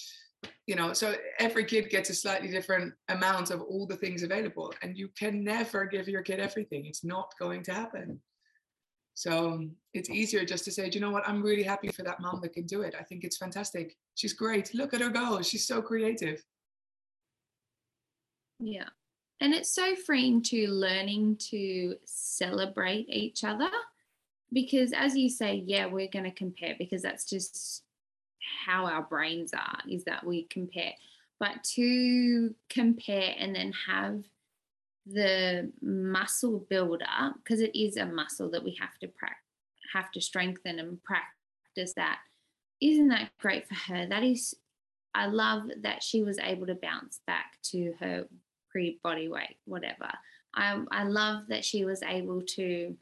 you 0.66 0.77
know 0.77 0.92
so 0.92 1.14
every 1.38 1.64
kid 1.64 1.90
gets 1.90 2.11
a 2.11 2.14
slightly 2.14 2.48
different 2.48 2.94
amount 3.09 3.51
of 3.51 3.61
all 3.62 3.87
the 3.87 3.96
things 3.96 4.22
available 4.22 4.72
and 4.83 4.96
you 4.96 5.09
can 5.18 5.42
never 5.42 5.85
give 5.87 6.09
your 6.09 6.22
kid 6.22 6.40
everything. 6.40 6.87
It's 6.87 7.05
not 7.05 7.33
going 7.38 7.62
to 7.64 7.75
happen. 7.75 8.20
So 9.14 9.68
it's 9.92 10.09
easier 10.09 10.44
just 10.44 10.64
to 10.64 10.72
say 10.72 10.90
you 10.92 11.01
know 11.01 11.11
what? 11.11 11.29
I'm 11.29 11.42
really 11.42 11.62
happy 11.62 11.88
for 11.88 12.03
that 12.03 12.20
mom 12.20 12.40
that 12.42 12.55
can 12.55 12.66
do 12.66 12.83
it. 12.83 12.94
I 12.98 13.03
think 13.03 13.25
it's 13.25 13.37
fantastic. 13.37 13.96
She's 14.14 14.33
great. 14.33 14.75
Look 14.75 14.94
at 14.94 15.01
her 15.01 15.11
go. 15.11 15.42
She's 15.42 15.66
so 15.66 15.83
creative. 15.83 16.42
Yeah. 18.59 18.88
And 19.40 19.53
it's 19.53 19.75
so 19.75 19.96
freeing 19.96 20.42
to 20.44 20.68
learning 20.68 21.37
to 21.51 21.96
celebrate 22.05 23.07
each 23.09 23.42
other 23.42 23.70
because 24.53 24.92
as 24.92 25.16
you 25.16 25.29
say 25.29 25.62
yeah 25.66 25.87
we're 25.87 26.09
going 26.09 26.25
to 26.25 26.31
compare 26.31 26.75
because 26.79 27.03
that's 27.03 27.25
just 27.25 27.83
how 28.66 28.87
our 28.87 29.02
brains 29.02 29.52
are 29.52 29.78
is 29.88 30.05
that 30.05 30.24
we 30.24 30.44
compare. 30.44 30.92
But 31.38 31.64
to 31.74 32.55
compare 32.68 33.35
and 33.38 33.55
then 33.55 33.72
have 33.88 34.22
the 35.07 35.72
muscle 35.81 36.64
builder 36.70 37.35
because 37.42 37.61
it 37.61 37.76
is 37.76 37.96
a 37.96 38.07
muscle 38.07 38.50
that 38.50 38.62
we 38.62 38.76
have 38.81 38.96
to 39.00 39.09
pra- 39.09 39.31
have 39.92 40.12
to 40.12 40.20
strengthen 40.20 40.78
and 40.78 41.02
practice 41.02 41.94
that 41.96 42.18
isn't 42.81 43.09
that 43.09 43.31
great 43.38 43.66
for 43.68 43.74
her? 43.74 44.07
That 44.07 44.22
is 44.22 44.55
i 45.14 45.26
love 45.26 45.64
that 45.83 46.02
she 46.02 46.22
was 46.22 46.38
able 46.38 46.66
to 46.66 46.74
bounce 46.74 47.20
back 47.26 47.59
to 47.62 47.92
her 48.00 48.26
pre 48.70 48.98
body 49.02 49.28
weight 49.28 49.57
whatever. 49.64 50.11
I, 50.55 50.83
I 50.90 51.05
love 51.05 51.44
that 51.48 51.64
she 51.64 51.85
was 51.85 52.02
able 52.02 52.42
to 52.42 52.94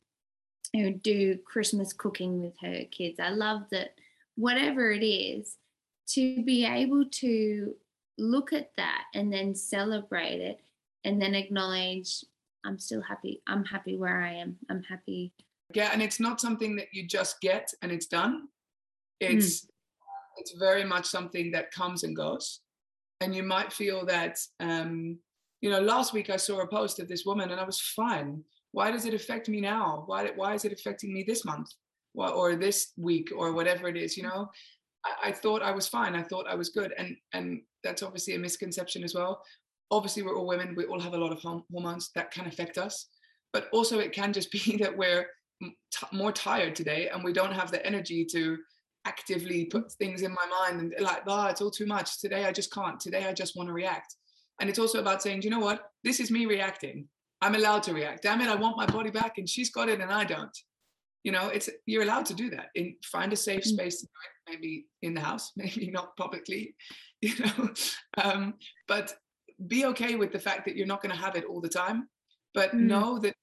you 0.73 0.85
know, 0.85 0.93
do 1.03 1.37
christmas 1.45 1.93
cooking 1.93 2.43
with 2.43 2.55
her 2.61 2.85
kids. 2.91 3.19
I 3.21 3.31
love 3.31 3.63
that 3.71 3.95
whatever 4.41 4.91
it 4.91 5.05
is, 5.05 5.57
to 6.09 6.43
be 6.43 6.65
able 6.65 7.05
to 7.11 7.75
look 8.19 8.53
at 8.53 8.71
that 8.77 9.05
and 9.15 9.33
then 9.33 9.55
celebrate 9.55 10.41
it 10.41 10.61
and 11.05 11.21
then 11.21 11.35
acknowledge 11.35 12.25
I'm 12.65 12.79
still 12.79 13.01
happy. 13.01 13.43
I'm 13.47 13.65
happy 13.65 13.97
where 13.97 14.21
I 14.23 14.35
am. 14.35 14.57
I'm 14.69 14.83
happy. 14.83 15.33
Yeah, 15.73 15.91
and 15.93 16.03
it's 16.03 16.21
not 16.21 16.41
something 16.41 16.77
that 16.77 16.89
you 16.93 17.07
just 17.07 17.41
get 17.41 17.73
and 17.83 17.91
it's 17.93 18.07
done. 18.07 18.49
It's 19.21 19.63
mm. 19.63 19.69
it's 20.37 20.53
very 20.59 20.85
much 20.85 21.07
something 21.07 21.53
that 21.53 21.71
comes 21.71 22.03
and 22.03 22.15
goes. 22.15 22.61
And 23.21 23.35
you 23.35 23.43
might 23.43 23.73
feel 23.73 24.05
that 24.07 24.39
um, 24.59 25.19
you 25.61 25.71
know, 25.71 25.81
last 25.81 26.13
week 26.13 26.31
I 26.31 26.37
saw 26.37 26.61
a 26.61 26.67
post 26.67 27.01
of 27.01 27.09
this 27.09 27.25
woman 27.25 27.51
and 27.51 27.61
I 27.61 27.65
was 27.65 27.81
fine. 27.81 28.43
Why 28.73 28.91
does 28.91 29.07
it 29.07 29.15
affect 29.15 29.49
me 29.49 29.61
now? 29.61 30.05
Why 30.07 30.31
why 30.35 30.55
is 30.55 30.65
it 30.65 30.73
affecting 30.73 31.13
me 31.13 31.25
this 31.27 31.45
month? 31.45 31.71
Or 32.15 32.57
this 32.57 32.93
week 32.97 33.31
or 33.37 33.53
whatever 33.53 33.89
it 33.89 33.97
is 33.97 34.17
you 34.17 34.25
mm. 34.25 34.29
know? 34.29 34.49
I, 35.05 35.29
I, 35.29 35.33
thought 35.33 35.63
i 35.63 35.71
was 35.71 35.89
fine 35.89 36.15
i 36.15 36.23
thought 36.23 36.47
i 36.47 36.55
was 36.55 36.69
good 36.71 36.93
and 36.99 37.17
and 37.33 37.63
that's 37.83 38.03
obviously 38.03 38.35
a 38.35 38.39
misconception 38.39 39.03
as 39.03 39.15
well. 39.15 39.43
Obviously 39.91 40.23
we're 40.23 40.37
all 40.37 40.47
women 40.47 40.75
we 40.77 40.85
all 40.85 41.01
have 41.01 41.15
a 41.15 41.19
lot 41.19 41.33
of 41.33 41.41
hormones 41.41 42.11
that 42.15 42.31
can 42.31 42.47
affect 42.47 42.79
us 42.79 43.09
but 43.53 43.69
also 43.73 43.99
it 43.99 44.13
can 44.13 44.33
just 44.33 44.51
be 44.57 44.77
that 44.77 44.97
we're 44.97 45.27
t- 45.63 46.07
more 46.13 46.33
tired 46.33 46.75
today 46.75 47.09
and 47.09 47.25
we 47.25 47.33
don't 47.33 47.53
have 47.53 47.71
the 47.71 47.85
energy 47.85 48.25
to 48.33 48.59
actively 49.07 49.65
put 49.65 49.87
mm. 49.87 49.93
things 49.95 50.23
in 50.23 50.33
my 50.33 50.47
mind 50.47 50.81
and 50.81 51.05
like 51.05 51.23
oh 51.27 51.47
it's 51.47 51.63
all 51.63 51.71
too 51.71 51.87
much 51.87 52.21
today 52.21 52.45
i 52.45 52.53
just 52.53 52.73
can't 52.73 53.01
today 53.01 53.27
i 53.27 53.33
just 53.33 53.57
want 53.57 53.69
to 53.69 53.73
react. 53.73 54.17
And 54.61 54.69
it's 54.69 54.79
also 54.79 55.01
about 55.01 55.23
saying 55.23 55.43
you 55.43 55.51
know 55.51 55.59
what? 55.59 55.85
This 56.05 56.21
is 56.21 56.31
me 56.31 56.45
reacting. 56.45 57.09
I'm 57.41 57.55
allowed 57.55 57.83
to 57.85 57.95
react. 57.95 58.23
Damn 58.23 58.43
it 58.43 58.49
i 58.49 58.55
want 58.55 58.77
my 58.77 58.87
body 58.87 59.11
back 59.11 59.39
and 59.39 59.49
she's 59.49 59.71
got 59.71 59.89
it 59.89 60.01
and 60.01 60.13
i 60.13 60.25
don't 60.25 60.57
you 61.23 61.33
know 61.33 61.49
it's 61.49 61.69
you're 61.87 62.03
allowed 62.03 62.27
to 62.27 62.35
do 62.35 62.51
that 62.51 62.69
and 62.77 62.95
find 63.05 63.33
a 63.33 63.37
safe 63.37 63.65
mm. 63.65 63.69
space 63.69 64.07
maybe 64.49 64.87
in 65.03 65.15
the 65.15 65.21
house 65.21 65.53
maybe 65.57 65.91
not 65.91 66.17
publicly 66.17 66.75
you 67.21 67.35
know 67.39 67.71
um, 68.23 68.55
but 68.89 69.15
be 69.67 69.85
okay 69.85 70.17
with 70.17 70.33
the 70.33 70.39
fact 70.39 70.65
that 70.65 70.77
you're 70.77 70.87
not 70.87 71.03
going 71.03 71.15
to 71.15 71.21
have 71.21 71.37
it 71.37 71.45
all 71.45 71.61
the 71.61 71.69
time 71.69 72.09
but 72.55 72.73
mm. 72.73 72.81
know 72.81 73.19
that 73.19 73.35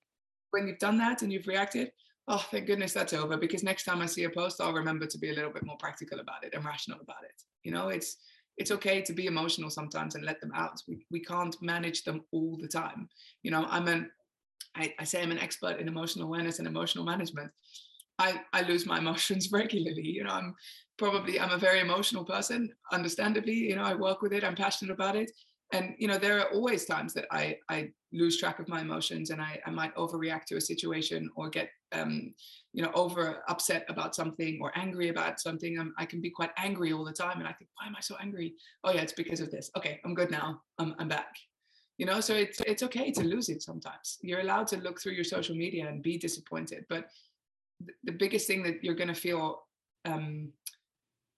when 0.51 0.67
you've 0.67 0.79
done 0.79 0.97
that 0.97 1.21
and 1.21 1.31
you've 1.31 1.47
reacted 1.47 1.91
oh 2.27 2.43
thank 2.51 2.65
goodness 2.65 2.93
that's 2.93 3.13
over 3.13 3.37
because 3.37 3.63
next 3.63 3.83
time 3.83 4.01
i 4.01 4.05
see 4.05 4.23
a 4.23 4.29
post 4.29 4.59
i'll 4.59 4.73
remember 4.73 5.05
to 5.05 5.19
be 5.19 5.29
a 5.29 5.33
little 5.33 5.51
bit 5.51 5.65
more 5.65 5.77
practical 5.77 6.19
about 6.19 6.43
it 6.43 6.53
and 6.53 6.65
rational 6.65 6.99
about 7.01 7.23
it 7.23 7.41
you 7.63 7.71
know 7.71 7.89
it's 7.89 8.17
it's 8.57 8.71
okay 8.71 9.01
to 9.03 9.13
be 9.13 9.27
emotional 9.27 9.69
sometimes 9.69 10.15
and 10.15 10.25
let 10.25 10.41
them 10.41 10.51
out 10.55 10.81
we, 10.87 11.05
we 11.11 11.19
can't 11.19 11.61
manage 11.61 12.03
them 12.03 12.23
all 12.31 12.57
the 12.59 12.67
time 12.67 13.07
you 13.43 13.51
know 13.51 13.67
i'm 13.69 13.87
an 13.87 14.09
I, 14.75 14.93
I 14.99 15.03
say 15.03 15.21
I'm 15.21 15.31
an 15.31 15.39
expert 15.39 15.79
in 15.79 15.87
emotional 15.87 16.27
awareness 16.27 16.59
and 16.59 16.67
emotional 16.67 17.05
management. 17.05 17.51
I, 18.19 18.41
I 18.53 18.61
lose 18.61 18.85
my 18.85 18.97
emotions 18.97 19.49
regularly. 19.51 20.07
You 20.07 20.23
know, 20.23 20.31
I'm 20.31 20.55
probably 20.97 21.39
I'm 21.39 21.51
a 21.51 21.57
very 21.57 21.79
emotional 21.79 22.25
person, 22.25 22.69
understandably. 22.91 23.53
You 23.53 23.75
know, 23.75 23.83
I 23.83 23.93
work 23.93 24.21
with 24.21 24.33
it, 24.33 24.43
I'm 24.43 24.55
passionate 24.55 24.93
about 24.93 25.15
it. 25.15 25.31
and 25.73 25.95
you 25.97 26.07
know 26.07 26.17
there 26.17 26.39
are 26.39 26.49
always 26.53 26.85
times 26.85 27.13
that 27.13 27.25
i 27.31 27.57
i 27.69 27.89
lose 28.13 28.37
track 28.37 28.59
of 28.59 28.67
my 28.69 28.81
emotions 28.81 29.31
and 29.31 29.41
i, 29.41 29.59
I 29.65 29.69
might 29.69 29.93
overreact 29.95 30.45
to 30.45 30.57
a 30.57 30.61
situation 30.61 31.29
or 31.35 31.49
get 31.49 31.69
um, 31.91 32.33
you 32.73 32.83
know 32.83 32.91
over 32.93 33.43
upset 33.47 33.85
about 33.89 34.15
something 34.15 34.59
or 34.61 34.71
angry 34.77 35.09
about 35.09 35.39
something 35.39 35.77
I'm, 35.79 35.93
i 35.97 36.05
can 36.05 36.21
be 36.21 36.29
quite 36.29 36.51
angry 36.57 36.93
all 36.93 37.05
the 37.05 37.13
time 37.13 37.39
and 37.39 37.47
i 37.47 37.53
think 37.53 37.69
why 37.75 37.87
am 37.87 37.95
i 37.95 38.01
so 38.01 38.15
angry 38.21 38.53
oh 38.83 38.91
yeah 38.91 39.01
it's 39.01 39.13
because 39.13 39.39
of 39.39 39.51
this 39.51 39.69
okay 39.77 39.99
i'm 40.05 40.13
good 40.13 40.31
now 40.31 40.61
i'm, 40.79 40.95
I'm 40.99 41.07
back 41.07 41.33
you 41.97 42.05
know 42.05 42.19
so 42.19 42.33
it's 42.33 42.59
it's 42.61 42.83
okay 42.83 43.11
to 43.11 43.23
lose 43.23 43.49
it 43.49 43.61
sometimes. 43.63 44.17
You're 44.21 44.41
allowed 44.41 44.67
to 44.67 44.77
look 44.77 45.01
through 45.01 45.13
your 45.13 45.23
social 45.23 45.55
media 45.55 45.87
and 45.87 46.01
be 46.01 46.17
disappointed 46.17 46.85
but 46.89 47.07
the 48.03 48.11
biggest 48.11 48.47
thing 48.47 48.63
that 48.63 48.83
you're 48.83 48.95
going 48.95 49.07
to 49.07 49.13
feel 49.13 49.61
um, 50.05 50.51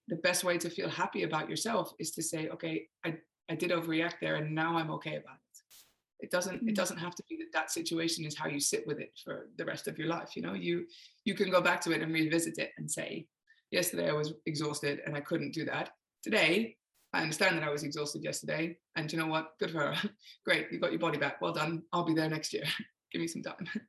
the 0.07 0.15
best 0.17 0.43
way 0.43 0.57
to 0.57 0.69
feel 0.69 0.89
happy 0.89 1.23
about 1.23 1.49
yourself 1.49 1.93
is 1.99 2.11
to 2.11 2.23
say 2.23 2.49
okay 2.49 2.87
i 3.05 3.15
i 3.49 3.55
did 3.55 3.71
overreact 3.71 4.19
there 4.21 4.35
and 4.35 4.53
now 4.53 4.77
i'm 4.77 4.91
okay 4.91 5.15
about 5.15 5.35
it. 5.35 6.25
It 6.25 6.31
doesn't 6.31 6.67
it 6.67 6.73
mm. 6.73 6.75
doesn't 6.75 6.97
have 6.97 7.15
to 7.15 7.23
be 7.29 7.37
that 7.37 7.53
that 7.53 7.71
situation 7.71 8.25
is 8.25 8.37
how 8.37 8.47
you 8.47 8.59
sit 8.59 8.85
with 8.85 8.99
it 8.99 9.11
for 9.23 9.47
the 9.57 9.65
rest 9.65 9.87
of 9.87 9.97
your 9.97 10.07
life 10.07 10.35
you 10.35 10.41
know? 10.41 10.53
You 10.53 10.85
you 11.25 11.33
can 11.33 11.49
go 11.49 11.61
back 11.61 11.79
to 11.81 11.91
it 11.91 12.01
and 12.01 12.13
revisit 12.13 12.57
it 12.57 12.71
and 12.77 12.89
say 12.89 13.27
yesterday 13.71 14.09
i 14.09 14.13
was 14.13 14.33
exhausted 14.45 15.01
and 15.05 15.15
i 15.15 15.21
couldn't 15.21 15.53
do 15.53 15.65
that. 15.65 15.91
Today 16.23 16.75
i 17.13 17.21
understand 17.21 17.57
that 17.57 17.63
i 17.63 17.69
was 17.69 17.83
exhausted 17.83 18.23
yesterday 18.23 18.77
and 18.99 19.11
you 19.11 19.17
know 19.17 19.27
what? 19.27 19.57
Good 19.59 19.71
for 19.71 19.79
her. 19.79 20.09
Great 20.45 20.71
you 20.71 20.79
got 20.79 20.91
your 20.91 20.99
body 20.99 21.17
back. 21.17 21.41
Well 21.41 21.53
done. 21.53 21.83
I'll 21.93 22.03
be 22.03 22.13
there 22.13 22.29
next 22.29 22.53
year. 22.53 22.65
Give 23.11 23.21
me 23.21 23.27
some 23.27 23.41
time. 23.43 23.67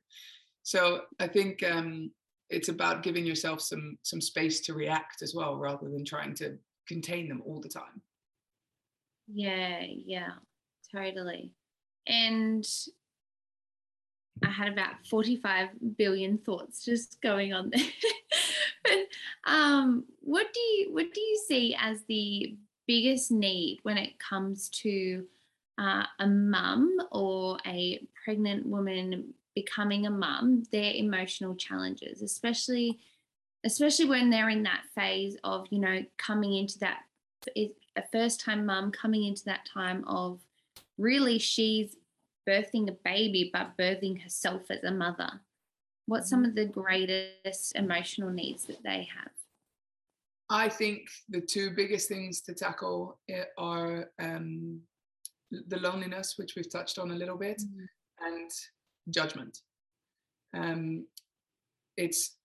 So 0.63 1.01
i 1.19 1.25
think 1.25 1.63
um 1.63 2.11
it's 2.51 2.69
about 2.69 3.01
giving 3.01 3.25
yourself 3.25 3.61
some 3.61 3.97
some 4.03 4.21
space 4.21 4.59
to 4.61 4.75
react 4.75 5.23
as 5.23 5.33
well 5.33 5.57
rather 5.57 5.89
than 5.89 6.05
trying 6.05 6.35
to 6.35 6.59
contain 6.87 7.27
them 7.27 7.41
all 7.43 7.59
the 7.59 7.67
time. 7.67 7.99
Yeah 9.27 9.83
yeah 10.05 10.33
totally. 10.95 11.51
And 12.05 12.63
I 14.45 14.51
had 14.51 14.67
about 14.67 15.07
45 15.09 15.69
billion 15.97 16.37
thoughts 16.37 16.85
just 16.85 17.19
going 17.23 17.53
on 17.53 17.71
there. 17.71 19.03
um, 19.47 20.05
what 20.19 20.53
do 20.53 20.59
you 20.59 20.93
what 20.93 21.11
do 21.11 21.21
you 21.21 21.43
see 21.47 21.75
as 21.79 22.03
the 22.07 22.55
biggest 22.91 23.31
need 23.31 23.79
when 23.83 23.97
it 23.97 24.19
comes 24.19 24.67
to 24.67 25.23
uh, 25.77 26.03
a 26.19 26.27
mum 26.27 26.97
or 27.13 27.57
a 27.65 28.05
pregnant 28.25 28.65
woman 28.65 29.33
becoming 29.55 30.07
a 30.07 30.09
mum, 30.09 30.63
their 30.73 30.91
emotional 30.93 31.55
challenges, 31.55 32.21
especially 32.21 32.99
especially 33.63 34.09
when 34.09 34.29
they're 34.29 34.49
in 34.49 34.63
that 34.63 34.81
phase 34.93 35.37
of 35.45 35.67
you 35.69 35.79
know 35.79 36.03
coming 36.17 36.55
into 36.57 36.77
that 36.79 37.03
a 37.55 37.71
first 38.11 38.41
time 38.41 38.65
mum 38.65 38.91
coming 38.91 39.23
into 39.23 39.45
that 39.45 39.65
time 39.71 40.03
of 40.05 40.41
really 40.97 41.39
she's 41.39 41.95
birthing 42.45 42.89
a 42.89 42.97
baby 43.05 43.49
but 43.53 43.77
birthing 43.77 44.21
herself 44.21 44.63
as 44.69 44.83
a 44.83 44.91
mother 44.91 45.29
what's 46.07 46.29
some 46.29 46.41
mm-hmm. 46.41 46.49
of 46.49 46.55
the 46.55 46.65
greatest 46.65 47.75
emotional 47.75 48.31
needs 48.31 48.65
that 48.65 48.81
they 48.83 49.07
have 49.15 49.31
i 50.51 50.69
think 50.69 51.07
the 51.29 51.41
two 51.41 51.71
biggest 51.71 52.07
things 52.07 52.41
to 52.41 52.53
tackle 52.53 53.19
eh, 53.29 53.43
are 53.57 54.11
um, 54.19 54.79
the 55.67 55.79
loneliness 55.79 56.35
which 56.37 56.53
we've 56.55 56.71
touched 56.71 56.99
on 56.99 57.11
a 57.11 57.15
little 57.15 57.37
bit 57.37 57.61
mm-hmm. 57.61 58.27
and 58.27 58.51
judgment 59.09 59.59
um, 60.55 61.05
it's 61.97 62.37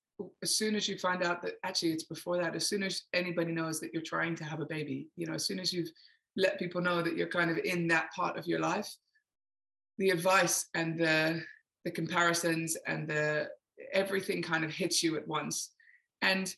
as 0.42 0.56
soon 0.56 0.74
as 0.74 0.88
you 0.88 0.98
find 0.98 1.22
out 1.22 1.42
that 1.42 1.54
actually 1.64 1.90
it's 1.90 2.04
before 2.04 2.38
that 2.42 2.54
as 2.54 2.66
soon 2.66 2.82
as 2.82 3.02
anybody 3.12 3.52
knows 3.52 3.80
that 3.80 3.92
you're 3.92 4.02
trying 4.02 4.34
to 4.34 4.44
have 4.44 4.60
a 4.60 4.66
baby 4.66 5.08
you 5.16 5.26
know 5.26 5.34
as 5.34 5.44
soon 5.44 5.60
as 5.60 5.72
you've 5.72 5.90
let 6.36 6.58
people 6.58 6.80
know 6.80 7.02
that 7.02 7.16
you're 7.16 7.28
kind 7.28 7.50
of 7.50 7.58
in 7.58 7.86
that 7.88 8.10
part 8.14 8.38
of 8.38 8.46
your 8.46 8.60
life 8.60 8.88
the 9.98 10.10
advice 10.10 10.66
and 10.74 10.98
the 10.98 11.42
the 11.84 11.90
comparisons 11.90 12.76
and 12.86 13.08
the 13.08 13.48
everything 13.92 14.42
kind 14.42 14.64
of 14.64 14.70
hits 14.70 15.02
you 15.02 15.16
at 15.16 15.28
once 15.28 15.72
and 16.22 16.54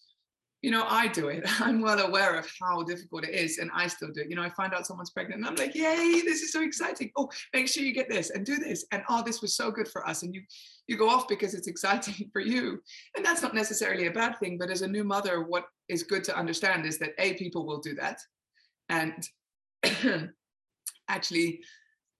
you 0.62 0.70
know 0.70 0.84
i 0.88 1.06
do 1.06 1.28
it. 1.28 1.44
I'm 1.60 1.80
well 1.80 2.00
aware 2.00 2.36
of 2.36 2.50
how 2.60 2.82
difficult 2.82 3.24
it 3.24 3.34
is 3.34 3.58
and 3.58 3.70
i 3.74 3.86
still 3.86 4.10
do 4.10 4.20
it. 4.20 4.30
You 4.30 4.36
know 4.36 4.42
i 4.42 4.50
find 4.50 4.74
out 4.74 4.86
someone's 4.86 5.10
pregnant 5.10 5.40
and 5.40 5.48
i'm 5.48 5.56
like 5.56 5.74
yay 5.74 6.22
this 6.24 6.42
is 6.42 6.52
so 6.52 6.62
exciting. 6.62 7.10
Oh 7.16 7.28
make 7.54 7.68
sure 7.68 7.82
you 7.82 7.92
get 7.92 8.08
this 8.08 8.30
and 8.30 8.44
do 8.44 8.56
this. 8.56 8.86
And 8.92 9.02
oh 9.08 9.22
this 9.22 9.40
was 9.40 9.54
so 9.54 9.70
good 9.70 9.88
for 9.88 10.06
us 10.06 10.22
and 10.22 10.34
you 10.34 10.42
you 10.86 10.96
go 10.96 11.08
off 11.08 11.28
because 11.28 11.54
it's 11.54 11.68
exciting 11.68 12.28
for 12.32 12.40
you. 12.40 12.82
And 13.16 13.24
that's 13.24 13.42
not 13.42 13.54
necessarily 13.54 14.06
a 14.06 14.12
bad 14.12 14.38
thing 14.38 14.58
but 14.58 14.70
as 14.70 14.82
a 14.82 14.88
new 14.88 15.04
mother 15.04 15.42
what 15.42 15.66
is 15.88 16.02
good 16.02 16.24
to 16.24 16.36
understand 16.36 16.86
is 16.86 16.98
that 16.98 17.12
a 17.18 17.34
people 17.34 17.64
will 17.64 17.80
do 17.80 17.94
that 17.94 18.20
and 18.88 19.28
actually 21.08 21.60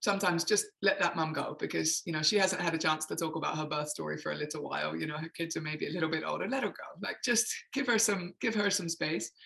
sometimes 0.01 0.43
just 0.43 0.65
let 0.81 0.99
that 0.99 1.15
mum 1.15 1.33
go 1.33 1.57
because 1.59 2.01
you 2.05 2.13
know 2.13 2.21
she 2.21 2.37
hasn't 2.37 2.61
had 2.61 2.73
a 2.73 2.77
chance 2.77 3.05
to 3.05 3.15
talk 3.15 3.35
about 3.35 3.57
her 3.57 3.65
birth 3.65 3.89
story 3.89 4.17
for 4.17 4.31
a 4.31 4.35
little 4.35 4.63
while. 4.63 4.95
You 4.95 5.07
know 5.07 5.17
her 5.17 5.29
kids 5.29 5.57
are 5.57 5.61
maybe 5.61 5.87
a 5.87 5.91
little 5.91 6.09
bit 6.09 6.23
older. 6.25 6.47
Let 6.47 6.63
her 6.63 6.69
go. 6.69 6.99
Like 7.01 7.17
just 7.23 7.53
give 7.73 7.87
her 7.87 7.99
some 7.99 8.33
give 8.39 8.55
her 8.55 8.69
some 8.69 8.89
space. 8.89 9.31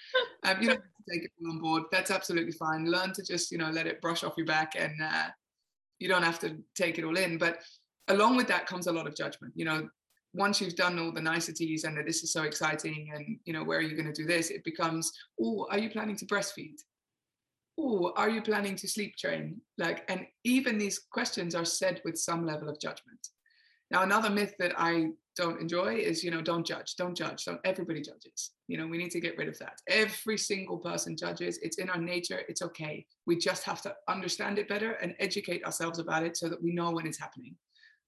Um, 0.45 0.61
you 0.61 0.67
know 0.67 0.75
take 1.09 1.23
it 1.23 1.31
on 1.49 1.59
board. 1.59 1.83
That's 1.89 2.11
absolutely 2.11 2.51
fine. 2.51 2.91
Learn 2.91 3.13
to 3.13 3.23
just 3.23 3.49
you 3.49 3.57
know 3.57 3.69
let 3.69 3.87
it 3.87 4.01
brush 4.01 4.25
off 4.25 4.33
your 4.35 4.45
back 4.45 4.73
and 4.77 4.91
uh, 5.01 5.29
you 5.99 6.09
don't 6.09 6.21
have 6.23 6.37
to 6.39 6.57
take 6.75 6.97
it 6.97 7.05
all 7.05 7.15
in. 7.15 7.37
But 7.37 7.59
along 8.09 8.35
with 8.35 8.47
that 8.49 8.65
comes 8.65 8.87
a 8.87 8.91
lot 8.91 9.07
of 9.07 9.15
judgment. 9.15 9.53
You 9.55 9.63
know 9.63 9.87
once 10.33 10.59
you've 10.59 10.75
done 10.75 10.99
all 10.99 11.13
the 11.13 11.21
niceties 11.21 11.85
and 11.85 11.95
that 11.95 12.05
this 12.05 12.23
is 12.23 12.33
so 12.33 12.43
exciting 12.43 13.09
and 13.15 13.37
you 13.45 13.53
know 13.53 13.63
where 13.63 13.77
are 13.77 13.81
you 13.81 13.95
going 13.95 14.11
to 14.11 14.21
do 14.21 14.27
this? 14.27 14.49
It 14.49 14.65
becomes 14.65 15.13
oh 15.41 15.65
are 15.71 15.79
you 15.79 15.89
planning 15.89 16.17
to 16.17 16.25
breastfeed 16.25 16.75
oh, 17.77 18.13
are 18.15 18.29
you 18.29 18.41
planning 18.41 18.75
to 18.77 18.87
sleep 18.87 19.15
train? 19.17 19.59
Like, 19.77 20.03
and 20.09 20.25
even 20.43 20.77
these 20.77 20.99
questions 21.11 21.55
are 21.55 21.65
said 21.65 22.01
with 22.05 22.17
some 22.17 22.45
level 22.45 22.69
of 22.69 22.79
judgment. 22.79 23.27
Now, 23.91 24.03
another 24.03 24.29
myth 24.29 24.55
that 24.59 24.73
I 24.77 25.09
don't 25.35 25.59
enjoy 25.59 25.95
is, 25.95 26.23
you 26.23 26.31
know, 26.31 26.41
don't 26.41 26.65
judge, 26.65 26.95
don't 26.95 27.15
judge. 27.15 27.45
Don't 27.45 27.59
everybody 27.63 28.01
judges. 28.01 28.51
You 28.67 28.77
know, 28.77 28.87
we 28.87 28.97
need 28.97 29.11
to 29.11 29.19
get 29.19 29.37
rid 29.37 29.47
of 29.47 29.57
that. 29.59 29.79
Every 29.87 30.37
single 30.37 30.77
person 30.77 31.17
judges. 31.17 31.59
It's 31.61 31.77
in 31.77 31.89
our 31.89 31.99
nature. 31.99 32.41
It's 32.47 32.61
okay. 32.61 33.05
We 33.25 33.37
just 33.37 33.63
have 33.63 33.81
to 33.83 33.95
understand 34.07 34.59
it 34.59 34.69
better 34.69 34.91
and 34.93 35.15
educate 35.19 35.63
ourselves 35.65 35.99
about 35.99 36.23
it 36.23 36.37
so 36.37 36.49
that 36.49 36.61
we 36.61 36.73
know 36.73 36.91
when 36.91 37.07
it's 37.07 37.19
happening. 37.19 37.55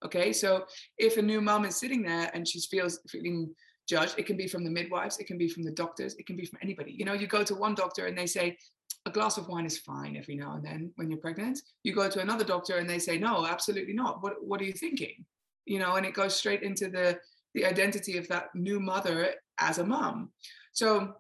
Okay. 0.04 0.34
So 0.34 0.66
if 0.98 1.18
a 1.18 1.22
new 1.22 1.42
mom 1.42 1.66
is 1.66 1.78
sitting 1.78 2.04
there 2.04 2.30
and 2.34 2.48
she 2.48 2.60
feels 2.62 3.00
feeling 3.10 3.54
judged, 3.88 4.16
it 4.18 4.26
can 4.26 4.38
be 4.38 4.48
from 4.48 4.64
the 4.64 4.70
midwives, 4.70 5.18
it 5.18 5.28
can 5.28 5.38
be 5.38 5.50
from 5.50 5.64
the 5.64 5.72
doctors, 5.72 6.16
it 6.16 6.28
can 6.28 6.36
be 6.36 6.46
from 6.46 6.60
anybody. 6.62 6.94
You 6.98 7.06
know, 7.06 7.14
you 7.14 7.28
go 7.28 7.44
to 7.44 7.56
one 7.56 7.76
doctor 7.76 8.06
and 8.06 8.18
they 8.18 8.28
say, 8.28 8.58
a 9.06 9.12
glass 9.12 9.38
of 9.38 9.48
wine 9.48 9.66
is 9.66 9.78
fine 9.78 10.18
every 10.18 10.36
now 10.36 10.54
and 10.56 10.66
then 10.66 10.92
when 10.96 11.10
you're 11.10 11.20
pregnant. 11.20 11.60
You 11.84 11.94
go 11.94 12.10
to 12.10 12.22
another 12.22 12.44
doctor 12.44 12.78
and 12.78 12.90
they 12.90 13.00
say, 13.00 13.18
no, 13.18 13.46
absolutely 13.46 13.94
not. 13.94 14.24
What, 14.24 14.44
what 14.44 14.60
are 14.62 14.66
you 14.66 14.74
thinking? 14.74 15.26
You 15.66 15.80
know, 15.80 15.96
and 15.96 16.06
it 16.06 16.14
goes 16.14 16.36
straight 16.36 16.64
into 16.64 16.90
the, 16.90 17.20
the 17.54 17.66
identity 17.66 18.18
of 18.18 18.28
that 18.30 18.54
new 18.56 18.80
mother 18.80 19.36
as 19.60 19.78
a 19.78 19.86
mom. 19.86 20.32
So 20.74 21.16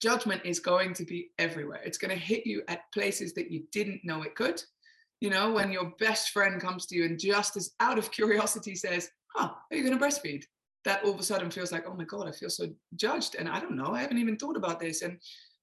judgment 0.00 0.42
is 0.44 0.60
going 0.60 0.92
to 0.94 1.04
be 1.04 1.30
everywhere. 1.38 1.80
It's 1.84 1.98
going 1.98 2.16
to 2.16 2.22
hit 2.22 2.46
you 2.46 2.62
at 2.68 2.92
places 2.92 3.32
that 3.34 3.50
you 3.50 3.64
didn't 3.72 4.04
know 4.04 4.22
it 4.22 4.34
could. 4.34 4.62
You 5.20 5.30
know, 5.30 5.52
when 5.52 5.72
your 5.72 5.92
best 5.98 6.30
friend 6.30 6.60
comes 6.60 6.86
to 6.86 6.96
you 6.96 7.04
and 7.04 7.18
just 7.18 7.56
as 7.56 7.72
out 7.80 7.98
of 7.98 8.10
curiosity 8.12 8.74
says, 8.74 9.08
huh, 9.34 9.50
are 9.70 9.76
you 9.76 9.82
going 9.82 9.98
to 9.98 10.04
breastfeed? 10.04 10.44
That 10.84 11.04
all 11.04 11.12
of 11.12 11.20
a 11.20 11.22
sudden 11.22 11.50
feels 11.50 11.72
like, 11.72 11.84
oh 11.86 11.94
my 11.94 12.04
God, 12.04 12.26
I 12.26 12.32
feel 12.32 12.48
so 12.48 12.66
judged. 12.96 13.36
And 13.38 13.48
I 13.48 13.60
don't 13.60 13.76
know, 13.76 13.92
I 13.92 14.00
haven't 14.00 14.18
even 14.18 14.36
thought 14.36 14.56
about 14.56 14.80
this. 14.80 15.02
And 15.02 15.18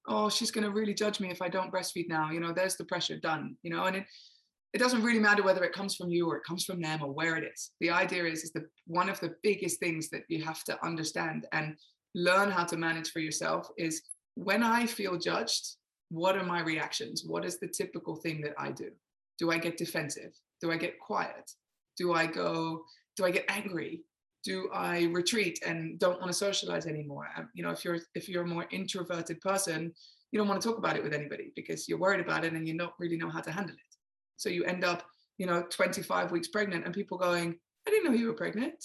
oh, 0.06 0.28
she's 0.28 0.50
going 0.50 0.64
to 0.64 0.70
really 0.70 0.94
judge 0.94 1.20
me 1.20 1.30
if 1.30 1.42
I 1.42 1.48
don't 1.48 1.72
breastfeed 1.72 2.08
now. 2.08 2.30
You 2.30 2.40
know, 2.40 2.52
there's 2.52 2.76
the 2.76 2.84
pressure 2.84 3.18
done, 3.18 3.56
you 3.62 3.70
know, 3.70 3.84
and 3.84 3.96
it, 3.96 4.06
it 4.74 4.78
doesn't 4.78 5.02
really 5.02 5.18
matter 5.18 5.42
whether 5.42 5.64
it 5.64 5.72
comes 5.72 5.96
from 5.96 6.10
you 6.10 6.28
or 6.28 6.36
it 6.36 6.44
comes 6.44 6.64
from 6.64 6.80
them 6.80 7.02
or 7.02 7.12
where 7.12 7.36
it 7.36 7.44
is. 7.44 7.70
The 7.80 7.90
idea 7.90 8.24
is, 8.24 8.44
is 8.44 8.52
that 8.52 8.64
one 8.86 9.08
of 9.08 9.18
the 9.20 9.34
biggest 9.42 9.80
things 9.80 10.08
that 10.10 10.22
you 10.28 10.44
have 10.44 10.62
to 10.64 10.84
understand 10.84 11.46
and 11.52 11.76
learn 12.14 12.50
how 12.50 12.64
to 12.64 12.76
manage 12.76 13.10
for 13.10 13.20
yourself 13.20 13.68
is 13.76 14.02
when 14.34 14.62
I 14.62 14.86
feel 14.86 15.18
judged, 15.18 15.76
what 16.10 16.36
are 16.36 16.44
my 16.44 16.60
reactions? 16.60 17.24
What 17.26 17.44
is 17.44 17.58
the 17.58 17.68
typical 17.68 18.16
thing 18.16 18.40
that 18.42 18.54
I 18.58 18.70
do? 18.70 18.90
Do 19.38 19.50
I 19.50 19.58
get 19.58 19.76
defensive? 19.76 20.32
Do 20.60 20.70
I 20.72 20.76
get 20.76 20.98
quiet? 20.98 21.50
Do 21.96 22.14
I 22.14 22.26
go, 22.26 22.84
do 23.16 23.24
I 23.24 23.30
get 23.30 23.44
angry? 23.48 24.02
Do 24.44 24.68
I 24.72 25.04
retreat 25.04 25.60
and 25.66 25.98
don't 25.98 26.20
want 26.20 26.30
to 26.30 26.38
socialize 26.38 26.86
anymore? 26.86 27.28
Um, 27.36 27.48
you 27.54 27.62
know, 27.62 27.70
if 27.70 27.84
you're 27.84 27.98
if 28.14 28.28
you're 28.28 28.44
a 28.44 28.46
more 28.46 28.66
introverted 28.70 29.40
person, 29.40 29.92
you 30.30 30.38
don't 30.38 30.48
want 30.48 30.60
to 30.60 30.68
talk 30.68 30.78
about 30.78 30.96
it 30.96 31.02
with 31.02 31.14
anybody 31.14 31.52
because 31.56 31.88
you're 31.88 31.98
worried 31.98 32.20
about 32.20 32.44
it 32.44 32.52
and 32.52 32.66
you 32.66 32.76
don't 32.76 32.92
really 32.98 33.16
know 33.16 33.30
how 33.30 33.40
to 33.40 33.50
handle 33.50 33.74
it. 33.74 33.96
So 34.36 34.48
you 34.48 34.64
end 34.64 34.84
up, 34.84 35.04
you 35.38 35.46
know, 35.46 35.62
25 35.70 36.30
weeks 36.30 36.48
pregnant 36.48 36.84
and 36.84 36.94
people 36.94 37.18
going, 37.18 37.56
I 37.86 37.90
didn't 37.90 38.04
know 38.04 38.16
you 38.16 38.26
were 38.26 38.34
pregnant. 38.34 38.84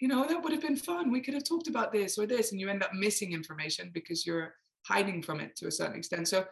You 0.00 0.08
know, 0.08 0.24
that 0.26 0.42
would 0.42 0.52
have 0.52 0.62
been 0.62 0.76
fun. 0.76 1.10
We 1.10 1.20
could 1.20 1.34
have 1.34 1.44
talked 1.44 1.68
about 1.68 1.92
this 1.92 2.18
or 2.18 2.26
this. 2.26 2.50
And 2.50 2.60
you 2.60 2.70
end 2.70 2.82
up 2.82 2.94
missing 2.94 3.32
information 3.32 3.90
because 3.92 4.26
you're 4.26 4.54
hiding 4.86 5.22
from 5.22 5.40
it 5.40 5.54
to 5.56 5.66
a 5.66 5.70
certain 5.70 5.96
extent. 5.96 6.28
So 6.28 6.46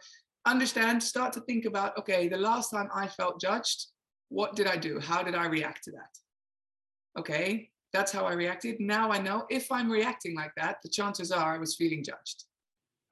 understand, 0.45 1.01
start 1.01 1.33
to 1.33 1.41
think 1.41 1.65
about, 1.65 1.97
okay, 1.97 2.27
the 2.27 2.37
last 2.37 2.69
time 2.69 2.89
I 2.93 3.07
felt 3.07 3.41
judged, 3.41 3.87
what 4.29 4.55
did 4.55 4.67
I 4.67 4.77
do? 4.77 4.99
How 4.99 5.23
did 5.23 5.33
I 5.33 5.47
react 5.47 5.83
to 5.85 5.91
that? 5.91 7.19
Okay, 7.19 7.71
that's 7.93 8.11
how 8.11 8.25
I 8.25 8.33
reacted. 8.33 8.79
Now 8.79 9.11
I 9.11 9.19
know 9.19 9.45
if 9.49 9.71
I'm 9.71 9.91
reacting 9.91 10.35
like 10.35 10.53
that, 10.57 10.77
the 10.83 10.89
chances 10.89 11.31
are 11.31 11.55
I 11.55 11.57
was 11.57 11.75
feeling 11.75 12.03
judged. 12.03 12.45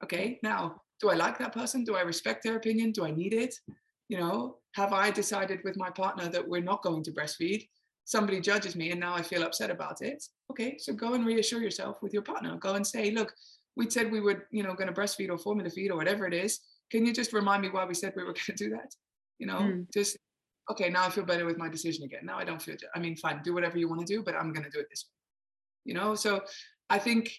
Okay, 0.04 0.38
now 0.42 0.82
do 1.00 1.10
I 1.10 1.14
like 1.14 1.38
that 1.38 1.52
person? 1.52 1.84
Do 1.84 1.96
I 1.96 2.02
respect 2.02 2.42
their 2.42 2.56
opinion? 2.56 2.92
Do 2.92 3.04
I 3.04 3.10
need 3.10 3.34
it? 3.34 3.54
You 4.08 4.18
know, 4.18 4.56
have 4.74 4.92
I 4.92 5.10
decided 5.10 5.60
with 5.64 5.76
my 5.76 5.90
partner 5.90 6.28
that 6.28 6.46
we're 6.46 6.62
not 6.62 6.82
going 6.82 7.02
to 7.04 7.12
breastfeed? 7.12 7.68
Somebody 8.04 8.40
judges 8.40 8.74
me 8.74 8.90
and 8.90 9.00
now 9.00 9.14
I 9.14 9.22
feel 9.22 9.42
upset 9.42 9.70
about 9.70 10.00
it. 10.00 10.24
Okay, 10.50 10.78
so 10.78 10.92
go 10.92 11.14
and 11.14 11.26
reassure 11.26 11.60
yourself 11.60 12.02
with 12.02 12.12
your 12.12 12.22
partner. 12.22 12.56
Go 12.56 12.74
and 12.74 12.86
say, 12.86 13.10
look, 13.10 13.34
we 13.76 13.90
said 13.90 14.10
we 14.10 14.20
were, 14.20 14.46
you 14.50 14.62
know, 14.62 14.74
going 14.74 14.92
to 14.92 14.98
breastfeed 14.98 15.30
or 15.30 15.38
formula 15.38 15.70
feed 15.70 15.90
or 15.90 15.96
whatever 15.96 16.26
it 16.26 16.34
is. 16.34 16.60
Can 16.90 17.04
you 17.04 17.12
just 17.12 17.32
remind 17.32 17.62
me 17.62 17.68
why 17.68 17.84
we 17.84 17.94
said 17.94 18.14
we 18.16 18.24
were 18.24 18.32
going 18.46 18.46
to 18.46 18.52
do 18.52 18.70
that? 18.70 18.94
You 19.38 19.46
know, 19.46 19.60
mm. 19.60 19.86
just 19.92 20.16
okay. 20.70 20.90
Now 20.90 21.06
I 21.06 21.10
feel 21.10 21.24
better 21.24 21.44
with 21.44 21.58
my 21.58 21.68
decision 21.68 22.04
again. 22.04 22.24
Now 22.24 22.38
I 22.38 22.44
don't 22.44 22.60
feel. 22.60 22.76
I 22.94 22.98
mean, 22.98 23.16
fine, 23.16 23.40
do 23.42 23.54
whatever 23.54 23.78
you 23.78 23.88
want 23.88 24.06
to 24.06 24.12
do, 24.14 24.22
but 24.22 24.34
I'm 24.34 24.52
going 24.52 24.64
to 24.64 24.70
do 24.70 24.80
it 24.80 24.86
this 24.90 25.04
way. 25.06 25.14
You 25.84 25.94
know, 25.94 26.14
so 26.14 26.42
I 26.90 26.98
think 26.98 27.32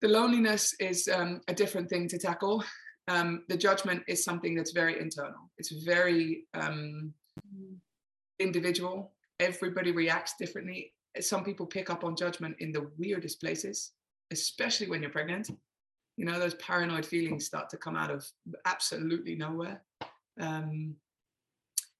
the 0.00 0.08
loneliness 0.08 0.74
is 0.80 1.08
um, 1.08 1.40
a 1.48 1.54
different 1.54 1.88
thing 1.88 2.08
to 2.08 2.18
tackle. 2.18 2.64
Um, 3.08 3.44
the 3.48 3.56
judgment 3.56 4.02
is 4.06 4.22
something 4.22 4.54
that's 4.54 4.72
very 4.72 5.00
internal. 5.00 5.50
It's 5.56 5.70
very 5.84 6.44
um, 6.54 7.12
individual. 8.38 9.12
Everybody 9.40 9.92
reacts 9.92 10.34
differently. 10.38 10.92
Some 11.20 11.42
people 11.42 11.66
pick 11.66 11.90
up 11.90 12.04
on 12.04 12.16
judgment 12.16 12.56
in 12.60 12.70
the 12.70 12.90
weirdest 12.98 13.40
places, 13.40 13.92
especially 14.30 14.88
when 14.88 15.00
you're 15.00 15.10
pregnant. 15.10 15.50
You 16.16 16.26
know, 16.26 16.38
those 16.38 16.54
paranoid 16.54 17.06
feelings 17.06 17.46
start 17.46 17.70
to 17.70 17.76
come 17.76 17.96
out 17.96 18.10
of 18.10 18.26
absolutely 18.66 19.36
nowhere. 19.36 19.82
Um, 20.40 20.96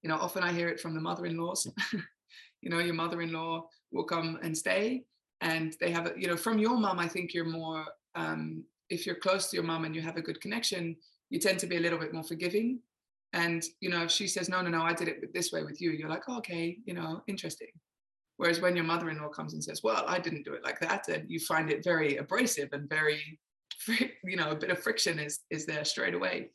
you 0.01 0.09
know, 0.09 0.15
often 0.15 0.43
I 0.43 0.51
hear 0.53 0.69
it 0.69 0.79
from 0.79 0.93
the 0.93 1.01
mother-in-laws. 1.01 1.71
you 2.61 2.69
know, 2.69 2.79
your 2.79 2.93
mother-in-law 2.93 3.67
will 3.91 4.03
come 4.03 4.39
and 4.41 4.57
stay, 4.57 5.03
and 5.41 5.75
they 5.79 5.91
have 5.91 6.07
a, 6.07 6.13
you 6.17 6.27
know 6.27 6.37
from 6.37 6.59
your 6.59 6.77
mom 6.77 6.99
i 6.99 7.07
think 7.07 7.33
you're 7.33 7.45
more 7.45 7.85
um, 8.15 8.63
if 8.89 9.05
you're 9.05 9.15
close 9.15 9.49
to 9.49 9.55
your 9.55 9.63
mom 9.63 9.85
and 9.85 9.95
you 9.95 10.01
have 10.01 10.17
a 10.17 10.21
good 10.21 10.41
connection 10.41 10.95
you 11.29 11.39
tend 11.39 11.59
to 11.59 11.67
be 11.67 11.77
a 11.77 11.79
little 11.79 11.99
bit 11.99 12.13
more 12.13 12.23
forgiving. 12.23 12.79
And 13.33 13.63
you 13.79 13.89
know 13.89 14.03
if 14.05 14.11
she 14.11 14.27
says 14.27 14.49
no 14.49 14.61
no 14.61 14.69
no 14.69 14.81
i 14.81 14.93
did 14.93 15.07
it 15.07 15.33
this 15.33 15.51
way 15.51 15.63
with 15.63 15.79
you. 15.79 15.91
You're 15.91 16.09
like 16.09 16.23
oh, 16.27 16.37
okay 16.37 16.77
you 16.85 16.93
know 16.93 17.21
interesting. 17.27 17.67
Whereas 18.37 18.61
when 18.61 18.75
your 18.75 18.85
mother-in-law 18.85 19.29
comes 19.29 19.53
and 19.53 19.63
says 19.63 19.81
well 19.83 20.03
i 20.07 20.17
didn't 20.17 20.45
do 20.45 20.53
it 20.53 20.63
like 20.63 20.79
that 20.79 21.07
and 21.09 21.29
you 21.29 21.39
find 21.39 21.69
it 21.69 21.83
very 21.83 22.17
abrasive 22.17 22.69
and 22.71 22.89
very 22.89 23.39
you 24.23 24.35
know 24.35 24.49
a 24.49 24.55
bit 24.55 24.71
of 24.71 24.81
friction 24.81 25.19
is 25.19 25.41
is 25.51 25.67
there 25.67 25.85
straight 25.85 26.15
away 26.15 26.49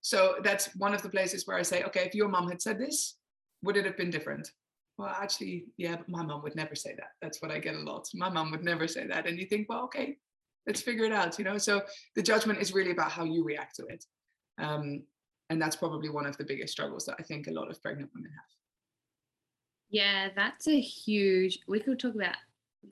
so 0.00 0.36
that's 0.42 0.74
one 0.76 0.94
of 0.94 1.02
the 1.02 1.08
places 1.08 1.46
where 1.46 1.58
i 1.58 1.62
say 1.62 1.82
okay 1.84 2.04
if 2.04 2.14
your 2.14 2.28
mom 2.28 2.48
had 2.48 2.62
said 2.62 2.78
this 2.78 3.16
would 3.62 3.76
it 3.76 3.84
have 3.84 3.96
been 3.96 4.10
different 4.10 4.50
well, 5.00 5.16
actually, 5.18 5.64
yeah, 5.78 5.96
but 5.96 6.10
my 6.10 6.22
mom 6.22 6.42
would 6.42 6.54
never 6.54 6.74
say 6.74 6.94
that. 6.96 7.12
That's 7.22 7.40
what 7.40 7.50
I 7.50 7.58
get 7.58 7.74
a 7.74 7.78
lot. 7.78 8.06
My 8.12 8.28
mom 8.28 8.50
would 8.50 8.62
never 8.62 8.86
say 8.86 9.06
that. 9.06 9.26
And 9.26 9.38
you 9.38 9.46
think, 9.46 9.66
well, 9.66 9.84
okay, 9.84 10.18
let's 10.66 10.82
figure 10.82 11.06
it 11.06 11.12
out, 11.12 11.38
you 11.38 11.44
know? 11.44 11.56
So 11.56 11.80
the 12.16 12.22
judgment 12.22 12.60
is 12.60 12.74
really 12.74 12.90
about 12.90 13.10
how 13.10 13.24
you 13.24 13.42
react 13.42 13.76
to 13.76 13.86
it. 13.86 14.04
Um, 14.58 15.02
and 15.48 15.60
that's 15.60 15.74
probably 15.74 16.10
one 16.10 16.26
of 16.26 16.36
the 16.36 16.44
biggest 16.44 16.74
struggles 16.74 17.06
that 17.06 17.16
I 17.18 17.22
think 17.22 17.46
a 17.46 17.50
lot 17.50 17.70
of 17.70 17.82
pregnant 17.82 18.10
women 18.14 18.30
have. 18.30 18.44
Yeah, 19.88 20.28
that's 20.36 20.68
a 20.68 20.78
huge, 20.78 21.60
we 21.66 21.80
could 21.80 21.98
talk 21.98 22.14
about 22.14 22.36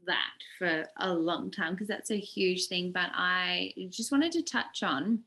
that 0.06 0.32
for 0.58 0.86
a 1.00 1.12
long 1.12 1.50
time 1.50 1.74
because 1.74 1.88
that's 1.88 2.10
a 2.10 2.18
huge 2.18 2.68
thing. 2.68 2.90
But 2.90 3.10
I 3.12 3.74
just 3.90 4.10
wanted 4.10 4.32
to 4.32 4.42
touch 4.42 4.82
on 4.82 5.20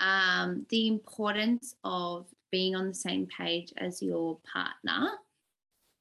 um, 0.00 0.66
the 0.70 0.88
importance 0.88 1.74
of 1.84 2.26
being 2.50 2.74
on 2.74 2.88
the 2.88 2.94
same 2.94 3.26
page 3.26 3.72
as 3.76 4.02
your 4.02 4.38
partner. 4.52 5.10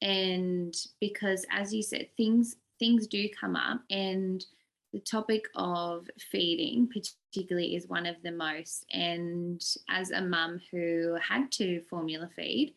And 0.01 0.75
because 0.99 1.45
as 1.51 1.73
you 1.73 1.81
said 1.81 2.07
things 2.17 2.57
things 2.79 3.07
do 3.07 3.29
come 3.39 3.55
up 3.55 3.81
and 3.89 4.43
the 4.91 4.99
topic 4.99 5.45
of 5.55 6.07
feeding 6.31 6.87
particularly 6.87 7.75
is 7.75 7.87
one 7.87 8.05
of 8.05 8.15
the 8.23 8.31
most 8.31 8.85
and 8.91 9.63
as 9.89 10.11
a 10.11 10.21
mum 10.21 10.61
who 10.71 11.17
had 11.27 11.51
to 11.51 11.81
formula 11.89 12.29
feed 12.35 12.75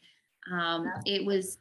um, 0.50 0.86
it 1.04 1.24
was 1.24 1.58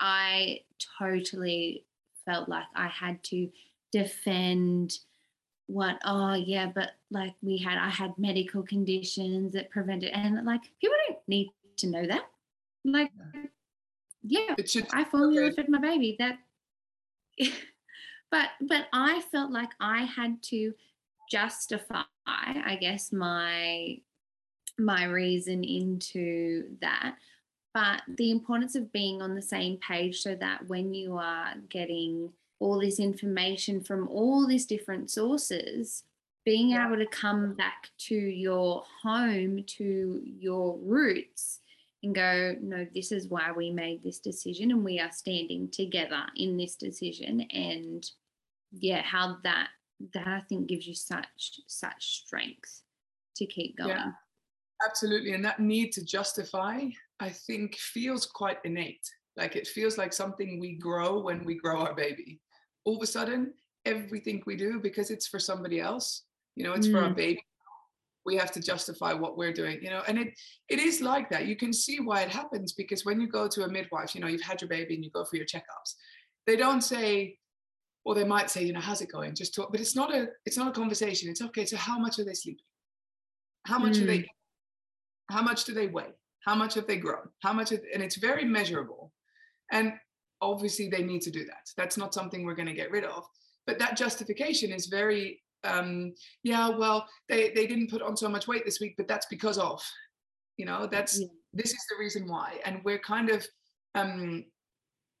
i 0.00 0.58
totally 0.98 1.84
felt 2.24 2.48
like 2.48 2.64
i 2.74 2.88
had 2.88 3.22
to 3.22 3.48
defend 3.92 4.98
what 5.72 5.98
oh 6.04 6.34
yeah 6.34 6.66
but 6.66 6.90
like 7.10 7.34
we 7.40 7.56
had 7.56 7.78
i 7.78 7.88
had 7.88 8.12
medical 8.18 8.62
conditions 8.62 9.52
that 9.52 9.70
prevented 9.70 10.10
and 10.12 10.44
like 10.44 10.60
people 10.80 10.96
don't 11.08 11.18
need 11.28 11.50
to 11.76 11.86
know 11.86 12.06
that 12.06 12.22
like 12.84 13.10
yeah, 14.22 14.54
it 14.56 14.70
should, 14.70 14.86
I 14.92 15.04
formula 15.04 15.46
okay. 15.46 15.56
fed 15.56 15.68
my 15.68 15.78
baby. 15.78 16.16
That, 16.18 16.38
but 18.30 18.50
but 18.60 18.86
I 18.92 19.20
felt 19.32 19.50
like 19.50 19.70
I 19.80 20.02
had 20.04 20.42
to 20.44 20.72
justify, 21.30 22.02
I 22.26 22.78
guess, 22.80 23.12
my 23.12 23.98
my 24.78 25.04
reason 25.04 25.64
into 25.64 26.76
that. 26.80 27.16
But 27.74 28.02
the 28.16 28.30
importance 28.30 28.74
of 28.74 28.92
being 28.92 29.22
on 29.22 29.34
the 29.34 29.42
same 29.42 29.78
page 29.78 30.20
so 30.20 30.34
that 30.36 30.68
when 30.68 30.92
you 30.92 31.16
are 31.16 31.54
getting 31.68 32.30
all 32.62 32.78
this 32.78 33.00
information 33.00 33.82
from 33.82 34.08
all 34.08 34.46
these 34.46 34.66
different 34.66 35.10
sources, 35.10 36.04
being 36.44 36.70
yeah. 36.70 36.86
able 36.86 36.96
to 36.96 37.06
come 37.06 37.54
back 37.54 37.88
to 37.98 38.14
your 38.14 38.84
home, 39.02 39.64
to 39.66 40.22
your 40.24 40.78
roots, 40.78 41.58
and 42.04 42.14
go, 42.14 42.54
no, 42.60 42.86
this 42.94 43.10
is 43.10 43.26
why 43.28 43.50
we 43.52 43.70
made 43.70 44.02
this 44.02 44.20
decision 44.20 44.70
and 44.70 44.84
we 44.84 45.00
are 45.00 45.10
standing 45.10 45.68
together 45.70 46.22
in 46.36 46.56
this 46.56 46.76
decision. 46.76 47.40
And 47.52 48.08
yeah, 48.72 49.02
how 49.02 49.38
that 49.42 49.68
that 50.14 50.26
I 50.26 50.40
think 50.48 50.68
gives 50.68 50.86
you 50.86 50.94
such 50.94 51.60
such 51.66 52.24
strength 52.24 52.82
to 53.36 53.46
keep 53.46 53.76
going. 53.76 53.90
Yeah, 53.90 54.10
absolutely. 54.86 55.32
And 55.32 55.44
that 55.44 55.60
need 55.60 55.92
to 55.92 56.04
justify, 56.04 56.86
I 57.18 57.28
think, 57.28 57.76
feels 57.76 58.26
quite 58.26 58.58
innate. 58.64 59.06
Like 59.36 59.56
it 59.56 59.66
feels 59.66 59.98
like 59.98 60.12
something 60.12 60.60
we 60.60 60.74
grow 60.74 61.20
when 61.20 61.44
we 61.44 61.56
grow 61.56 61.80
our 61.80 61.94
baby. 61.94 62.40
All 62.84 62.96
of 62.96 63.02
a 63.02 63.06
sudden, 63.06 63.54
everything 63.84 64.42
we 64.46 64.56
do 64.56 64.80
because 64.80 65.10
it's 65.10 65.26
for 65.26 65.38
somebody 65.38 65.80
else, 65.80 66.24
you 66.56 66.64
know, 66.64 66.72
it's 66.72 66.86
mm. 66.86 66.92
for 66.92 66.98
our 66.98 67.10
mm. 67.10 67.16
baby 67.16 67.44
we 68.24 68.36
have 68.36 68.52
to 68.52 68.60
justify 68.60 69.12
what 69.12 69.36
we're 69.36 69.52
doing 69.52 69.78
you 69.82 69.90
know 69.90 70.02
and 70.06 70.18
it 70.18 70.28
it 70.68 70.78
is 70.78 71.00
like 71.00 71.28
that 71.30 71.46
you 71.46 71.56
can 71.56 71.72
see 71.72 72.00
why 72.00 72.20
it 72.20 72.28
happens 72.28 72.72
because 72.72 73.04
when 73.04 73.20
you 73.20 73.26
go 73.26 73.48
to 73.48 73.64
a 73.64 73.68
midwife 73.68 74.14
you 74.14 74.20
know 74.20 74.26
you've 74.26 74.42
had 74.42 74.60
your 74.60 74.68
baby 74.68 74.94
and 74.94 75.04
you 75.04 75.10
go 75.10 75.24
for 75.24 75.36
your 75.36 75.46
checkups 75.46 75.94
they 76.46 76.56
don't 76.56 76.82
say 76.82 77.36
or 78.04 78.14
they 78.14 78.24
might 78.24 78.50
say 78.50 78.64
you 78.64 78.72
know 78.72 78.80
how's 78.80 79.00
it 79.00 79.10
going 79.10 79.34
just 79.34 79.54
talk 79.54 79.70
but 79.70 79.80
it's 79.80 79.96
not 79.96 80.14
a 80.14 80.28
it's 80.46 80.56
not 80.56 80.68
a 80.68 80.72
conversation 80.72 81.28
it's 81.28 81.42
okay 81.42 81.64
so 81.64 81.76
how 81.76 81.98
much 81.98 82.18
are 82.18 82.24
they 82.24 82.34
sleeping 82.34 82.64
how 83.66 83.78
much 83.78 83.94
mm. 83.94 84.02
are 84.02 84.06
they 84.06 84.18
hmm. 84.18 85.34
how 85.34 85.42
much 85.42 85.64
do 85.64 85.72
they 85.72 85.86
weigh 85.86 86.12
how 86.44 86.54
much 86.54 86.74
have 86.74 86.86
they 86.86 86.96
grown 86.96 87.28
how 87.40 87.52
much 87.52 87.72
and 87.72 88.02
it's 88.02 88.16
very 88.16 88.44
measurable 88.44 89.12
and 89.70 89.92
obviously 90.42 90.88
they 90.88 91.02
need 91.02 91.22
to 91.22 91.30
do 91.30 91.44
that 91.44 91.66
that's 91.76 91.96
not 91.96 92.12
something 92.12 92.44
we're 92.44 92.54
going 92.54 92.68
to 92.68 92.74
get 92.74 92.90
rid 92.90 93.04
of 93.04 93.24
but 93.66 93.78
that 93.78 93.96
justification 93.96 94.72
is 94.72 94.86
very 94.86 95.40
um, 95.64 96.14
yeah, 96.42 96.68
well, 96.68 97.06
they, 97.28 97.50
they 97.50 97.66
didn't 97.66 97.90
put 97.90 98.02
on 98.02 98.16
so 98.16 98.28
much 98.28 98.48
weight 98.48 98.64
this 98.64 98.80
week, 98.80 98.94
but 98.96 99.08
that's 99.08 99.26
because 99.26 99.58
of, 99.58 99.82
you 100.56 100.66
know, 100.66 100.88
that's, 100.90 101.20
yeah. 101.20 101.26
this 101.52 101.70
is 101.70 101.84
the 101.88 101.96
reason 101.98 102.26
why. 102.26 102.58
And 102.64 102.80
we're 102.84 102.98
kind 102.98 103.30
of 103.30 103.46
um, 103.94 104.44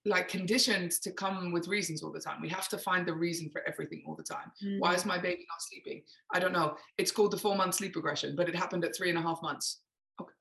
like 0.04 0.28
conditioned 0.28 0.92
to 1.02 1.12
come 1.12 1.52
with 1.52 1.68
reasons 1.68 2.02
all 2.02 2.12
the 2.12 2.20
time. 2.20 2.40
We 2.40 2.48
have 2.48 2.68
to 2.68 2.78
find 2.78 3.06
the 3.06 3.14
reason 3.14 3.50
for 3.50 3.62
everything 3.66 4.02
all 4.06 4.16
the 4.16 4.22
time. 4.22 4.50
Mm. 4.64 4.80
Why 4.80 4.94
is 4.94 5.02
mm. 5.02 5.06
my 5.06 5.18
baby 5.18 5.46
not 5.48 5.60
sleeping? 5.60 6.02
I 6.32 6.40
don't 6.40 6.52
know. 6.52 6.76
It's 6.98 7.12
called 7.12 7.30
the 7.30 7.38
four 7.38 7.56
month 7.56 7.76
sleep 7.76 7.94
regression, 7.94 8.34
but 8.36 8.48
it 8.48 8.56
happened 8.56 8.84
at 8.84 8.96
three 8.96 9.10
and 9.10 9.18
a 9.18 9.22
half 9.22 9.40
months. 9.42 9.80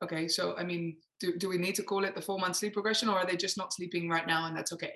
Okay, 0.04 0.28
so 0.28 0.56
I 0.58 0.64
mean, 0.64 0.98
do, 1.20 1.38
do 1.38 1.50
we 1.50 1.58
need 1.58 1.76
to 1.76 1.84
call 1.84 2.04
it 2.04 2.16
the 2.16 2.22
four 2.22 2.40
month 2.40 2.58
sleep 2.58 2.76
regression 2.76 3.10
or 3.10 3.18
are 3.18 3.26
they 3.26 3.38
just 3.38 3.58
not 3.58 3.74
sleeping 3.74 4.10
right 4.10 4.28
now 4.28 4.48
and 4.48 4.56
that's 4.56 4.74
okay? 4.74 4.94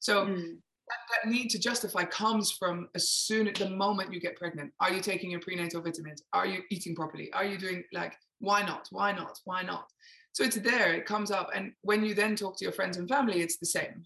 So 0.00 0.26
mm 0.26 0.56
that, 0.88 1.22
that, 1.22 1.30
need 1.30 1.50
to 1.50 1.58
justify 1.58 2.02
comes 2.04 2.50
from 2.50 2.88
as 2.94 3.10
soon 3.10 3.46
as 3.46 3.58
the 3.58 3.68
moment 3.68 4.10
you 4.10 4.20
get 4.20 4.36
pregnant. 4.36 4.72
Are 4.80 4.90
you 4.90 5.02
taking 5.02 5.30
your 5.30 5.40
prenatal 5.40 5.82
vitamins? 5.82 6.22
Are 6.32 6.46
you 6.46 6.62
eating 6.70 6.94
properly? 6.94 7.30
Are 7.34 7.44
you 7.44 7.58
doing 7.58 7.84
like 7.92 8.14
why 8.40 8.62
not? 8.62 8.88
Why 8.90 9.12
not? 9.12 9.38
Why 9.44 9.62
not? 9.62 9.86
So 10.32 10.44
it's 10.44 10.56
there, 10.56 10.94
it 10.94 11.06
comes 11.06 11.30
up. 11.30 11.50
And 11.54 11.72
when 11.82 12.04
you 12.04 12.14
then 12.14 12.36
talk 12.36 12.56
to 12.58 12.64
your 12.64 12.72
friends 12.72 12.96
and 12.96 13.08
family, 13.08 13.40
it's 13.40 13.58
the 13.58 13.66
same. 13.66 14.04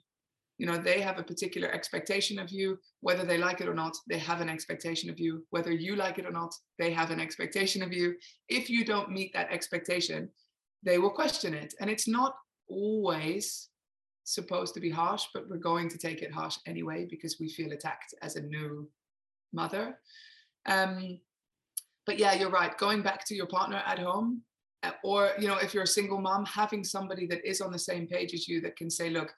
You 0.58 0.66
know, 0.66 0.78
they 0.78 1.00
have 1.00 1.18
a 1.18 1.24
particular 1.24 1.72
expectation 1.72 2.38
of 2.38 2.50
you, 2.50 2.78
whether 3.00 3.24
they 3.24 3.38
like 3.38 3.60
it 3.60 3.68
or 3.68 3.74
not, 3.74 3.96
they 4.08 4.18
have 4.18 4.40
an 4.40 4.48
expectation 4.48 5.10
of 5.10 5.18
you. 5.18 5.44
Whether 5.50 5.72
you 5.72 5.96
like 5.96 6.18
it 6.18 6.26
or 6.26 6.30
not, 6.30 6.54
they 6.78 6.92
have 6.92 7.10
an 7.10 7.20
expectation 7.20 7.82
of 7.82 7.92
you. 7.92 8.14
If 8.48 8.70
you 8.70 8.84
don't 8.84 9.10
meet 9.10 9.32
that 9.32 9.50
expectation, 9.50 10.28
they 10.82 10.98
will 10.98 11.10
question 11.10 11.54
it. 11.54 11.74
And 11.80 11.90
it's 11.90 12.06
not 12.06 12.36
always 12.68 13.68
supposed 14.24 14.74
to 14.74 14.80
be 14.80 14.90
harsh, 14.90 15.24
but 15.34 15.48
we're 15.48 15.56
going 15.56 15.88
to 15.88 15.98
take 15.98 16.22
it 16.22 16.32
harsh 16.32 16.56
anyway 16.66 17.06
because 17.08 17.38
we 17.40 17.48
feel 17.48 17.72
attacked 17.72 18.14
as 18.22 18.36
a 18.36 18.42
new 18.42 18.88
mother. 19.52 19.98
Um, 20.66 21.18
but 22.06 22.18
yeah, 22.18 22.34
you're 22.34 22.50
right. 22.50 22.76
Going 22.78 23.02
back 23.02 23.24
to 23.26 23.34
your 23.34 23.46
partner 23.46 23.82
at 23.86 23.98
home, 23.98 24.42
uh, 24.82 24.92
or 25.04 25.30
you 25.38 25.46
know, 25.46 25.58
if 25.58 25.72
you're 25.72 25.84
a 25.84 25.88
single 25.88 26.20
mom, 26.20 26.44
having 26.44 26.82
somebody 26.82 27.26
that 27.26 27.44
is 27.48 27.60
on 27.60 27.70
the 27.70 27.78
same 27.78 28.06
page 28.06 28.34
as 28.34 28.48
you 28.48 28.60
that 28.62 28.76
can 28.76 28.90
say, 28.90 29.10
"Look, 29.10 29.32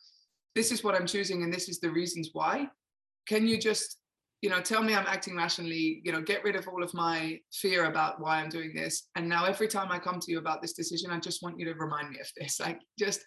this 0.55 0.73
is 0.73 0.85
what 0.85 0.95
I'm 0.95 1.07
choosing, 1.07 1.43
and 1.43 1.53
this 1.53 1.69
is 1.69 1.81
the 1.81 1.91
reasons 1.91 2.31
why." 2.33 2.69
Can 3.27 3.49
you 3.49 3.59
just, 3.59 3.99
you 4.43 4.51
know, 4.51 4.61
tell 4.61 4.83
me 4.83 4.95
I'm 4.95 5.07
acting 5.07 5.35
rationally, 5.35 6.03
you 6.05 6.13
know, 6.13 6.21
get 6.21 6.45
rid 6.45 6.57
of 6.57 6.69
all 6.69 6.83
of 6.83 6.93
my 6.93 7.41
fear 7.53 7.87
about 7.87 8.21
why 8.21 8.41
I'm 8.41 8.51
doing 8.51 8.73
this. 8.75 9.09
And 9.17 9.29
now 9.29 9.47
every 9.47 9.67
time 9.67 9.91
I 9.91 9.99
come 9.99 10.21
to 10.21 10.31
you 10.31 10.39
about 10.39 10.61
this 10.61 10.75
decision, 10.75 11.11
I 11.11 11.19
just 11.19 11.43
want 11.43 11.59
you 11.59 11.65
to 11.65 11.75
remind 11.75 12.11
me 12.11 12.21
of 12.21 12.29
this. 12.37 12.61
Like 12.61 12.81
just 12.99 13.25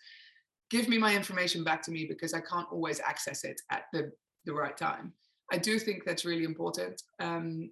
give 0.69 0.87
me 0.87 0.97
my 0.99 1.15
information 1.15 1.63
back 1.63 1.81
to 1.83 1.91
me 1.91 2.05
because 2.07 2.33
I 2.35 2.41
can't 2.41 2.67
always 2.71 2.99
access 2.99 3.43
it 3.43 3.59
at 3.71 3.85
the, 3.91 4.11
the 4.45 4.53
right 4.53 4.77
time. 4.77 5.13
I 5.51 5.57
do 5.57 5.79
think 5.79 6.03
that's 6.05 6.25
really 6.25 6.43
important. 6.43 7.01
Um, 7.19 7.71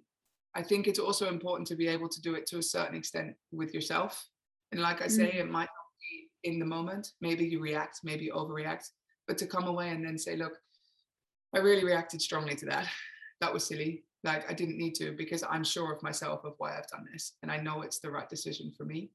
I 0.54 0.62
think 0.62 0.86
it's 0.86 0.98
also 0.98 1.28
important 1.28 1.68
to 1.68 1.76
be 1.76 1.86
able 1.86 2.08
to 2.08 2.20
do 2.22 2.34
it 2.34 2.46
to 2.46 2.58
a 2.58 2.62
certain 2.62 2.96
extent 2.96 3.34
with 3.52 3.74
yourself. 3.74 4.26
And 4.72 4.80
like 4.80 5.02
I 5.02 5.06
say, 5.06 5.28
mm-hmm. 5.28 5.38
it 5.38 5.50
might 5.50 5.68
not 5.68 5.88
be 6.00 6.50
in 6.50 6.58
the 6.58 6.64
moment. 6.64 7.12
Maybe 7.20 7.44
you 7.44 7.60
react, 7.60 8.00
maybe 8.02 8.24
you 8.24 8.32
overreact, 8.32 8.86
but 9.26 9.38
to 9.38 9.46
come 9.46 9.64
away 9.64 9.90
and 9.90 10.04
then 10.04 10.18
say, 10.18 10.36
look, 10.36 10.52
I 11.54 11.58
really 11.58 11.84
reacted 11.84 12.20
strongly 12.20 12.54
to 12.56 12.66
that 12.66 12.88
that 13.40 13.52
was 13.52 13.64
silly. 13.64 14.04
Like 14.24 14.50
I 14.50 14.54
didn't 14.54 14.78
need 14.78 14.94
to 14.96 15.12
because 15.12 15.44
I'm 15.48 15.64
sure 15.64 15.92
of 15.92 16.02
myself 16.02 16.44
of 16.44 16.54
why 16.58 16.76
I've 16.76 16.88
done 16.88 17.06
this 17.12 17.34
and 17.42 17.50
I 17.50 17.58
know 17.58 17.82
it's 17.82 17.98
the 17.98 18.10
right 18.10 18.28
decision 18.28 18.72
for 18.76 18.84
me. 18.84 19.10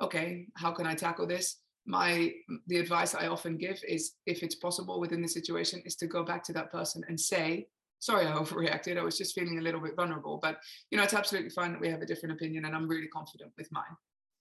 Okay, 0.00 0.46
how 0.54 0.70
can 0.70 0.86
I 0.86 0.94
tackle 0.94 1.26
this? 1.26 1.56
My 1.86 2.32
the 2.66 2.78
advice 2.78 3.14
I 3.14 3.28
often 3.28 3.56
give 3.56 3.80
is 3.86 4.12
if 4.26 4.42
it's 4.42 4.54
possible 4.54 5.00
within 5.00 5.22
the 5.22 5.28
situation 5.28 5.82
is 5.84 5.96
to 5.96 6.06
go 6.06 6.22
back 6.22 6.44
to 6.44 6.52
that 6.52 6.70
person 6.70 7.02
and 7.08 7.18
say, 7.18 7.66
sorry 7.98 8.26
I 8.26 8.32
overreacted. 8.36 8.98
I 8.98 9.02
was 9.02 9.18
just 9.18 9.34
feeling 9.34 9.58
a 9.58 9.62
little 9.62 9.80
bit 9.80 9.96
vulnerable. 9.96 10.38
But 10.40 10.58
you 10.90 10.98
know, 10.98 11.04
it's 11.04 11.14
absolutely 11.14 11.50
fine 11.50 11.72
that 11.72 11.80
we 11.80 11.88
have 11.88 12.02
a 12.02 12.06
different 12.06 12.34
opinion 12.34 12.66
and 12.66 12.76
I'm 12.76 12.88
really 12.88 13.08
confident 13.08 13.52
with 13.56 13.72
mine. 13.72 13.96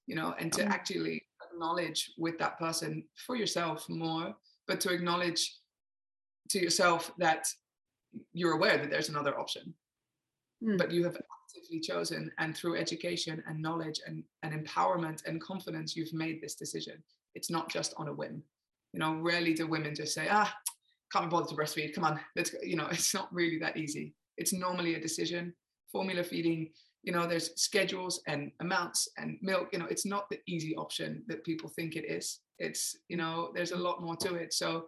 You 0.05 0.15
know, 0.15 0.35
and 0.39 0.53
to 0.53 0.63
mm. 0.63 0.69
actually 0.69 1.23
acknowledge 1.51 2.11
with 2.17 2.37
that 2.37 2.57
person 2.59 3.03
for 3.25 3.35
yourself 3.35 3.89
more, 3.89 4.35
but 4.67 4.79
to 4.81 4.91
acknowledge 4.91 5.57
to 6.49 6.59
yourself 6.59 7.11
that 7.17 7.47
you're 8.33 8.53
aware 8.53 8.77
that 8.77 8.89
there's 8.89 9.09
another 9.09 9.37
option. 9.39 9.73
Mm. 10.63 10.75
but 10.75 10.91
you 10.91 11.03
have 11.03 11.15
actively 11.15 11.79
chosen 11.79 12.31
and 12.39 12.57
through 12.57 12.77
education 12.77 13.43
and 13.47 13.61
knowledge 13.61 13.99
and, 14.07 14.23
and 14.41 14.53
empowerment 14.53 15.23
and 15.27 15.39
confidence 15.39 15.95
you've 15.95 16.13
made 16.13 16.41
this 16.41 16.55
decision. 16.55 17.03
It's 17.35 17.51
not 17.51 17.69
just 17.69 17.93
on 17.95 18.07
a 18.07 18.13
whim. 18.13 18.41
You 18.93 18.99
know 18.99 19.17
rarely 19.17 19.53
do 19.53 19.67
women 19.67 19.93
just 19.93 20.15
say 20.15 20.27
ah 20.31 20.51
can't 21.13 21.25
be 21.25 21.29
bothered 21.29 21.49
to 21.49 21.55
breastfeed. 21.55 21.93
Come 21.93 22.05
on 22.05 22.19
let's 22.35 22.49
go. 22.49 22.57
You 22.63 22.75
know 22.75 22.87
it's 22.91 23.13
not 23.13 23.31
really 23.31 23.59
that 23.59 23.77
easy. 23.77 24.15
It's 24.37 24.51
normally 24.51 24.95
a 24.95 24.99
decision. 24.99 25.53
Formula 25.91 26.23
feeding 26.23 26.71
you 27.03 27.11
know 27.11 27.25
there's 27.27 27.59
schedules 27.61 28.21
and 28.27 28.51
amounts 28.59 29.09
and 29.17 29.37
milk 29.41 29.69
you 29.71 29.79
know 29.79 29.87
it's 29.89 30.05
not 30.05 30.29
the 30.29 30.39
easy 30.47 30.75
option 30.75 31.23
that 31.27 31.43
people 31.43 31.69
think 31.69 31.95
it 31.95 32.05
is 32.09 32.39
it's 32.59 32.97
you 33.07 33.17
know 33.17 33.51
there's 33.53 33.71
a 33.71 33.77
lot 33.77 34.01
more 34.01 34.15
to 34.15 34.35
it 34.35 34.53
so 34.53 34.85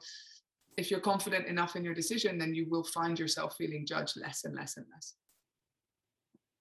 if 0.79 0.89
you're 0.89 1.01
confident 1.01 1.45
enough 1.45 1.75
in 1.75 1.83
your 1.83 1.93
decision, 1.93 2.37
then 2.37 2.55
you 2.55 2.65
will 2.69 2.85
find 2.85 3.19
yourself 3.19 3.55
feeling 3.57 3.85
judged 3.85 4.17
less 4.17 4.45
and 4.45 4.55
less 4.55 4.77
and 4.77 4.85
less. 4.91 5.15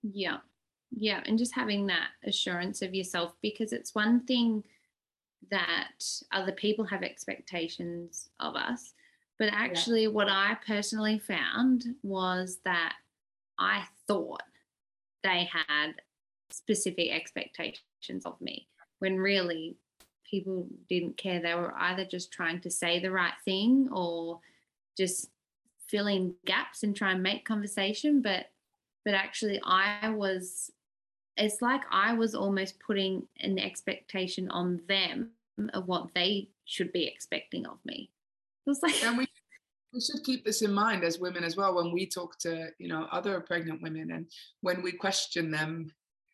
Yeah. 0.02 0.38
Yeah. 0.90 1.22
And 1.24 1.38
just 1.38 1.54
having 1.54 1.86
that 1.86 2.08
assurance 2.24 2.82
of 2.82 2.94
yourself 2.94 3.34
because 3.42 3.72
it's 3.72 3.94
one 3.94 4.24
thing 4.26 4.64
that 5.50 6.04
other 6.32 6.52
people 6.52 6.84
have 6.86 7.02
expectations 7.04 8.28
of 8.40 8.56
us. 8.56 8.92
But 9.38 9.50
actually, 9.52 10.02
yeah. 10.02 10.08
what 10.08 10.28
I 10.28 10.56
personally 10.66 11.20
found 11.20 11.84
was 12.02 12.58
that 12.64 12.94
I 13.58 13.84
thought 14.08 14.42
they 15.22 15.48
had 15.52 15.94
specific 16.50 17.10
expectations 17.10 18.24
of 18.24 18.40
me 18.40 18.68
when 18.98 19.16
really 19.16 19.76
people 20.28 20.66
didn't 20.88 21.16
care. 21.16 21.40
They 21.40 21.54
were 21.54 21.74
either 21.76 22.04
just 22.04 22.32
trying 22.32 22.60
to 22.62 22.70
say 22.70 22.98
the 22.98 23.10
right 23.10 23.34
thing 23.44 23.88
or 23.92 24.40
just 24.96 25.30
fill 25.88 26.06
in 26.06 26.34
gaps 26.44 26.82
and 26.82 26.94
try 26.94 27.12
and 27.12 27.22
make 27.22 27.44
conversation. 27.44 28.20
But 28.22 28.46
but 29.04 29.14
actually 29.14 29.60
I 29.64 30.10
was 30.10 30.70
it's 31.36 31.62
like 31.62 31.82
I 31.90 32.14
was 32.14 32.34
almost 32.34 32.80
putting 32.80 33.26
an 33.40 33.58
expectation 33.58 34.50
on 34.50 34.80
them 34.88 35.30
of 35.72 35.86
what 35.86 36.08
they 36.14 36.48
should 36.64 36.92
be 36.92 37.04
expecting 37.06 37.66
of 37.66 37.78
me. 37.84 38.10
It 38.66 38.70
was 38.70 38.82
like 38.82 39.02
and 39.04 39.16
we 39.16 39.26
we 39.92 40.00
should 40.00 40.22
keep 40.24 40.44
this 40.44 40.62
in 40.62 40.72
mind 40.72 41.04
as 41.04 41.18
women 41.18 41.44
as 41.44 41.56
well 41.56 41.74
when 41.74 41.92
we 41.92 42.06
talk 42.06 42.38
to 42.38 42.68
you 42.78 42.88
know 42.88 43.06
other 43.10 43.40
pregnant 43.40 43.82
women 43.82 44.10
and 44.12 44.26
when 44.60 44.82
we 44.82 44.92
question 44.92 45.50
them 45.50 45.90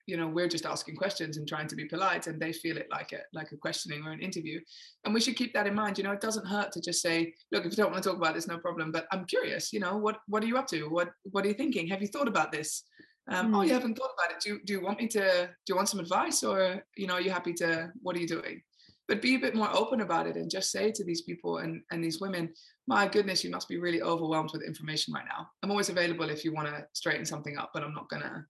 you 0.06 0.16
know 0.16 0.26
we're 0.26 0.48
just 0.48 0.66
asking 0.66 0.96
questions 0.96 1.36
and 1.36 1.48
trying 1.48 1.66
to 1.66 1.76
be 1.76 1.86
polite 1.86 2.26
and 2.26 2.40
they 2.40 2.52
feel 2.52 2.76
it 2.76 2.88
like 2.90 3.12
a 3.12 3.20
like 3.32 3.52
a 3.52 3.56
questioning 3.56 4.04
or 4.04 4.12
an 4.12 4.20
interview. 4.20 4.60
And 5.04 5.14
we 5.14 5.20
should 5.20 5.36
keep 5.36 5.54
that 5.54 5.66
in 5.66 5.74
mind 5.74 5.98
you 5.98 6.04
know 6.04 6.12
it 6.12 6.20
doesn't 6.20 6.46
hurt 6.46 6.72
to 6.72 6.80
just 6.80 7.00
say 7.00 7.32
look 7.52 7.64
if 7.64 7.72
you 7.72 7.76
don't 7.76 7.90
want 7.90 8.02
to 8.02 8.08
talk 8.10 8.18
about 8.18 8.34
this 8.34 8.46
no 8.46 8.58
problem 8.58 8.92
but 8.92 9.06
i'm 9.12 9.24
curious 9.24 9.72
you 9.72 9.80
know 9.80 9.96
what 9.96 10.18
what 10.28 10.42
are 10.42 10.46
you 10.46 10.56
up 10.56 10.66
to? 10.68 10.88
What 10.88 11.10
what 11.30 11.44
are 11.44 11.48
you 11.48 11.54
thinking? 11.54 11.86
Have 11.88 12.02
you 12.02 12.08
thought 12.08 12.28
about 12.28 12.52
this? 12.52 12.82
Um, 13.28 13.52
mm. 13.52 13.56
oh 13.56 13.62
you 13.62 13.68
hmm. 13.68 13.74
haven't 13.74 13.94
thought 13.94 14.10
about 14.18 14.36
it. 14.36 14.42
Do, 14.42 14.50
you, 14.50 14.60
do 14.66 14.72
you 14.74 14.82
want 14.82 15.00
me 15.00 15.08
to 15.08 15.46
do 15.46 15.70
you 15.72 15.76
want 15.76 15.88
some 15.88 16.00
advice 16.00 16.42
or 16.42 16.84
you 16.96 17.06
know 17.06 17.14
are 17.14 17.20
you 17.22 17.30
happy 17.30 17.54
to 17.54 17.90
what 18.02 18.16
are 18.16 18.20
you 18.20 18.28
doing 18.28 18.60
but 19.06 19.20
be 19.20 19.34
a 19.34 19.38
bit 19.38 19.54
more 19.54 19.68
open 19.74 20.00
about 20.00 20.26
it 20.26 20.36
and 20.36 20.50
just 20.50 20.70
say 20.70 20.90
to 20.90 21.04
these 21.04 21.22
people 21.22 21.58
and, 21.58 21.82
and 21.90 22.02
these 22.02 22.20
women 22.20 22.52
my 22.86 23.06
goodness 23.06 23.44
you 23.44 23.50
must 23.50 23.68
be 23.68 23.78
really 23.78 24.02
overwhelmed 24.02 24.50
with 24.52 24.62
information 24.62 25.12
right 25.12 25.26
now 25.26 25.48
i'm 25.62 25.70
always 25.70 25.88
available 25.88 26.28
if 26.28 26.44
you 26.44 26.52
want 26.52 26.68
to 26.68 26.86
straighten 26.92 27.24
something 27.24 27.58
up 27.58 27.70
but 27.74 27.82
i'm 27.82 27.94
not 27.94 28.08
going 28.08 28.22
to 28.22 28.44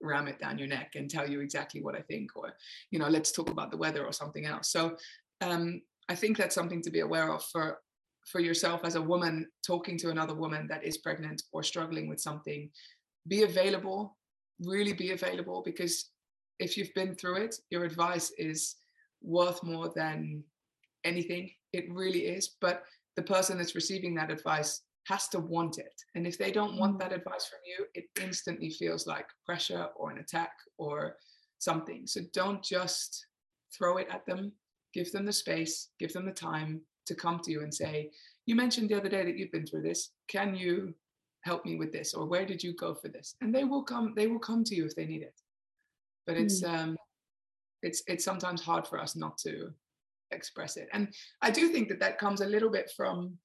ram 0.00 0.28
it 0.28 0.38
down 0.38 0.58
your 0.58 0.68
neck 0.68 0.92
and 0.94 1.10
tell 1.10 1.28
you 1.28 1.40
exactly 1.40 1.82
what 1.82 1.96
I 1.96 2.00
think, 2.02 2.30
or 2.36 2.52
you 2.90 2.98
know, 2.98 3.08
let's 3.08 3.32
talk 3.32 3.50
about 3.50 3.70
the 3.70 3.76
weather 3.76 4.04
or 4.04 4.12
something 4.12 4.46
else. 4.46 4.70
So 4.70 4.96
um, 5.40 5.82
I 6.08 6.14
think 6.14 6.36
that's 6.36 6.54
something 6.54 6.82
to 6.82 6.90
be 6.90 7.00
aware 7.00 7.32
of 7.32 7.44
for 7.44 7.78
for 8.30 8.40
yourself 8.40 8.82
as 8.84 8.96
a 8.96 9.02
woman 9.02 9.46
talking 9.66 9.96
to 9.98 10.10
another 10.10 10.34
woman 10.34 10.66
that 10.68 10.84
is 10.84 10.98
pregnant 10.98 11.42
or 11.52 11.62
struggling 11.62 12.08
with 12.08 12.20
something. 12.20 12.70
Be 13.28 13.42
available, 13.42 14.16
really 14.60 14.92
be 14.92 15.12
available, 15.12 15.62
because 15.64 16.10
if 16.58 16.76
you've 16.76 16.94
been 16.94 17.14
through 17.14 17.36
it, 17.36 17.56
your 17.70 17.84
advice 17.84 18.30
is 18.36 18.76
worth 19.22 19.62
more 19.62 19.92
than 19.94 20.42
anything. 21.04 21.50
It 21.72 21.90
really 21.90 22.26
is. 22.26 22.56
But 22.60 22.82
the 23.16 23.22
person 23.22 23.58
that's 23.58 23.74
receiving 23.74 24.14
that 24.14 24.30
advice 24.30 24.82
has 25.06 25.28
to 25.28 25.40
want 25.40 25.78
it. 25.78 25.94
And 26.14 26.26
if 26.26 26.38
they 26.38 26.50
don't 26.50 26.76
want 26.76 26.96
mm. 26.96 27.00
that 27.00 27.12
advice 27.12 27.46
from 27.46 27.60
you, 27.64 27.86
it 27.94 28.04
instantly 28.22 28.70
feels 28.70 29.06
like 29.06 29.26
pressure 29.44 29.88
or 29.96 30.10
an 30.10 30.18
attack 30.18 30.52
or 30.78 31.16
something. 31.58 32.06
So 32.06 32.20
don't 32.32 32.62
just 32.62 33.26
throw 33.76 33.96
it 33.96 34.08
at 34.10 34.26
them. 34.26 34.52
Give 34.92 35.10
them 35.12 35.24
the 35.24 35.32
space, 35.32 35.88
give 35.98 36.12
them 36.12 36.26
the 36.26 36.32
time 36.32 36.80
to 37.06 37.14
come 37.14 37.38
to 37.40 37.50
you 37.50 37.62
and 37.62 37.72
say, 37.72 38.10
You 38.46 38.56
mentioned 38.56 38.88
the 38.88 38.96
other 38.96 39.08
day 39.08 39.24
that 39.24 39.38
you've 39.38 39.52
been 39.52 39.66
through 39.66 39.82
this. 39.82 40.10
Can 40.28 40.54
you 40.56 40.94
help 41.42 41.64
me 41.64 41.76
with 41.76 41.92
this? 41.92 42.12
Or 42.12 42.26
where 42.26 42.44
did 42.44 42.62
you 42.62 42.74
go 42.74 42.94
for 42.94 43.08
this? 43.08 43.36
And 43.40 43.54
they 43.54 43.64
will 43.64 43.84
come, 43.84 44.14
they 44.16 44.26
will 44.26 44.40
come 44.40 44.64
to 44.64 44.74
you 44.74 44.84
if 44.84 44.96
they 44.96 45.06
need 45.06 45.22
it. 45.22 45.40
But 46.26 46.36
it's 46.36 46.62
mm. 46.62 46.74
um 46.74 46.96
it's 47.82 48.02
it's 48.06 48.24
sometimes 48.24 48.60
hard 48.60 48.86
for 48.86 48.98
us 48.98 49.16
not 49.16 49.38
to 49.38 49.70
express 50.30 50.76
it. 50.76 50.88
And 50.92 51.08
I 51.42 51.50
do 51.50 51.68
think 51.68 51.88
that 51.88 52.00
that 52.00 52.18
comes 52.18 52.40
a 52.40 52.46
little 52.46 52.70
bit 52.70 52.92
from 52.96 53.36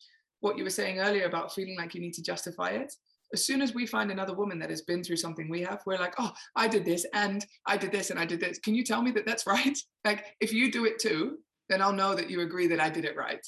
what 0.42 0.58
you 0.58 0.64
were 0.64 0.70
saying 0.70 1.00
earlier 1.00 1.26
about 1.26 1.54
feeling 1.54 1.78
like 1.78 1.96
you 1.96 2.02
need 2.02 2.14
to 2.14 2.24
justify 2.24 2.70
it. 2.70 2.94
As 3.34 3.44
soon 3.44 3.62
as 3.62 3.74
we 3.74 3.88
find 3.88 4.12
another 4.12 4.36
woman 4.36 4.60
that 4.60 4.70
has 4.70 4.84
been 4.84 5.04
through 5.04 5.18
something 5.18 5.50
we 5.50 5.62
have 5.64 5.82
we're 5.86 5.98
like 5.98 6.14
oh 6.20 6.32
i 6.56 6.68
did 6.68 6.86
this 6.86 7.06
and 7.14 7.44
i 7.66 7.76
did 7.76 7.92
this 7.92 8.12
and 8.12 8.20
i 8.20 8.26
did 8.26 8.40
this. 8.40 8.60
Can 8.60 8.76
you 8.76 8.84
tell 8.84 9.02
me 9.02 9.12
that 9.12 9.26
that's 9.26 9.48
right? 9.56 9.78
Like 10.04 10.26
if 10.40 10.54
you 10.54 10.72
do 10.72 10.86
it 10.86 11.00
too 11.00 11.38
then 11.68 11.82
i'll 11.82 11.94
know 11.94 12.14
that 12.14 12.30
you 12.30 12.42
agree 12.42 12.68
that 12.68 12.80
i 12.80 12.90
did 12.90 13.06
it 13.06 13.18
right. 13.18 13.46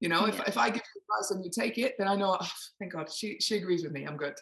You 0.00 0.08
know 0.08 0.26
yeah. 0.26 0.32
if, 0.32 0.48
if 0.48 0.58
i 0.58 0.68
give 0.70 0.82
you 0.94 1.02
advice 1.02 1.30
and 1.30 1.44
you 1.44 1.50
take 1.50 1.78
it 1.78 1.94
then 1.98 2.08
i 2.08 2.16
know 2.16 2.36
oh, 2.40 2.50
thank 2.78 2.92
god 2.92 3.12
she 3.12 3.38
she 3.40 3.56
agrees 3.56 3.82
with 3.82 3.92
me 3.92 4.04
i'm 4.04 4.16
good. 4.16 4.34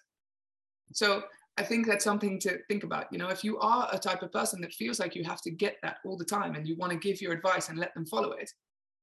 So 0.92 1.22
i 1.56 1.62
think 1.62 1.86
that's 1.86 2.04
something 2.04 2.38
to 2.38 2.58
think 2.68 2.84
about 2.84 3.06
you 3.10 3.18
know 3.18 3.28
if 3.28 3.42
you 3.44 3.58
are 3.58 3.88
a 3.92 3.98
type 3.98 4.22
of 4.22 4.32
person 4.32 4.60
that 4.60 4.72
feels 4.72 4.98
like 5.00 5.14
you 5.14 5.24
have 5.24 5.42
to 5.42 5.50
get 5.50 5.76
that 5.82 5.98
all 6.04 6.16
the 6.16 6.24
time 6.24 6.54
and 6.54 6.66
you 6.66 6.76
want 6.76 6.92
to 6.92 6.98
give 6.98 7.20
your 7.20 7.32
advice 7.32 7.68
and 7.68 7.78
let 7.78 7.92
them 7.94 8.06
follow 8.06 8.32
it 8.32 8.50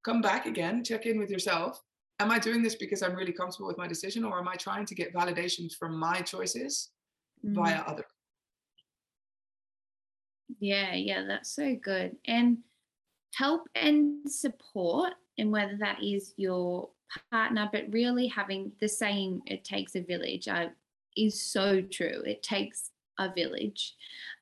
come 0.04 0.22
back 0.22 0.46
again 0.46 0.84
check 0.84 1.06
in 1.06 1.20
with 1.20 1.30
yourself 1.30 1.82
am 2.20 2.32
I 2.32 2.40
doing 2.40 2.64
this 2.64 2.76
because 2.76 3.02
I'm 3.02 3.16
really 3.16 3.32
comfortable 3.32 3.68
with 3.68 3.78
my 3.78 3.88
decision 3.88 4.24
or 4.24 4.40
am 4.40 4.48
I 4.48 4.56
trying 4.56 4.86
to 4.86 4.96
get 4.96 5.14
validation 5.14 5.74
from 5.74 5.98
my 5.98 6.22
choices 6.22 6.90
mm. 7.46 7.54
via 7.54 7.84
other? 7.88 8.06
Yeah, 10.60 10.94
yeah, 10.94 11.24
that's 11.28 11.52
so 11.52 11.76
good. 11.76 12.16
And 12.26 12.60
help 13.34 13.68
and 13.76 14.30
support, 14.30 15.14
and 15.38 15.52
whether 15.52 15.78
that 15.78 16.02
is 16.02 16.34
your 16.38 16.90
partner, 17.32 17.70
but 17.72 17.84
really 17.92 18.28
having 18.28 18.72
the 18.80 18.88
saying, 18.88 19.42
it 19.46 19.64
takes 19.64 19.96
a 19.96 20.02
village, 20.02 20.48
uh, 20.48 20.68
is 21.18 21.42
so 21.42 21.82
true. 21.82 22.22
It 22.26 22.44
takes 22.44 22.92
a 23.20 23.32
village. 23.34 23.96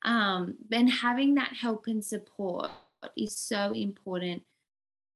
Um, 0.04 0.54
and 0.70 0.90
having 0.90 1.34
that 1.34 1.52
help 1.54 1.86
and 1.86 2.04
support 2.04 2.70
is 3.16 3.36
so 3.36 3.72
important 3.72 4.42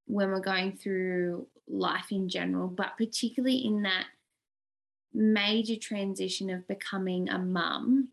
when 0.07 0.29
we're 0.31 0.41
going 0.41 0.77
through 0.77 1.47
life 1.69 2.11
in 2.11 2.29
general, 2.29 2.69
but 2.69 2.97
particularly 2.97 3.59
in 3.59 3.83
that 3.83 4.07
major 5.13 5.77
transition 5.77 6.51
of 6.51 6.67
becoming 6.69 7.29
a 7.29 7.39
mum. 7.39 8.09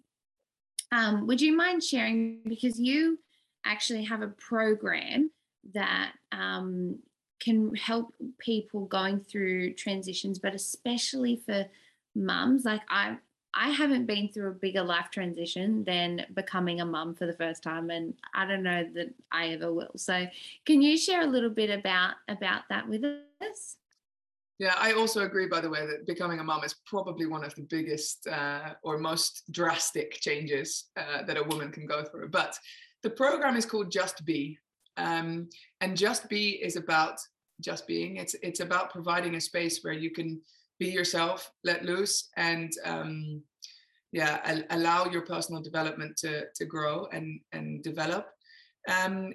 Um, 0.91 1.27
would 1.27 1.41
you 1.41 1.55
mind 1.55 1.83
sharing? 1.83 2.41
Because 2.45 2.79
you 2.79 3.19
actually 3.65 4.03
have 4.05 4.21
a 4.21 4.27
program 4.27 5.31
that 5.73 6.13
um, 6.31 6.99
can 7.39 7.75
help 7.75 8.13
people 8.39 8.85
going 8.85 9.19
through 9.19 9.73
transitions, 9.73 10.39
but 10.39 10.55
especially 10.55 11.41
for 11.45 11.65
mums. 12.15 12.65
Like 12.65 12.81
I, 12.89 13.17
I 13.59 13.69
haven't 13.69 14.05
been 14.05 14.29
through 14.29 14.49
a 14.51 14.53
bigger 14.53 14.83
life 14.83 15.07
transition 15.11 15.83
than 15.83 16.27
becoming 16.35 16.79
a 16.79 16.85
mum 16.85 17.15
for 17.15 17.25
the 17.25 17.33
first 17.33 17.63
time, 17.63 17.89
and 17.89 18.13
I 18.35 18.45
don't 18.45 18.61
know 18.61 18.85
that 18.93 19.13
I 19.31 19.47
ever 19.47 19.73
will. 19.73 19.93
So, 19.95 20.27
can 20.65 20.83
you 20.83 20.95
share 20.95 21.23
a 21.23 21.25
little 21.25 21.49
bit 21.49 21.71
about 21.71 22.13
about 22.27 22.63
that 22.69 22.87
with 22.87 23.03
us? 23.03 23.77
Yeah, 24.59 24.75
I 24.77 24.93
also 24.93 25.23
agree, 25.23 25.47
by 25.47 25.59
the 25.61 25.69
way, 25.69 25.87
that 25.87 26.05
becoming 26.05 26.39
a 26.39 26.43
mom 26.43 26.63
is 26.63 26.75
probably 26.85 27.25
one 27.25 27.43
of 27.43 27.53
the 27.55 27.63
biggest 27.63 28.27
uh, 28.27 28.73
or 28.83 28.99
most 28.99 29.43
drastic 29.51 30.13
changes 30.13 30.85
uh, 30.95 31.23
that 31.23 31.37
a 31.37 31.43
woman 31.43 31.71
can 31.71 31.87
go 31.87 32.03
through. 32.03 32.29
But 32.29 32.57
the 33.01 33.09
program 33.09 33.55
is 33.55 33.65
called 33.65 33.91
Just 33.91 34.23
Be. 34.23 34.57
Um, 34.97 35.49
and 35.81 35.97
Just 35.97 36.29
Be 36.29 36.51
is 36.63 36.75
about 36.75 37.19
just 37.59 37.87
being. 37.87 38.17
It's 38.17 38.35
it's 38.43 38.59
about 38.59 38.91
providing 38.91 39.35
a 39.35 39.41
space 39.41 39.83
where 39.83 39.93
you 39.93 40.11
can 40.11 40.41
be 40.79 40.87
yourself, 40.87 41.51
let 41.63 41.83
loose, 41.83 42.29
and 42.37 42.71
um, 42.85 43.41
yeah, 44.11 44.61
allow 44.69 45.05
your 45.05 45.21
personal 45.21 45.61
development 45.61 46.17
to 46.17 46.45
to 46.55 46.65
grow 46.65 47.07
and 47.11 47.39
and 47.51 47.83
develop. 47.83 48.27
Um, 48.87 49.33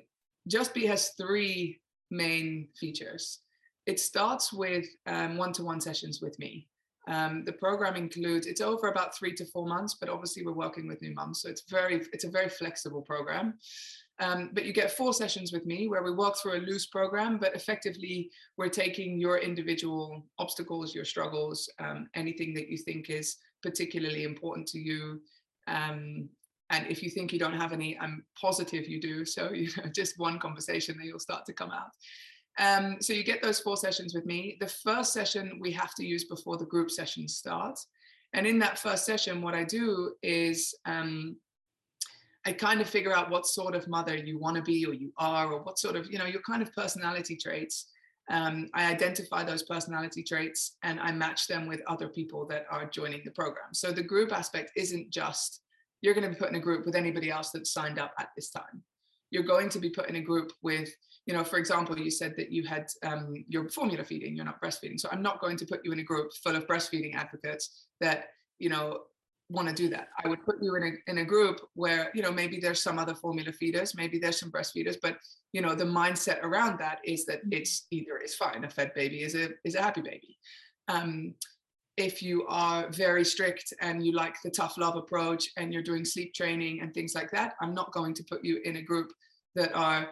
Just 0.48 0.74
Be 0.74 0.86
has 0.86 1.10
three 1.18 1.80
main 2.10 2.68
features 2.78 3.42
it 3.86 3.98
starts 3.98 4.52
with 4.52 4.86
um, 5.06 5.36
one-to-one 5.36 5.80
sessions 5.80 6.20
with 6.20 6.38
me. 6.38 6.68
Um, 7.08 7.44
the 7.44 7.52
program 7.52 7.96
includes 7.96 8.46
it's 8.46 8.60
over 8.60 8.88
about 8.88 9.16
three 9.16 9.34
to 9.34 9.44
four 9.46 9.66
months, 9.66 9.96
but 9.98 10.08
obviously 10.08 10.44
we're 10.44 10.52
working 10.52 10.86
with 10.86 11.02
new 11.02 11.12
mums, 11.14 11.42
so 11.42 11.48
it's 11.48 11.64
very 11.68 11.96
it's 12.12 12.22
a 12.22 12.30
very 12.30 12.48
flexible 12.48 13.02
program. 13.02 13.58
Um, 14.20 14.50
but 14.52 14.64
you 14.64 14.72
get 14.72 14.92
four 14.92 15.12
sessions 15.12 15.52
with 15.52 15.66
me 15.66 15.88
where 15.88 16.02
we 16.02 16.12
walk 16.12 16.36
through 16.38 16.58
a 16.58 16.66
loose 16.66 16.86
program, 16.86 17.38
but 17.38 17.56
effectively 17.56 18.30
we're 18.56 18.68
taking 18.68 19.18
your 19.18 19.38
individual 19.38 20.26
obstacles, 20.38 20.94
your 20.94 21.04
struggles, 21.04 21.68
um, 21.80 22.08
anything 22.14 22.54
that 22.54 22.68
you 22.68 22.78
think 22.78 23.10
is 23.10 23.36
particularly 23.62 24.24
important 24.24 24.66
to 24.68 24.78
you. 24.78 25.20
Um, 25.66 26.28
and 26.70 26.86
if 26.88 27.02
you 27.02 27.10
think 27.10 27.32
you 27.32 27.38
don't 27.38 27.58
have 27.58 27.72
any, 27.72 27.98
I'm 27.98 28.24
positive 28.40 28.88
you 28.88 29.00
do. 29.00 29.24
So 29.24 29.50
you 29.54 29.68
know, 29.76 29.90
just 29.94 30.18
one 30.18 30.38
conversation 30.38 30.96
that 30.98 31.06
you'll 31.06 31.18
start 31.18 31.44
to 31.46 31.52
come 31.52 31.70
out. 31.70 31.90
Um, 32.58 32.98
so 33.00 33.12
you 33.12 33.24
get 33.24 33.42
those 33.42 33.60
four 33.60 33.76
sessions 33.76 34.14
with 34.14 34.26
me. 34.26 34.56
The 34.60 34.68
first 34.68 35.12
session 35.12 35.58
we 35.60 35.72
have 35.72 35.94
to 35.94 36.04
use 36.04 36.24
before 36.24 36.58
the 36.58 36.66
group 36.66 36.90
sessions 36.90 37.36
start. 37.36 37.78
And 38.34 38.46
in 38.46 38.58
that 38.60 38.78
first 38.78 39.06
session, 39.06 39.42
what 39.42 39.54
I 39.54 39.64
do 39.64 40.14
is 40.22 40.74
um, 40.86 41.36
I 42.46 42.52
kind 42.52 42.80
of 42.80 42.88
figure 42.88 43.14
out 43.14 43.30
what 43.30 43.46
sort 43.46 43.74
of 43.74 43.86
mother 43.88 44.16
you 44.16 44.38
want 44.38 44.56
to 44.56 44.62
be 44.62 44.84
or 44.84 44.94
you 44.94 45.12
are, 45.16 45.52
or 45.52 45.62
what 45.62 45.78
sort 45.78 45.96
of, 45.96 46.10
you 46.10 46.18
know, 46.18 46.26
your 46.26 46.42
kind 46.42 46.62
of 46.62 46.72
personality 46.74 47.36
traits. 47.36 47.86
Um, 48.30 48.68
I 48.74 48.90
identify 48.90 49.44
those 49.44 49.62
personality 49.64 50.22
traits 50.22 50.76
and 50.82 51.00
I 51.00 51.12
match 51.12 51.46
them 51.46 51.66
with 51.66 51.80
other 51.86 52.08
people 52.08 52.46
that 52.46 52.66
are 52.70 52.86
joining 52.86 53.22
the 53.24 53.32
program. 53.32 53.74
So 53.74 53.92
the 53.92 54.02
group 54.02 54.32
aspect 54.32 54.72
isn't 54.76 55.10
just 55.10 55.60
you're 56.00 56.14
going 56.14 56.24
to 56.24 56.30
be 56.30 56.36
put 56.36 56.48
in 56.48 56.56
a 56.56 56.60
group 56.60 56.84
with 56.84 56.96
anybody 56.96 57.30
else 57.30 57.50
that's 57.50 57.72
signed 57.72 57.98
up 57.98 58.12
at 58.18 58.30
this 58.36 58.50
time. 58.50 58.82
You're 59.30 59.44
going 59.44 59.68
to 59.70 59.78
be 59.78 59.90
put 59.90 60.08
in 60.08 60.16
a 60.16 60.20
group 60.20 60.52
with 60.62 60.90
you 61.26 61.34
know, 61.34 61.44
for 61.44 61.58
example, 61.58 61.98
you 61.98 62.10
said 62.10 62.34
that 62.36 62.50
you 62.50 62.64
had 62.64 62.86
um, 63.04 63.44
you're 63.48 63.68
formula 63.68 64.04
feeding, 64.04 64.34
you're 64.34 64.44
not 64.44 64.60
breastfeeding. 64.60 64.98
So 64.98 65.08
I'm 65.12 65.22
not 65.22 65.40
going 65.40 65.56
to 65.58 65.66
put 65.66 65.84
you 65.84 65.92
in 65.92 66.00
a 66.00 66.04
group 66.04 66.32
full 66.42 66.56
of 66.56 66.66
breastfeeding 66.66 67.14
advocates 67.14 67.86
that, 68.00 68.26
you 68.58 68.68
know, 68.68 69.02
want 69.52 69.68
to 69.68 69.74
do 69.74 69.88
that. 69.90 70.08
I 70.24 70.28
would 70.28 70.44
put 70.44 70.62
you 70.62 70.74
in 70.76 70.82
a 70.82 71.10
in 71.10 71.18
a 71.18 71.24
group 71.24 71.60
where, 71.74 72.10
you 72.14 72.22
know, 72.22 72.32
maybe 72.32 72.58
there's 72.58 72.82
some 72.82 72.98
other 72.98 73.14
formula 73.14 73.52
feeders, 73.52 73.94
maybe 73.94 74.18
there's 74.18 74.40
some 74.40 74.50
breastfeeders, 74.50 74.96
but 75.00 75.18
you 75.52 75.60
know, 75.60 75.74
the 75.74 75.84
mindset 75.84 76.42
around 76.42 76.78
that 76.78 77.00
is 77.04 77.24
that 77.26 77.40
mm-hmm. 77.40 77.60
it's 77.60 77.86
either 77.90 78.16
it's 78.16 78.34
fine, 78.34 78.64
a 78.64 78.70
fed 78.70 78.92
baby 78.94 79.22
is 79.22 79.34
a 79.34 79.50
is 79.64 79.74
a 79.74 79.82
happy 79.82 80.00
baby. 80.00 80.38
Um, 80.88 81.34
if 81.96 82.22
you 82.22 82.46
are 82.48 82.90
very 82.90 83.24
strict 83.24 83.74
and 83.80 84.04
you 84.04 84.12
like 84.12 84.34
the 84.42 84.50
tough 84.50 84.78
love 84.78 84.96
approach 84.96 85.48
and 85.58 85.72
you're 85.72 85.82
doing 85.82 86.06
sleep 86.06 86.32
training 86.32 86.80
and 86.80 86.94
things 86.94 87.14
like 87.14 87.30
that, 87.32 87.52
I'm 87.60 87.74
not 87.74 87.92
going 87.92 88.14
to 88.14 88.24
put 88.24 88.42
you 88.42 88.60
in 88.64 88.76
a 88.76 88.82
group 88.82 89.12
that 89.54 89.74
are 89.74 90.08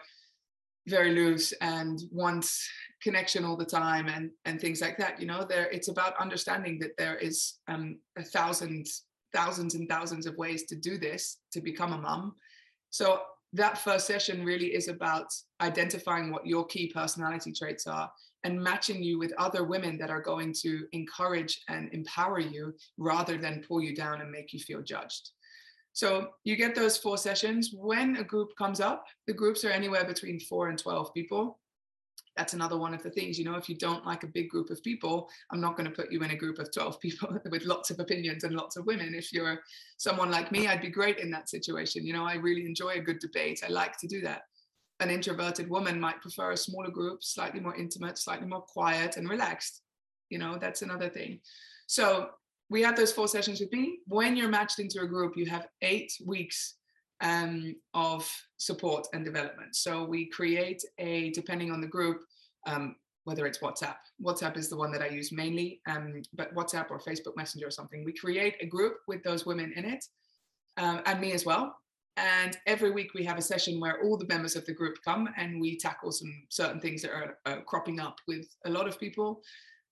very 0.86 1.14
loose 1.14 1.52
and 1.60 2.00
wants 2.10 2.68
connection 3.02 3.44
all 3.44 3.56
the 3.56 3.64
time 3.64 4.08
and 4.08 4.30
and 4.44 4.60
things 4.60 4.80
like 4.80 4.96
that 4.96 5.20
you 5.20 5.26
know 5.26 5.44
there 5.48 5.70
it's 5.70 5.88
about 5.88 6.18
understanding 6.18 6.78
that 6.78 6.96
there 6.96 7.16
is 7.16 7.58
um 7.68 7.98
a 8.16 8.22
thousand 8.22 8.86
thousands 9.34 9.74
and 9.74 9.88
thousands 9.88 10.26
of 10.26 10.36
ways 10.36 10.64
to 10.64 10.76
do 10.76 10.98
this 10.98 11.38
to 11.52 11.60
become 11.60 11.92
a 11.92 11.98
mum 11.98 12.34
so 12.90 13.20
that 13.52 13.78
first 13.78 14.06
session 14.06 14.44
really 14.44 14.74
is 14.74 14.88
about 14.88 15.26
identifying 15.60 16.30
what 16.30 16.46
your 16.46 16.64
key 16.66 16.90
personality 16.92 17.52
traits 17.52 17.86
are 17.86 18.10
and 18.44 18.62
matching 18.62 19.02
you 19.02 19.18
with 19.18 19.32
other 19.38 19.64
women 19.64 19.98
that 19.98 20.10
are 20.10 20.22
going 20.22 20.54
to 20.62 20.86
encourage 20.92 21.60
and 21.68 21.92
empower 21.92 22.38
you 22.38 22.72
rather 22.96 23.36
than 23.36 23.62
pull 23.66 23.82
you 23.82 23.94
down 23.94 24.20
and 24.20 24.30
make 24.30 24.52
you 24.52 24.60
feel 24.60 24.82
judged 24.82 25.30
so 25.92 26.28
you 26.44 26.56
get 26.56 26.74
those 26.74 26.96
four 26.96 27.18
sessions. 27.18 27.70
When 27.74 28.16
a 28.16 28.24
group 28.24 28.50
comes 28.56 28.80
up, 28.80 29.04
the 29.26 29.32
groups 29.32 29.64
are 29.64 29.70
anywhere 29.70 30.04
between 30.04 30.40
four 30.40 30.68
and 30.68 30.78
12 30.78 31.12
people. 31.14 31.58
That's 32.40 32.54
another 32.54 32.78
one 32.78 32.94
of 32.94 33.02
the 33.02 33.10
things, 33.10 33.38
you 33.38 33.44
know, 33.44 33.56
if 33.56 33.68
you 33.68 33.76
don't 33.76 34.06
like 34.06 34.22
a 34.22 34.26
big 34.26 34.48
group 34.48 34.70
of 34.70 34.82
people, 34.82 35.28
I'm 35.50 35.60
not 35.60 35.76
going 35.76 35.86
to 35.86 35.94
put 35.94 36.10
you 36.10 36.22
in 36.22 36.30
a 36.30 36.34
group 36.34 36.58
of 36.58 36.72
12 36.72 36.98
people 36.98 37.38
with 37.50 37.66
lots 37.66 37.90
of 37.90 38.00
opinions 38.00 38.44
and 38.44 38.54
lots 38.54 38.78
of 38.78 38.86
women. 38.86 39.14
If 39.14 39.30
you're 39.30 39.60
someone 39.98 40.30
like 40.30 40.50
me, 40.50 40.66
I'd 40.66 40.80
be 40.80 40.88
great 40.88 41.18
in 41.18 41.30
that 41.32 41.50
situation. 41.50 42.06
You 42.06 42.14
know, 42.14 42.24
I 42.24 42.36
really 42.36 42.64
enjoy 42.64 42.92
a 42.92 43.00
good 43.00 43.18
debate. 43.18 43.60
I 43.62 43.68
like 43.70 43.98
to 43.98 44.06
do 44.06 44.22
that. 44.22 44.44
An 45.00 45.10
introverted 45.10 45.68
woman 45.68 46.00
might 46.00 46.22
prefer 46.22 46.52
a 46.52 46.56
smaller 46.56 46.90
group, 46.90 47.22
slightly 47.22 47.60
more 47.60 47.76
intimate, 47.76 48.16
slightly 48.16 48.46
more 48.46 48.62
quiet 48.62 49.18
and 49.18 49.28
relaxed. 49.28 49.82
You 50.30 50.38
know, 50.38 50.56
that's 50.58 50.80
another 50.80 51.10
thing. 51.10 51.40
So 51.88 52.30
we 52.70 52.80
had 52.80 52.96
those 52.96 53.12
four 53.12 53.28
sessions 53.28 53.60
with 53.60 53.70
me. 53.70 53.98
When 54.06 54.34
you're 54.34 54.48
matched 54.48 54.78
into 54.78 55.02
a 55.02 55.06
group, 55.06 55.36
you 55.36 55.44
have 55.44 55.66
eight 55.82 56.10
weeks 56.24 56.76
um, 57.20 57.76
of 57.94 58.30
support 58.56 59.06
and 59.12 59.24
development. 59.24 59.76
So 59.76 60.04
we 60.04 60.26
create 60.26 60.82
a, 60.98 61.30
depending 61.30 61.70
on 61.70 61.80
the 61.80 61.86
group, 61.86 62.22
um, 62.66 62.96
whether 63.24 63.46
it's 63.46 63.58
WhatsApp. 63.58 63.96
WhatsApp 64.24 64.56
is 64.56 64.68
the 64.68 64.76
one 64.76 64.90
that 64.92 65.02
I 65.02 65.08
use 65.08 65.32
mainly, 65.32 65.80
um, 65.86 66.22
but 66.34 66.54
WhatsApp 66.54 66.90
or 66.90 66.98
Facebook 66.98 67.36
Messenger 67.36 67.68
or 67.68 67.70
something. 67.70 68.04
We 68.04 68.12
create 68.12 68.56
a 68.60 68.66
group 68.66 68.96
with 69.08 69.22
those 69.22 69.46
women 69.46 69.72
in 69.76 69.84
it, 69.84 70.04
um, 70.76 71.02
and 71.06 71.20
me 71.20 71.32
as 71.32 71.44
well. 71.44 71.76
And 72.16 72.58
every 72.66 72.90
week 72.90 73.14
we 73.14 73.24
have 73.24 73.38
a 73.38 73.42
session 73.42 73.80
where 73.80 74.02
all 74.02 74.16
the 74.16 74.26
members 74.26 74.56
of 74.56 74.66
the 74.66 74.74
group 74.74 74.96
come 75.04 75.28
and 75.36 75.60
we 75.60 75.78
tackle 75.78 76.12
some 76.12 76.32
certain 76.48 76.80
things 76.80 77.02
that 77.02 77.12
are, 77.12 77.38
are 77.46 77.62
cropping 77.62 78.00
up 78.00 78.16
with 78.26 78.46
a 78.66 78.70
lot 78.70 78.88
of 78.88 78.98
people. 78.98 79.40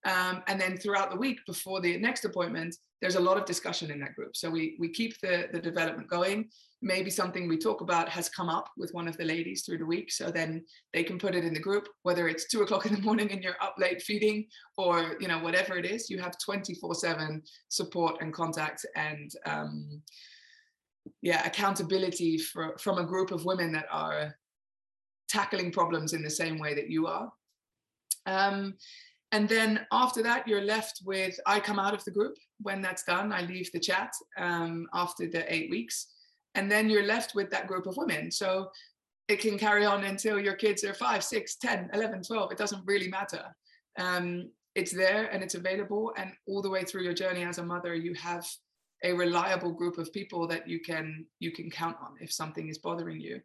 Um, 0.04 0.42
and 0.46 0.60
then 0.60 0.76
throughout 0.76 1.10
the 1.10 1.16
week 1.16 1.38
before 1.46 1.80
the 1.80 1.96
next 1.98 2.24
appointment, 2.24 2.76
there's 3.00 3.16
a 3.16 3.20
lot 3.20 3.36
of 3.36 3.44
discussion 3.44 3.90
in 3.90 4.00
that 4.00 4.14
group. 4.14 4.36
So 4.36 4.50
we 4.50 4.76
we 4.78 4.88
keep 4.88 5.20
the 5.20 5.48
the 5.52 5.60
development 5.60 6.08
going. 6.08 6.48
Maybe 6.80 7.10
something 7.10 7.48
we 7.48 7.58
talk 7.58 7.80
about 7.80 8.08
has 8.08 8.28
come 8.28 8.48
up 8.48 8.68
with 8.76 8.92
one 8.92 9.08
of 9.08 9.16
the 9.16 9.24
ladies 9.24 9.64
through 9.64 9.78
the 9.78 9.86
week. 9.86 10.12
So 10.12 10.30
then 10.30 10.64
they 10.92 11.02
can 11.02 11.18
put 11.18 11.34
it 11.34 11.44
in 11.44 11.52
the 11.52 11.60
group, 11.60 11.88
whether 12.02 12.28
it's 12.28 12.46
two 12.48 12.62
o'clock 12.62 12.86
in 12.86 12.94
the 12.94 13.02
morning 13.02 13.32
and 13.32 13.42
you're 13.42 13.60
up 13.60 13.74
late 13.78 14.00
feeding 14.00 14.46
or 14.76 15.16
you 15.18 15.26
know, 15.26 15.40
whatever 15.40 15.76
it 15.76 15.84
is, 15.84 16.08
you 16.08 16.20
have 16.20 16.36
24-7 16.48 17.40
support 17.68 18.18
and 18.20 18.32
contact 18.32 18.86
and 18.94 19.32
um, 19.44 20.00
yeah, 21.22 21.44
accountability 21.46 22.38
for, 22.38 22.76
from 22.78 22.98
a 22.98 23.04
group 23.04 23.32
of 23.32 23.44
women 23.44 23.72
that 23.72 23.86
are 23.90 24.36
tackling 25.28 25.72
problems 25.72 26.12
in 26.12 26.22
the 26.22 26.30
same 26.30 26.58
way 26.58 26.74
that 26.74 26.90
you 26.90 27.06
are. 27.06 27.30
Um, 28.26 28.74
and 29.32 29.48
then 29.48 29.86
after 29.92 30.22
that 30.22 30.48
you're 30.48 30.64
left 30.64 31.00
with 31.04 31.38
i 31.46 31.60
come 31.60 31.78
out 31.78 31.94
of 31.94 32.04
the 32.04 32.10
group 32.10 32.34
when 32.60 32.80
that's 32.80 33.04
done. 33.04 33.32
I 33.32 33.42
leave 33.42 33.70
the 33.72 33.80
chat 33.80 34.12
um, 34.36 34.86
after 34.94 35.28
the 35.28 35.52
eight 35.52 35.70
weeks. 35.70 36.08
And 36.54 36.70
then 36.70 36.90
you're 36.90 37.06
left 37.06 37.34
with 37.34 37.50
that 37.50 37.66
group 37.66 37.86
of 37.86 37.96
women. 37.96 38.30
So 38.30 38.70
it 39.28 39.40
can 39.40 39.58
carry 39.58 39.84
on 39.84 40.04
until 40.04 40.40
your 40.40 40.54
kids 40.54 40.82
are 40.84 40.94
5 40.94 41.22
6 41.22 41.56
10 41.56 41.90
11 41.92 42.22
12 42.22 42.52
it 42.52 42.58
doesn't 42.58 42.86
really 42.86 43.08
matter. 43.08 43.44
Um, 43.98 44.50
it's 44.74 44.92
there 44.92 45.26
and 45.32 45.42
it's 45.42 45.54
available. 45.54 46.12
And 46.16 46.32
all 46.46 46.62
the 46.62 46.70
way 46.70 46.84
through 46.84 47.02
your 47.02 47.14
journey 47.14 47.44
as 47.44 47.58
a 47.58 47.62
mother 47.62 47.94
you 47.94 48.14
have 48.14 48.46
a 49.04 49.12
reliable 49.12 49.72
group 49.72 49.98
of 49.98 50.12
people 50.12 50.48
that 50.48 50.68
you 50.68 50.80
can 50.80 51.24
you 51.38 51.52
can 51.52 51.70
count 51.70 51.96
on 52.02 52.14
if 52.20 52.32
something 52.32 52.68
is 52.68 52.78
bothering 52.78 53.20
you 53.20 53.40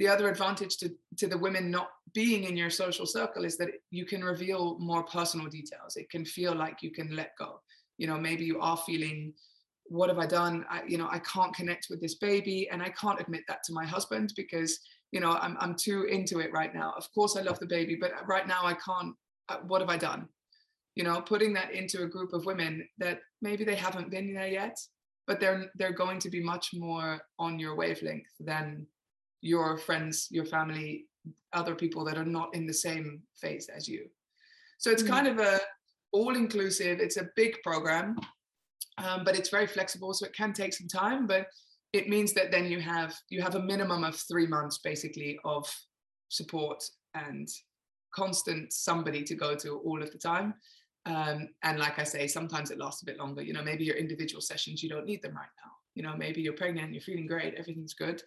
the 0.00 0.08
other 0.08 0.30
advantage 0.30 0.78
to, 0.78 0.90
to 1.18 1.26
the 1.26 1.36
women 1.36 1.70
not 1.70 1.90
being 2.14 2.44
in 2.44 2.56
your 2.56 2.70
social 2.70 3.04
circle 3.04 3.44
is 3.44 3.58
that 3.58 3.68
you 3.90 4.06
can 4.06 4.24
reveal 4.24 4.78
more 4.78 5.02
personal 5.04 5.46
details. 5.46 5.96
It 5.96 6.08
can 6.08 6.24
feel 6.24 6.54
like 6.54 6.78
you 6.80 6.90
can 6.90 7.14
let 7.14 7.36
go. 7.38 7.60
You 7.98 8.06
know, 8.06 8.16
maybe 8.16 8.46
you 8.46 8.58
are 8.60 8.78
feeling, 8.78 9.34
what 9.84 10.08
have 10.08 10.18
I 10.18 10.24
done? 10.24 10.64
I, 10.70 10.84
you 10.88 10.96
know, 10.96 11.08
I 11.10 11.18
can't 11.18 11.54
connect 11.54 11.88
with 11.90 12.00
this 12.00 12.14
baby 12.14 12.66
and 12.72 12.82
I 12.82 12.88
can't 12.88 13.20
admit 13.20 13.42
that 13.46 13.62
to 13.64 13.74
my 13.74 13.84
husband 13.84 14.32
because, 14.36 14.80
you 15.12 15.20
know, 15.20 15.32
I'm, 15.32 15.58
I'm 15.60 15.74
too 15.74 16.04
into 16.04 16.38
it 16.38 16.50
right 16.50 16.74
now. 16.74 16.94
Of 16.96 17.06
course 17.14 17.36
I 17.36 17.42
love 17.42 17.58
the 17.58 17.66
baby, 17.66 17.98
but 18.00 18.12
right 18.26 18.48
now 18.48 18.60
I 18.64 18.72
can't, 18.72 19.14
uh, 19.50 19.58
what 19.66 19.82
have 19.82 19.90
I 19.90 19.98
done? 19.98 20.28
You 20.94 21.04
know, 21.04 21.20
putting 21.20 21.52
that 21.52 21.74
into 21.74 22.04
a 22.04 22.08
group 22.08 22.32
of 22.32 22.46
women 22.46 22.88
that 22.96 23.20
maybe 23.42 23.64
they 23.64 23.76
haven't 23.76 24.10
been 24.10 24.32
there 24.32 24.48
yet, 24.48 24.78
but 25.26 25.40
they're, 25.40 25.70
they're 25.74 25.92
going 25.92 26.20
to 26.20 26.30
be 26.30 26.42
much 26.42 26.70
more 26.72 27.20
on 27.38 27.58
your 27.58 27.76
wavelength 27.76 28.32
than 28.40 28.86
your 29.40 29.78
friends, 29.78 30.28
your 30.30 30.44
family, 30.44 31.06
other 31.52 31.74
people 31.74 32.04
that 32.04 32.18
are 32.18 32.24
not 32.24 32.54
in 32.54 32.66
the 32.66 32.74
same 32.74 33.22
phase 33.40 33.68
as 33.74 33.88
you. 33.88 34.06
So 34.78 34.90
it's 34.90 35.02
mm. 35.02 35.08
kind 35.08 35.26
of 35.26 35.38
a 35.38 35.60
all 36.12 36.36
inclusive. 36.36 37.00
It's 37.00 37.16
a 37.16 37.28
big 37.36 37.56
program. 37.62 38.16
um, 38.98 39.24
but 39.24 39.36
it's 39.36 39.48
very 39.48 39.66
flexible, 39.66 40.12
so 40.12 40.26
it 40.26 40.34
can 40.34 40.52
take 40.52 40.74
some 40.74 40.88
time. 40.88 41.26
But 41.26 41.46
it 41.92 42.08
means 42.08 42.32
that 42.34 42.50
then 42.50 42.66
you 42.66 42.80
have 42.80 43.14
you 43.28 43.42
have 43.42 43.54
a 43.54 43.62
minimum 43.62 44.04
of 44.04 44.16
three 44.16 44.46
months 44.46 44.78
basically 44.78 45.38
of 45.44 45.68
support 46.28 46.82
and 47.14 47.48
constant 48.14 48.72
somebody 48.72 49.22
to 49.24 49.34
go 49.34 49.54
to 49.56 49.78
all 49.78 50.02
of 50.02 50.10
the 50.12 50.18
time. 50.18 50.54
Um, 51.06 51.48
and 51.62 51.78
like 51.78 51.98
I 51.98 52.04
say, 52.04 52.26
sometimes 52.26 52.70
it 52.70 52.78
lasts 52.78 53.02
a 53.02 53.06
bit 53.06 53.18
longer. 53.18 53.42
You 53.42 53.52
know, 53.52 53.62
maybe 53.62 53.84
your 53.84 53.96
individual 53.96 54.42
sessions, 54.42 54.82
you 54.82 54.88
don't 54.88 55.06
need 55.06 55.22
them 55.22 55.34
right 55.34 55.48
now. 55.64 55.72
You 55.94 56.02
know, 56.02 56.14
maybe 56.16 56.40
you're 56.40 56.52
pregnant, 56.52 56.92
you're 56.92 57.00
feeling 57.00 57.26
great, 57.26 57.54
everything's 57.54 57.94
good. 57.94 58.22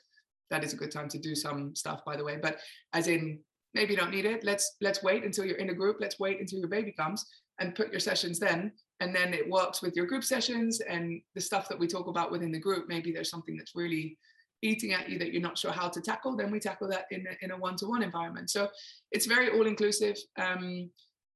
That 0.54 0.64
is 0.64 0.74
a 0.74 0.82
good 0.82 0.94
time 0.98 1.10
to 1.10 1.20
do 1.28 1.34
some 1.46 1.60
stuff, 1.84 2.00
by 2.10 2.16
the 2.16 2.28
way. 2.28 2.38
But 2.46 2.56
as 2.94 3.06
in, 3.08 3.40
maybe 3.74 3.92
you 3.94 4.00
don't 4.02 4.16
need 4.18 4.28
it. 4.34 4.44
Let's 4.44 4.66
let's 4.88 5.02
wait 5.10 5.24
until 5.28 5.46
you're 5.46 5.64
in 5.64 5.72
a 5.72 5.80
group. 5.82 5.98
Let's 6.00 6.20
wait 6.20 6.40
until 6.40 6.60
your 6.60 6.74
baby 6.78 6.92
comes 7.02 7.20
and 7.60 7.76
put 7.80 7.92
your 7.94 8.04
sessions 8.10 8.38
then. 8.48 8.60
And 9.02 9.10
then 9.18 9.34
it 9.34 9.50
works 9.50 9.82
with 9.82 9.94
your 9.98 10.08
group 10.12 10.24
sessions 10.24 10.74
and 10.94 11.06
the 11.36 11.42
stuff 11.50 11.66
that 11.70 11.80
we 11.82 11.88
talk 11.88 12.08
about 12.08 12.32
within 12.32 12.52
the 12.52 12.66
group. 12.68 12.84
Maybe 12.88 13.12
there's 13.12 13.34
something 13.36 13.58
that's 13.58 13.76
really 13.76 14.18
eating 14.62 14.94
at 14.94 15.10
you 15.10 15.20
that 15.20 15.32
you're 15.34 15.50
not 15.50 15.58
sure 15.58 15.72
how 15.72 15.90
to 15.90 16.02
tackle, 16.02 16.38
then 16.38 16.52
we 16.52 16.60
tackle 16.60 16.88
that 16.88 17.06
in 17.12 17.26
a, 17.28 17.46
in 17.46 17.52
a 17.52 17.58
one-to-one 17.58 18.02
environment. 18.02 18.50
So 18.50 18.70
it's 19.12 19.26
very 19.26 19.50
all-inclusive. 19.50 20.16
Um, 20.40 20.90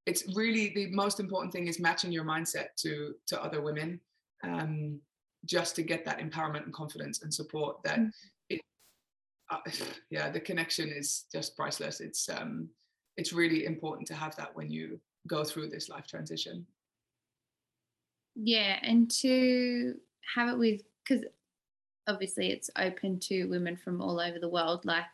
it's 0.06 0.24
really 0.36 0.72
the 0.74 0.88
most 0.92 1.20
important 1.20 1.52
thing 1.52 1.68
is 1.68 1.80
matching 1.80 2.12
your 2.14 2.24
mindset 2.24 2.68
to 2.84 2.92
to 3.30 3.44
other 3.44 3.62
women, 3.62 4.00
um, 4.44 5.02
just 5.44 5.76
to 5.76 5.84
get 5.84 6.06
that 6.06 6.20
empowerment 6.20 6.64
and 6.64 6.74
confidence 6.74 7.22
and 7.24 7.34
support. 7.34 7.74
That 7.84 8.00
mm. 8.00 8.10
Uh, 9.50 9.58
yeah, 10.10 10.30
the 10.30 10.40
connection 10.40 10.90
is 10.90 11.26
just 11.32 11.56
priceless. 11.56 12.02
It's 12.02 12.30
um, 12.30 12.70
it's 13.18 13.34
really 13.34 13.66
important 13.66 14.08
to 14.08 14.14
have 14.14 14.36
that 14.36 14.56
when 14.56 14.70
you 14.70 15.00
go 15.28 15.44
through 15.44 15.70
this 15.70 15.90
life 15.90 16.08
transition. 16.08 16.66
Yeah, 18.36 18.78
and 18.84 19.10
to 19.22 19.96
have 20.36 20.50
it 20.50 20.58
with 20.58 20.82
because 21.08 21.26
obviously 22.08 22.52
it's 22.52 22.70
open 22.78 23.20
to 23.20 23.46
women 23.46 23.76
from 23.76 24.02
all 24.02 24.20
over 24.20 24.40
the 24.40 24.50
world. 24.50 24.86
Like 24.86 25.06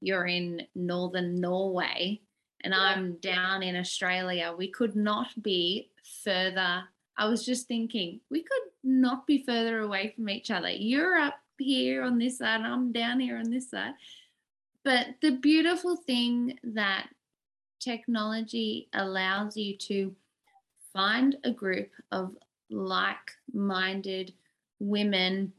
you're 0.00 0.26
in 0.26 0.66
northern 0.74 1.40
Norway 1.40 2.20
and 2.62 2.72
yeah. 2.74 2.80
I'm 2.80 3.14
down 3.16 3.62
in 3.62 3.76
Australia. 3.76 4.54
We 4.56 4.70
could 4.70 4.96
not 4.96 5.28
be 5.42 5.90
further. 6.24 6.82
I 7.16 7.26
was 7.26 7.44
just 7.44 7.68
thinking, 7.68 8.20
we 8.30 8.42
could 8.42 8.70
not 8.82 9.26
be 9.26 9.44
further 9.44 9.80
away 9.80 10.12
from 10.14 10.28
each 10.28 10.50
other. 10.50 10.70
You're 10.70 11.16
up 11.16 11.34
here 11.58 12.02
on 12.02 12.18
this 12.18 12.38
side, 12.38 12.60
and 12.60 12.66
I'm 12.66 12.92
down 12.92 13.20
here 13.20 13.38
on 13.38 13.50
this 13.50 13.70
side. 13.70 13.94
But 14.84 15.08
the 15.22 15.32
beautiful 15.32 15.96
thing 15.96 16.58
that 16.62 17.08
technology 17.80 18.88
allows 18.92 19.56
you 19.56 19.76
to 19.76 20.14
find 20.92 21.36
a 21.44 21.50
group 21.50 21.90
of 22.12 22.36
like 22.70 23.32
minded 23.52 24.32
women 24.78 25.52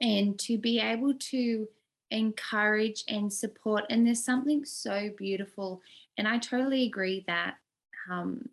and 0.00 0.38
to 0.38 0.58
be 0.58 0.78
able 0.80 1.14
to 1.14 1.68
encourage 2.10 3.04
and 3.08 3.32
support. 3.32 3.84
And 3.90 4.06
there's 4.06 4.24
something 4.24 4.64
so 4.64 5.10
beautiful. 5.16 5.82
And 6.16 6.26
I 6.26 6.38
totally 6.38 6.84
agree 6.84 7.24
that 7.26 7.56
um, 8.10 8.48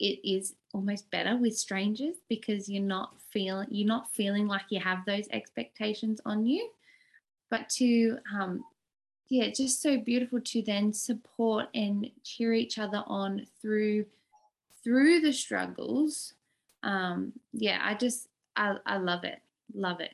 it 0.00 0.20
is 0.24 0.54
almost 0.72 1.10
better 1.10 1.36
with 1.36 1.56
strangers 1.56 2.16
because 2.28 2.68
you're 2.68 2.82
not 2.82 3.14
feeling 3.30 3.68
you're 3.70 3.86
not 3.86 4.12
feeling 4.12 4.46
like 4.46 4.62
you 4.70 4.80
have 4.80 5.04
those 5.06 5.28
expectations 5.30 6.20
on 6.24 6.46
you. 6.46 6.68
But 7.50 7.68
to 7.70 8.18
um, 8.32 8.64
yeah, 9.28 9.48
just 9.50 9.80
so 9.80 9.98
beautiful 9.98 10.40
to 10.40 10.62
then 10.62 10.92
support 10.92 11.66
and 11.74 12.10
cheer 12.22 12.52
each 12.52 12.78
other 12.78 13.02
on 13.06 13.46
through 13.60 14.06
through 14.82 15.20
the 15.20 15.32
struggles. 15.32 16.34
Um, 16.82 17.32
yeah, 17.52 17.80
I 17.82 17.94
just 17.94 18.28
I, 18.56 18.76
I 18.86 18.98
love 18.98 19.24
it. 19.24 19.40
Love 19.74 20.00
it. 20.00 20.12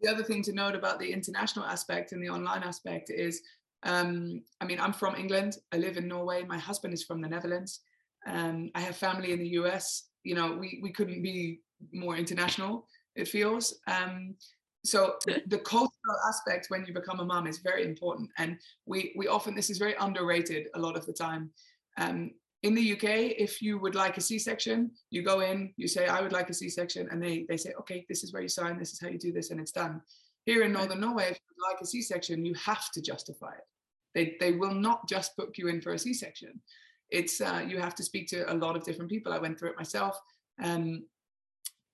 The 0.00 0.10
other 0.10 0.24
thing 0.24 0.42
to 0.44 0.52
note 0.52 0.74
about 0.74 0.98
the 0.98 1.12
international 1.12 1.64
aspect 1.64 2.12
and 2.12 2.22
the 2.22 2.28
online 2.28 2.62
aspect 2.62 3.10
is, 3.10 3.42
um, 3.84 4.42
I 4.60 4.64
mean, 4.64 4.80
I'm 4.80 4.92
from 4.92 5.14
England. 5.14 5.58
I 5.70 5.76
live 5.76 5.96
in 5.96 6.08
Norway. 6.08 6.42
My 6.42 6.58
husband 6.58 6.92
is 6.92 7.04
from 7.04 7.20
the 7.20 7.28
Netherlands. 7.28 7.80
Um, 8.26 8.70
I 8.74 8.80
have 8.80 8.96
family 8.96 9.32
in 9.32 9.40
the 9.40 9.48
US. 9.60 10.08
You 10.24 10.34
know, 10.34 10.52
we 10.52 10.80
we 10.82 10.92
couldn't 10.92 11.22
be 11.22 11.60
more 11.92 12.16
international. 12.16 12.86
It 13.16 13.28
feels. 13.28 13.78
Um, 13.86 14.34
so 14.84 15.16
the 15.46 15.58
cultural 15.58 16.16
aspect 16.28 16.66
when 16.68 16.84
you 16.84 16.92
become 16.92 17.20
a 17.20 17.24
mom 17.24 17.46
is 17.46 17.58
very 17.58 17.84
important, 17.84 18.30
and 18.38 18.58
we 18.86 19.12
we 19.16 19.28
often 19.28 19.54
this 19.54 19.70
is 19.70 19.78
very 19.78 19.94
underrated 20.00 20.68
a 20.74 20.78
lot 20.78 20.96
of 20.96 21.06
the 21.06 21.12
time. 21.12 21.50
Um, 21.98 22.32
in 22.62 22.74
the 22.74 22.92
UK, 22.92 23.34
if 23.38 23.60
you 23.60 23.78
would 23.78 23.96
like 23.96 24.16
a 24.16 24.20
C-section, 24.20 24.92
you 25.10 25.22
go 25.22 25.40
in, 25.40 25.72
you 25.76 25.88
say, 25.88 26.06
I 26.06 26.20
would 26.20 26.32
like 26.32 26.48
a 26.48 26.54
C-section, 26.54 27.08
and 27.10 27.22
they 27.22 27.44
they 27.48 27.56
say, 27.56 27.72
okay, 27.80 28.04
this 28.08 28.22
is 28.22 28.32
where 28.32 28.42
you 28.42 28.48
sign, 28.48 28.78
this 28.78 28.92
is 28.92 29.00
how 29.00 29.08
you 29.08 29.18
do 29.18 29.32
this, 29.32 29.50
and 29.50 29.60
it's 29.60 29.72
done. 29.72 30.00
Here 30.46 30.62
in 30.62 30.72
Northern 30.72 31.00
Norway, 31.00 31.24
if 31.24 31.38
you 31.38 31.54
would 31.56 31.72
like 31.72 31.80
a 31.80 31.86
C-section, 31.86 32.44
you 32.44 32.54
have 32.54 32.90
to 32.92 33.00
justify 33.00 33.52
it. 33.52 33.66
They 34.14 34.36
they 34.40 34.56
will 34.56 34.74
not 34.74 35.08
just 35.08 35.36
book 35.36 35.58
you 35.58 35.68
in 35.68 35.80
for 35.80 35.92
a 35.92 35.98
C-section. 35.98 36.60
It's 37.12 37.40
uh, 37.40 37.62
you 37.68 37.78
have 37.78 37.94
to 37.96 38.02
speak 38.02 38.26
to 38.28 38.50
a 38.52 38.56
lot 38.64 38.74
of 38.76 38.84
different 38.84 39.10
people. 39.10 39.32
I 39.32 39.38
went 39.38 39.58
through 39.58 39.70
it 39.70 39.76
myself. 39.76 40.18
Um, 40.62 41.04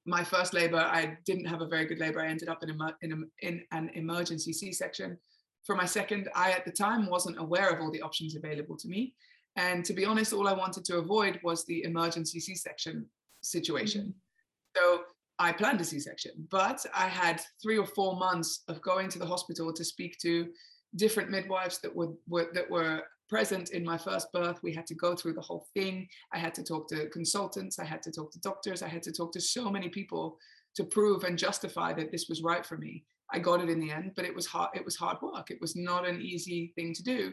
my 0.06 0.24
first 0.24 0.54
labor, 0.54 0.78
I 0.78 1.18
didn't 1.26 1.44
have 1.46 1.60
a 1.60 1.66
very 1.66 1.84
good 1.84 1.98
labor. 1.98 2.20
I 2.20 2.28
ended 2.28 2.48
up 2.48 2.62
in, 2.62 2.70
a, 2.70 2.96
in, 3.02 3.12
a, 3.12 3.46
in 3.46 3.62
an 3.72 3.90
emergency 3.94 4.52
C-section. 4.52 5.18
For 5.66 5.74
my 5.76 5.84
second, 5.84 6.28
I 6.34 6.52
at 6.52 6.64
the 6.64 6.72
time 6.72 7.10
wasn't 7.10 7.38
aware 7.38 7.68
of 7.68 7.80
all 7.80 7.90
the 7.90 8.00
options 8.00 8.34
available 8.34 8.76
to 8.78 8.88
me. 8.88 9.14
And 9.56 9.84
to 9.84 9.92
be 9.92 10.04
honest, 10.06 10.32
all 10.32 10.48
I 10.48 10.52
wanted 10.52 10.84
to 10.86 10.98
avoid 10.98 11.40
was 11.42 11.64
the 11.64 11.82
emergency 11.82 12.40
C 12.40 12.54
section 12.54 13.06
situation. 13.42 14.02
Mm-hmm. 14.02 14.76
So 14.76 15.02
I 15.38 15.52
planned 15.52 15.80
a 15.80 15.84
C 15.84 15.98
section, 15.98 16.32
but 16.50 16.84
I 16.94 17.06
had 17.08 17.42
three 17.62 17.76
or 17.76 17.86
four 17.86 18.16
months 18.16 18.62
of 18.68 18.80
going 18.82 19.08
to 19.10 19.18
the 19.18 19.26
hospital 19.26 19.72
to 19.72 19.84
speak 19.84 20.16
to 20.22 20.48
different 20.96 21.30
midwives 21.30 21.80
that 21.80 21.94
were, 21.94 22.12
were 22.28 22.48
that 22.54 22.70
were 22.70 23.02
present 23.28 23.70
in 23.70 23.84
my 23.84 23.98
first 23.98 24.32
birth. 24.32 24.58
We 24.62 24.72
had 24.72 24.86
to 24.86 24.94
go 24.94 25.14
through 25.14 25.34
the 25.34 25.40
whole 25.40 25.66
thing. 25.74 26.08
I 26.32 26.38
had 26.38 26.54
to 26.54 26.62
talk 26.62 26.88
to 26.88 27.08
consultants. 27.08 27.78
I 27.78 27.84
had 27.84 28.02
to 28.02 28.12
talk 28.12 28.32
to 28.32 28.40
doctors. 28.40 28.82
I 28.82 28.88
had 28.88 29.02
to 29.04 29.12
talk 29.12 29.32
to 29.32 29.40
so 29.40 29.70
many 29.70 29.88
people 29.88 30.38
to 30.76 30.84
prove 30.84 31.24
and 31.24 31.38
justify 31.38 31.92
that 31.94 32.12
this 32.12 32.26
was 32.28 32.42
right 32.42 32.64
for 32.64 32.76
me. 32.76 33.04
I 33.32 33.38
got 33.38 33.60
it 33.60 33.68
in 33.68 33.80
the 33.80 33.90
end, 33.90 34.12
but 34.16 34.24
it 34.24 34.34
was 34.34 34.46
hard. 34.46 34.70
It 34.74 34.84
was 34.84 34.96
hard 34.96 35.18
work. 35.20 35.50
It 35.50 35.60
was 35.60 35.76
not 35.76 36.08
an 36.08 36.20
easy 36.20 36.72
thing 36.76 36.94
to 36.94 37.02
do. 37.02 37.32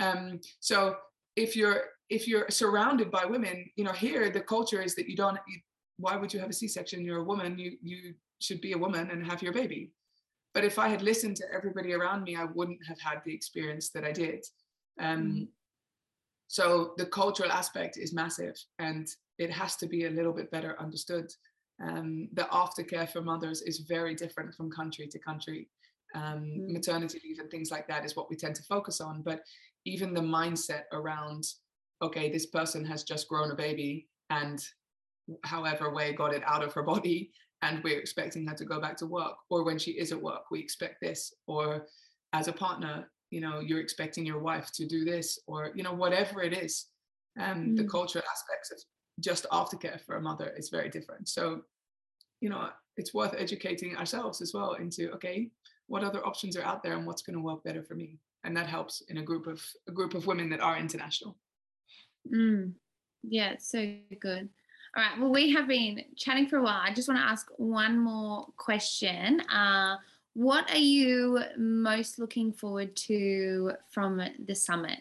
Um, 0.00 0.40
so 0.60 0.96
if 1.36 1.56
you're 1.56 1.84
if 2.10 2.28
you're 2.28 2.50
surrounded 2.50 3.10
by 3.10 3.24
women 3.24 3.64
you 3.76 3.84
know 3.84 3.92
here 3.92 4.28
the 4.30 4.40
culture 4.40 4.82
is 4.82 4.94
that 4.94 5.08
you 5.08 5.16
don't 5.16 5.38
you, 5.48 5.58
why 5.98 6.16
would 6.16 6.32
you 6.32 6.40
have 6.40 6.50
a 6.50 6.52
c-section 6.52 7.04
you're 7.04 7.20
a 7.20 7.24
woman 7.24 7.58
you 7.58 7.76
you 7.82 8.14
should 8.40 8.60
be 8.60 8.72
a 8.72 8.78
woman 8.78 9.10
and 9.10 9.24
have 9.24 9.42
your 9.42 9.52
baby 9.52 9.90
but 10.54 10.64
if 10.64 10.78
i 10.78 10.88
had 10.88 11.02
listened 11.02 11.36
to 11.36 11.44
everybody 11.52 11.94
around 11.94 12.22
me 12.22 12.36
i 12.36 12.44
wouldn't 12.44 12.84
have 12.86 13.00
had 13.00 13.20
the 13.24 13.34
experience 13.34 13.90
that 13.90 14.04
i 14.04 14.12
did 14.12 14.44
um, 15.00 15.22
mm. 15.22 15.48
so 16.48 16.92
the 16.96 17.06
cultural 17.06 17.50
aspect 17.50 17.96
is 17.96 18.12
massive 18.12 18.56
and 18.78 19.08
it 19.38 19.50
has 19.50 19.76
to 19.76 19.86
be 19.86 20.04
a 20.04 20.10
little 20.10 20.32
bit 20.32 20.50
better 20.50 20.76
understood 20.80 21.30
um, 21.82 22.28
the 22.34 22.42
aftercare 22.44 23.08
for 23.08 23.22
mothers 23.22 23.62
is 23.62 23.80
very 23.80 24.14
different 24.14 24.54
from 24.54 24.70
country 24.70 25.06
to 25.08 25.18
country 25.18 25.68
um, 26.14 26.44
mm. 26.44 26.72
maternity 26.72 27.20
leave 27.24 27.38
and 27.38 27.50
things 27.50 27.70
like 27.70 27.88
that 27.88 28.04
is 28.04 28.16
what 28.16 28.28
we 28.28 28.36
tend 28.36 28.54
to 28.54 28.62
focus 28.64 29.00
on 29.00 29.22
but 29.22 29.40
even 29.84 30.14
the 30.14 30.20
mindset 30.20 30.82
around 30.92 31.44
okay 32.02 32.30
this 32.30 32.46
person 32.46 32.84
has 32.84 33.04
just 33.04 33.28
grown 33.28 33.50
a 33.50 33.54
baby 33.54 34.06
and 34.30 34.64
however 35.44 35.92
way 35.92 36.12
got 36.12 36.34
it 36.34 36.42
out 36.46 36.62
of 36.62 36.72
her 36.72 36.82
body 36.94 37.30
and 37.62 37.82
we're 37.84 37.98
expecting 37.98 38.46
her 38.46 38.54
to 38.54 38.64
go 38.64 38.80
back 38.80 38.96
to 38.96 39.06
work 39.06 39.34
or 39.48 39.64
when 39.64 39.78
she 39.78 39.92
is 39.92 40.12
at 40.12 40.20
work 40.20 40.50
we 40.50 40.60
expect 40.60 40.96
this 41.00 41.32
or 41.46 41.86
as 42.32 42.48
a 42.48 42.52
partner 42.52 43.08
you 43.32 43.40
know 43.40 43.60
you're 43.60 43.80
expecting 43.80 44.24
your 44.26 44.38
wife 44.38 44.70
to 44.72 44.86
do 44.86 45.04
this 45.04 45.40
or 45.46 45.70
you 45.74 45.82
know 45.82 45.94
whatever 45.94 46.42
it 46.42 46.52
is 46.52 46.86
um 47.40 47.70
mm. 47.70 47.76
the 47.76 47.84
cultural 47.84 48.24
aspects 48.30 48.70
of 48.70 48.78
just 49.20 49.46
aftercare 49.50 50.00
for 50.00 50.16
a 50.16 50.20
mother 50.20 50.52
is 50.56 50.68
very 50.68 50.88
different. 50.88 51.28
So 51.28 51.62
you 52.40 52.50
know 52.50 52.68
it's 52.96 53.14
worth 53.14 53.34
educating 53.36 53.96
ourselves 53.96 54.42
as 54.42 54.52
well 54.52 54.74
into 54.74 55.10
okay 55.12 55.50
what 55.86 56.04
other 56.04 56.24
options 56.26 56.56
are 56.56 56.62
out 56.62 56.82
there 56.82 56.94
and 56.96 57.06
what's 57.06 57.22
going 57.22 57.36
to 57.36 57.42
work 57.42 57.62
better 57.64 57.82
for 57.82 57.94
me? 57.94 58.18
And 58.44 58.56
that 58.56 58.66
helps 58.66 59.02
in 59.08 59.18
a 59.18 59.22
group 59.22 59.46
of 59.46 59.60
a 59.88 59.92
group 59.92 60.14
of 60.14 60.26
women 60.26 60.48
that 60.50 60.60
are 60.60 60.78
international. 60.78 61.36
Mm. 62.32 62.74
yeah 63.22 63.50
it's 63.52 63.70
so 63.70 63.80
good. 64.20 64.48
All 64.94 65.02
right 65.02 65.18
well 65.18 65.32
we 65.32 65.52
have 65.52 65.68
been 65.68 66.04
chatting 66.16 66.48
for 66.48 66.58
a 66.58 66.62
while. 66.62 66.82
I 66.82 66.92
just 66.92 67.08
want 67.08 67.18
to 67.18 67.26
ask 67.26 67.46
one 67.56 67.98
more 67.98 68.46
question 68.56 69.40
uh, 69.48 69.96
what 70.34 70.70
are 70.70 70.78
you 70.78 71.40
most 71.58 72.18
looking 72.18 72.52
forward 72.52 72.94
to 72.96 73.72
from 73.90 74.22
the 74.46 74.54
summit 74.54 74.98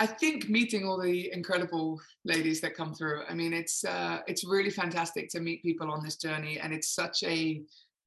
I 0.00 0.06
think 0.06 0.48
meeting 0.48 0.84
all 0.84 1.00
the 1.00 1.32
incredible 1.32 2.00
ladies 2.24 2.60
that 2.62 2.74
come 2.74 2.94
through. 2.94 3.22
I 3.28 3.34
mean, 3.34 3.52
it's 3.52 3.84
uh, 3.84 4.18
it's 4.26 4.44
really 4.44 4.70
fantastic 4.70 5.28
to 5.30 5.40
meet 5.40 5.62
people 5.62 5.90
on 5.90 6.02
this 6.02 6.16
journey, 6.16 6.58
and 6.58 6.74
it's 6.74 6.88
such 6.88 7.22
a 7.22 7.62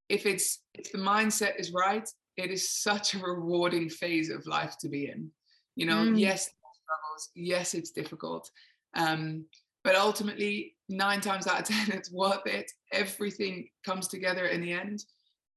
if 0.10 0.26
it's 0.26 0.64
if 0.74 0.91
the 0.91 0.97
mindset 0.97 1.58
is 1.58 1.72
right, 1.72 2.08
it 2.36 2.51
is 2.51 2.70
such 2.70 3.14
a 3.14 3.20
rewarding 3.20 3.89
phase 3.89 4.30
of 4.30 4.45
life 4.45 4.76
to 4.82 4.89
be 4.89 5.08
in. 5.08 5.32
You 5.76 5.86
know, 5.86 5.95
mm. 5.95 6.20
yes, 6.20 6.49
struggles, 6.84 7.30
yes, 7.36 7.74
it's 7.74 7.91
difficult. 7.91 8.49
Um, 8.93 9.45
but 9.84 9.95
ultimately 9.95 10.76
nine 10.89 11.22
times 11.22 11.47
out 11.47 11.62
of 11.62 11.66
ten 11.68 11.91
it's 11.97 12.12
worth 12.12 12.45
it 12.45 12.70
everything 12.91 13.70
comes 13.86 14.08
together 14.08 14.47
in 14.47 14.62
the 14.62 14.74
end 14.74 15.03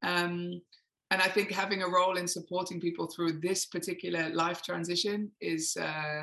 um, 0.02 0.60
and 1.10 1.20
i 1.20 1.28
think 1.28 1.50
having 1.50 1.82
a 1.82 1.88
role 1.88 2.16
in 2.16 2.26
supporting 2.26 2.80
people 2.80 3.06
through 3.06 3.32
this 3.32 3.66
particular 3.66 4.28
life 4.30 4.62
transition 4.62 5.30
is 5.40 5.76
uh, 5.76 6.22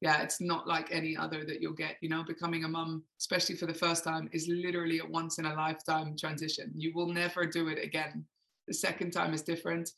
yeah 0.00 0.22
it's 0.22 0.40
not 0.40 0.66
like 0.66 0.88
any 0.90 1.16
other 1.16 1.44
that 1.44 1.60
you'll 1.60 1.72
get 1.72 1.96
you 2.00 2.08
know? 2.08 2.24
Becoming 2.24 2.64
a 2.64 2.68
mum 2.68 3.02
especially 3.20 3.56
for 3.56 3.66
the 3.66 3.74
first 3.74 4.04
time 4.04 4.28
is 4.32 4.48
literally 4.48 4.98
a 4.98 5.06
once 5.06 5.38
in 5.38 5.46
a 5.46 5.54
lifetime 5.54 6.16
transition. 6.18 6.72
You 6.74 6.92
will 6.94 7.08
never 7.08 7.46
do 7.46 7.68
it 7.68 7.82
again. 7.82 8.24
The 8.66 8.74
second 8.74 9.12
time 9.12 9.32
is 9.32 9.42
different 9.42 9.90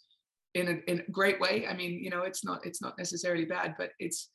in 0.55 0.68
a, 0.68 0.91
in 0.91 1.01
a 1.01 1.11
great 1.11 1.41
way. 1.41 1.66
I 1.66 1.74
mean 1.74 2.03
you 2.03 2.11
know 2.11 2.22
it's 2.22 2.45
not 2.45 2.64
it's 2.66 2.82
not 2.82 2.99
necessarily 2.99 3.45
bad 3.45 3.74
but 3.78 3.91
it's 3.99 4.28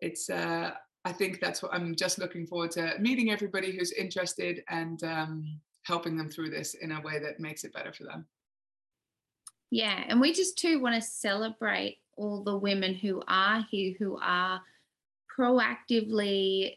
it's 0.00 0.28
uh 0.30 0.72
I 1.04 1.12
think 1.12 1.40
that's 1.40 1.62
what 1.62 1.72
I'm 1.72 1.94
just 1.94 2.18
looking 2.18 2.46
forward 2.46 2.72
to 2.72 2.94
meeting 2.98 3.30
everybody 3.30 3.72
who's 3.72 3.92
interested 3.92 4.62
and 4.68 5.02
um, 5.02 5.60
helping 5.90 6.16
them 6.16 6.30
through 6.30 6.50
this 6.50 6.74
in 6.74 6.92
a 6.92 7.00
way 7.00 7.18
that 7.18 7.40
makes 7.40 7.64
it 7.64 7.72
better 7.72 7.92
for 7.92 8.04
them. 8.04 8.24
Yeah, 9.70 10.04
and 10.06 10.20
we 10.20 10.32
just 10.32 10.56
too 10.56 10.80
want 10.80 10.94
to 10.94 11.00
celebrate 11.00 11.98
all 12.16 12.44
the 12.44 12.56
women 12.56 12.94
who 12.94 13.24
are 13.26 13.66
here 13.68 13.94
who 13.98 14.16
are 14.22 14.62
proactively, 15.36 16.76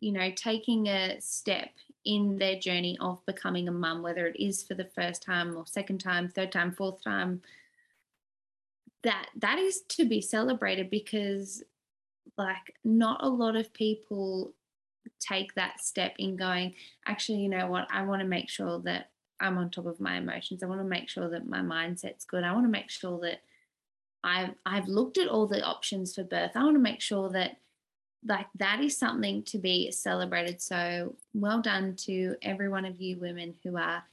you 0.00 0.12
know, 0.12 0.30
taking 0.34 0.86
a 0.86 1.20
step 1.20 1.68
in 2.06 2.38
their 2.38 2.58
journey 2.58 2.96
of 2.98 3.24
becoming 3.26 3.68
a 3.68 3.72
mum, 3.72 4.02
whether 4.02 4.26
it 4.26 4.40
is 4.40 4.62
for 4.62 4.74
the 4.74 4.88
first 4.96 5.22
time 5.22 5.54
or 5.54 5.66
second 5.66 5.98
time, 5.98 6.26
third 6.26 6.50
time, 6.50 6.72
fourth 6.72 7.02
time. 7.04 7.42
That 9.02 9.28
that 9.36 9.58
is 9.58 9.82
to 9.96 10.06
be 10.06 10.22
celebrated 10.22 10.88
because 10.88 11.62
like 12.38 12.74
not 12.84 13.22
a 13.22 13.28
lot 13.28 13.54
of 13.54 13.72
people 13.74 14.54
take 15.18 15.54
that 15.54 15.80
step 15.80 16.14
in 16.18 16.36
going 16.36 16.74
actually 17.06 17.38
you 17.38 17.48
know 17.48 17.66
what? 17.66 17.88
I 17.90 18.02
want 18.02 18.20
to 18.20 18.28
make 18.28 18.48
sure 18.48 18.78
that 18.80 19.10
i'm 19.40 19.56
on 19.56 19.70
top 19.70 19.86
of 19.86 20.00
my 20.00 20.16
emotions. 20.18 20.62
I 20.62 20.66
want 20.66 20.80
to 20.80 20.86
make 20.86 21.08
sure 21.08 21.28
that 21.30 21.48
my 21.48 21.60
mindset's 21.60 22.24
good. 22.24 22.44
I 22.44 22.52
want 22.52 22.66
to 22.66 22.70
make 22.70 22.90
sure 22.90 23.18
that 23.20 23.40
i've 24.22 24.54
i've 24.66 24.86
looked 24.86 25.16
at 25.16 25.28
all 25.28 25.46
the 25.46 25.62
options 25.62 26.14
for 26.14 26.24
birth. 26.24 26.52
I 26.54 26.64
want 26.64 26.76
to 26.76 26.80
make 26.80 27.00
sure 27.00 27.28
that 27.30 27.56
like 28.26 28.48
that 28.58 28.80
is 28.80 28.98
something 28.98 29.42
to 29.44 29.58
be 29.58 29.90
celebrated. 29.90 30.60
So 30.60 31.16
well 31.32 31.62
done 31.62 31.96
to 32.04 32.36
every 32.42 32.68
one 32.68 32.84
of 32.84 33.00
you 33.00 33.18
women 33.18 33.54
who 33.64 33.78
are 33.78 34.04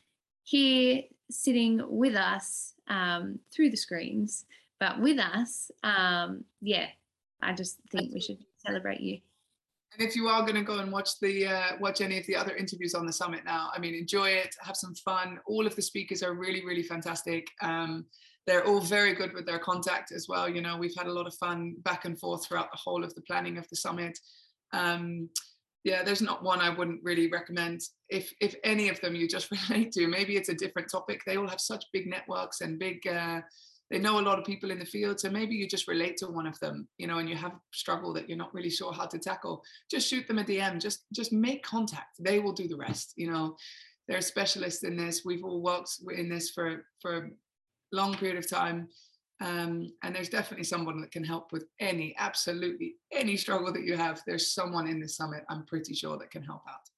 here 0.44 1.04
sitting 1.30 1.82
with 1.90 2.16
us 2.16 2.74
um, 2.88 3.40
through 3.52 3.70
the 3.70 3.76
screens 3.76 4.46
but 4.80 5.02
with 5.02 5.20
us 5.20 5.72
um, 5.84 6.46
yeah 6.62 6.88
I 7.42 7.54
just 7.54 7.80
think 7.92 8.14
we 8.14 8.22
should 8.22 8.44
celebrate 8.58 9.02
you. 9.02 9.20
And 9.94 10.08
if 10.08 10.16
you 10.16 10.28
are 10.28 10.42
going 10.42 10.56
to 10.56 10.64
go 10.64 10.80
and 10.80 10.92
watch 10.92 11.12
the 11.22 11.48
uh, 11.48 11.72
watch 11.80 12.02
any 12.02 12.20
of 12.20 12.26
the 12.28 12.36
other 12.36 12.56
interviews 12.56 12.94
on 12.94 13.06
the 13.06 13.14
summit 13.14 13.46
now, 13.46 13.70
I 13.74 13.80
mean, 13.80 13.96
enjoy 13.96 14.30
it, 14.30 14.56
have 14.62 14.76
some 14.76 14.94
fun. 14.96 15.40
All 15.48 15.66
of 15.66 15.76
the 15.76 15.82
speakers 15.82 16.24
are 16.24 16.34
really, 16.34 16.66
really 16.66 16.84
fantastic. 16.84 17.48
Um, 17.62 18.06
they're 18.46 18.66
all 18.66 18.80
very 18.80 19.14
good 19.14 19.34
with 19.34 19.46
their 19.46 19.60
contact 19.60 20.12
as 20.12 20.28
well. 20.30 20.48
You 20.48 20.62
know, 20.62 20.78
we've 20.78 20.96
had 20.98 21.08
a 21.08 21.14
lot 21.14 21.28
of 21.28 21.36
fun 21.36 21.76
back 21.80 22.06
and 22.06 22.18
forth 22.20 22.46
throughout 22.46 22.72
the 22.72 22.80
whole 22.84 23.04
of 23.04 23.14
the 23.16 23.22
planning 23.22 23.58
of 23.58 23.68
the 23.70 23.76
summit. 23.76 24.18
Um, 24.72 25.30
yeah, 25.84 26.04
there's 26.04 26.22
not 26.22 26.44
one 26.44 26.60
I 26.60 26.70
wouldn't 26.70 27.04
really 27.04 27.30
recommend. 27.30 27.82
If 28.10 28.34
if 28.42 28.56
any 28.64 28.90
of 28.90 29.00
them 29.02 29.16
you 29.16 29.28
just 29.28 29.52
relate 29.70 29.92
to, 29.94 30.08
maybe 30.08 30.36
it's 30.36 30.50
a 30.50 30.54
different 30.54 30.90
topic. 30.92 31.22
They 31.26 31.38
all 31.38 31.48
have 31.48 31.62
such 31.62 31.86
big 31.94 32.08
networks 32.08 32.62
and 32.62 32.78
big. 32.80 33.06
Uh, 33.08 33.42
they 33.90 34.00
know 34.00 34.20
a 34.20 34.22
lot 34.22 34.38
of 34.38 34.46
people 34.46 34.72
in 34.72 34.80
the 34.80 34.86
field 34.86 35.20
so 35.20 35.30
maybe 35.30 35.56
you 35.56 35.68
just 35.68 35.88
relate 35.88 36.18
to 36.18 36.28
one 36.28 36.48
of 36.48 36.60
them 36.60 36.88
you 36.98 37.08
know 37.08 37.20
and 37.20 37.30
you 37.30 37.36
have 37.36 37.54
a 37.54 37.60
struggle 37.72 38.14
that 38.14 38.28
you're 38.28 38.38
not 38.38 38.54
really 38.54 38.70
sure 38.70 38.94
how 38.94 39.06
to 39.06 39.20
tackle. 39.20 39.64
Just 39.90 40.08
shoot 40.08 40.28
them 40.28 40.40
a 40.40 40.44
dm 40.44 40.80
just 40.80 41.06
just 41.14 41.32
make 41.32 41.64
contact. 41.64 42.18
They 42.20 42.40
will 42.40 42.54
do 42.54 42.68
the 42.68 42.78
rest 42.78 43.14
you 43.16 43.32
know. 43.32 43.56
They're 44.08 44.22
specialists 44.22 44.84
in 44.84 44.96
this. 44.96 45.24
We've 45.26 45.44
all 45.44 45.62
worked 45.62 45.92
in 46.16 46.30
this 46.30 46.52
for 46.52 46.86
for 47.02 47.18
a 47.18 47.30
long 47.92 48.16
period 48.16 48.38
of 48.38 48.50
time 48.50 48.88
um, 49.40 49.94
and 50.04 50.16
there's 50.16 50.30
definitely 50.30 50.64
someone 50.64 51.00
that 51.02 51.12
can 51.12 51.24
help 51.24 51.52
with 51.52 51.66
any 51.80 52.16
absolutely 52.18 52.96
any 53.12 53.38
struggle 53.38 53.72
that 53.72 53.84
you 53.84 53.96
have. 53.96 54.22
There's 54.26 54.54
someone 54.54 54.88
in 54.88 55.00
the 55.00 55.08
summit 55.08 55.44
i'm 55.50 55.66
pretty 55.66 55.94
sure 55.94 56.18
that 56.18 56.32
can 56.32 56.44
help 56.44 56.62
out. 56.68 56.90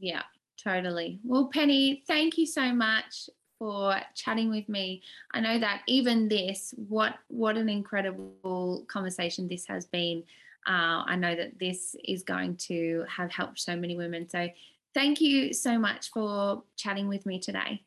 Yeah 0.00 0.22
totally. 0.62 1.20
Well 1.24 1.50
penny 1.52 2.02
thank 2.06 2.38
you 2.38 2.46
so 2.46 2.72
much 2.72 3.28
for 3.58 3.96
chatting 4.14 4.50
with 4.50 4.68
me. 4.68 5.02
I 5.32 5.40
know 5.40 5.58
that 5.58 5.82
even 5.86 6.28
this, 6.28 6.74
what 6.88 7.14
what 7.28 7.56
an 7.56 7.68
incredible 7.68 8.84
conversation 8.88 9.48
this 9.48 9.66
has 9.66 9.86
been. 9.86 10.22
Uh, 10.66 11.04
I 11.06 11.16
know 11.16 11.34
that 11.34 11.58
this 11.58 11.94
is 12.04 12.22
going 12.22 12.56
to 12.56 13.04
have 13.08 13.30
helped 13.30 13.60
so 13.60 13.76
many 13.76 13.96
women. 13.96 14.28
So 14.28 14.48
thank 14.94 15.20
you 15.20 15.52
so 15.52 15.78
much 15.78 16.10
for 16.10 16.62
chatting 16.76 17.08
with 17.08 17.26
me 17.26 17.38
today. 17.38 17.82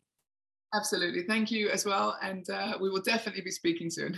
Absolutely. 0.76 1.24
Thank 1.24 1.49
you 1.49 1.70
as 1.70 1.86
well. 1.86 2.18
And 2.22 2.47
uh, 2.49 2.78
we 2.80 2.89
will 2.89 3.01
definitely 3.01 3.41
be 3.41 3.51
speaking 3.51 3.89
soon. 3.89 4.18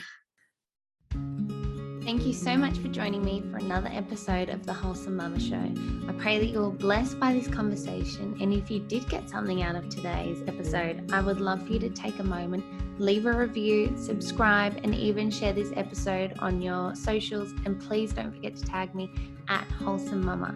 Thank 2.09 2.25
you 2.25 2.33
so 2.33 2.57
much 2.57 2.79
for 2.79 2.87
joining 2.87 3.23
me 3.23 3.43
for 3.51 3.57
another 3.57 3.91
episode 3.93 4.49
of 4.49 4.65
the 4.65 4.73
Wholesome 4.73 5.15
Mama 5.15 5.39
Show. 5.39 5.61
I 6.07 6.11
pray 6.13 6.39
that 6.39 6.47
you're 6.47 6.71
blessed 6.71 7.19
by 7.19 7.33
this 7.33 7.47
conversation. 7.47 8.35
And 8.41 8.51
if 8.51 8.71
you 8.71 8.79
did 8.79 9.07
get 9.09 9.29
something 9.29 9.61
out 9.61 9.75
of 9.75 9.89
today's 9.89 10.41
episode, 10.47 11.11
I 11.13 11.21
would 11.21 11.39
love 11.39 11.67
for 11.67 11.73
you 11.73 11.79
to 11.81 11.89
take 11.91 12.17
a 12.17 12.23
moment, 12.23 12.65
leave 12.99 13.27
a 13.27 13.31
review, 13.31 13.95
subscribe, 13.95 14.79
and 14.83 14.95
even 14.95 15.29
share 15.29 15.53
this 15.53 15.71
episode 15.75 16.33
on 16.39 16.63
your 16.63 16.95
socials. 16.95 17.53
And 17.65 17.79
please 17.79 18.11
don't 18.11 18.31
forget 18.31 18.55
to 18.55 18.65
tag 18.65 18.95
me 18.95 19.13
at 19.47 19.65
Wholesome 19.65 20.25
Mama. 20.25 20.55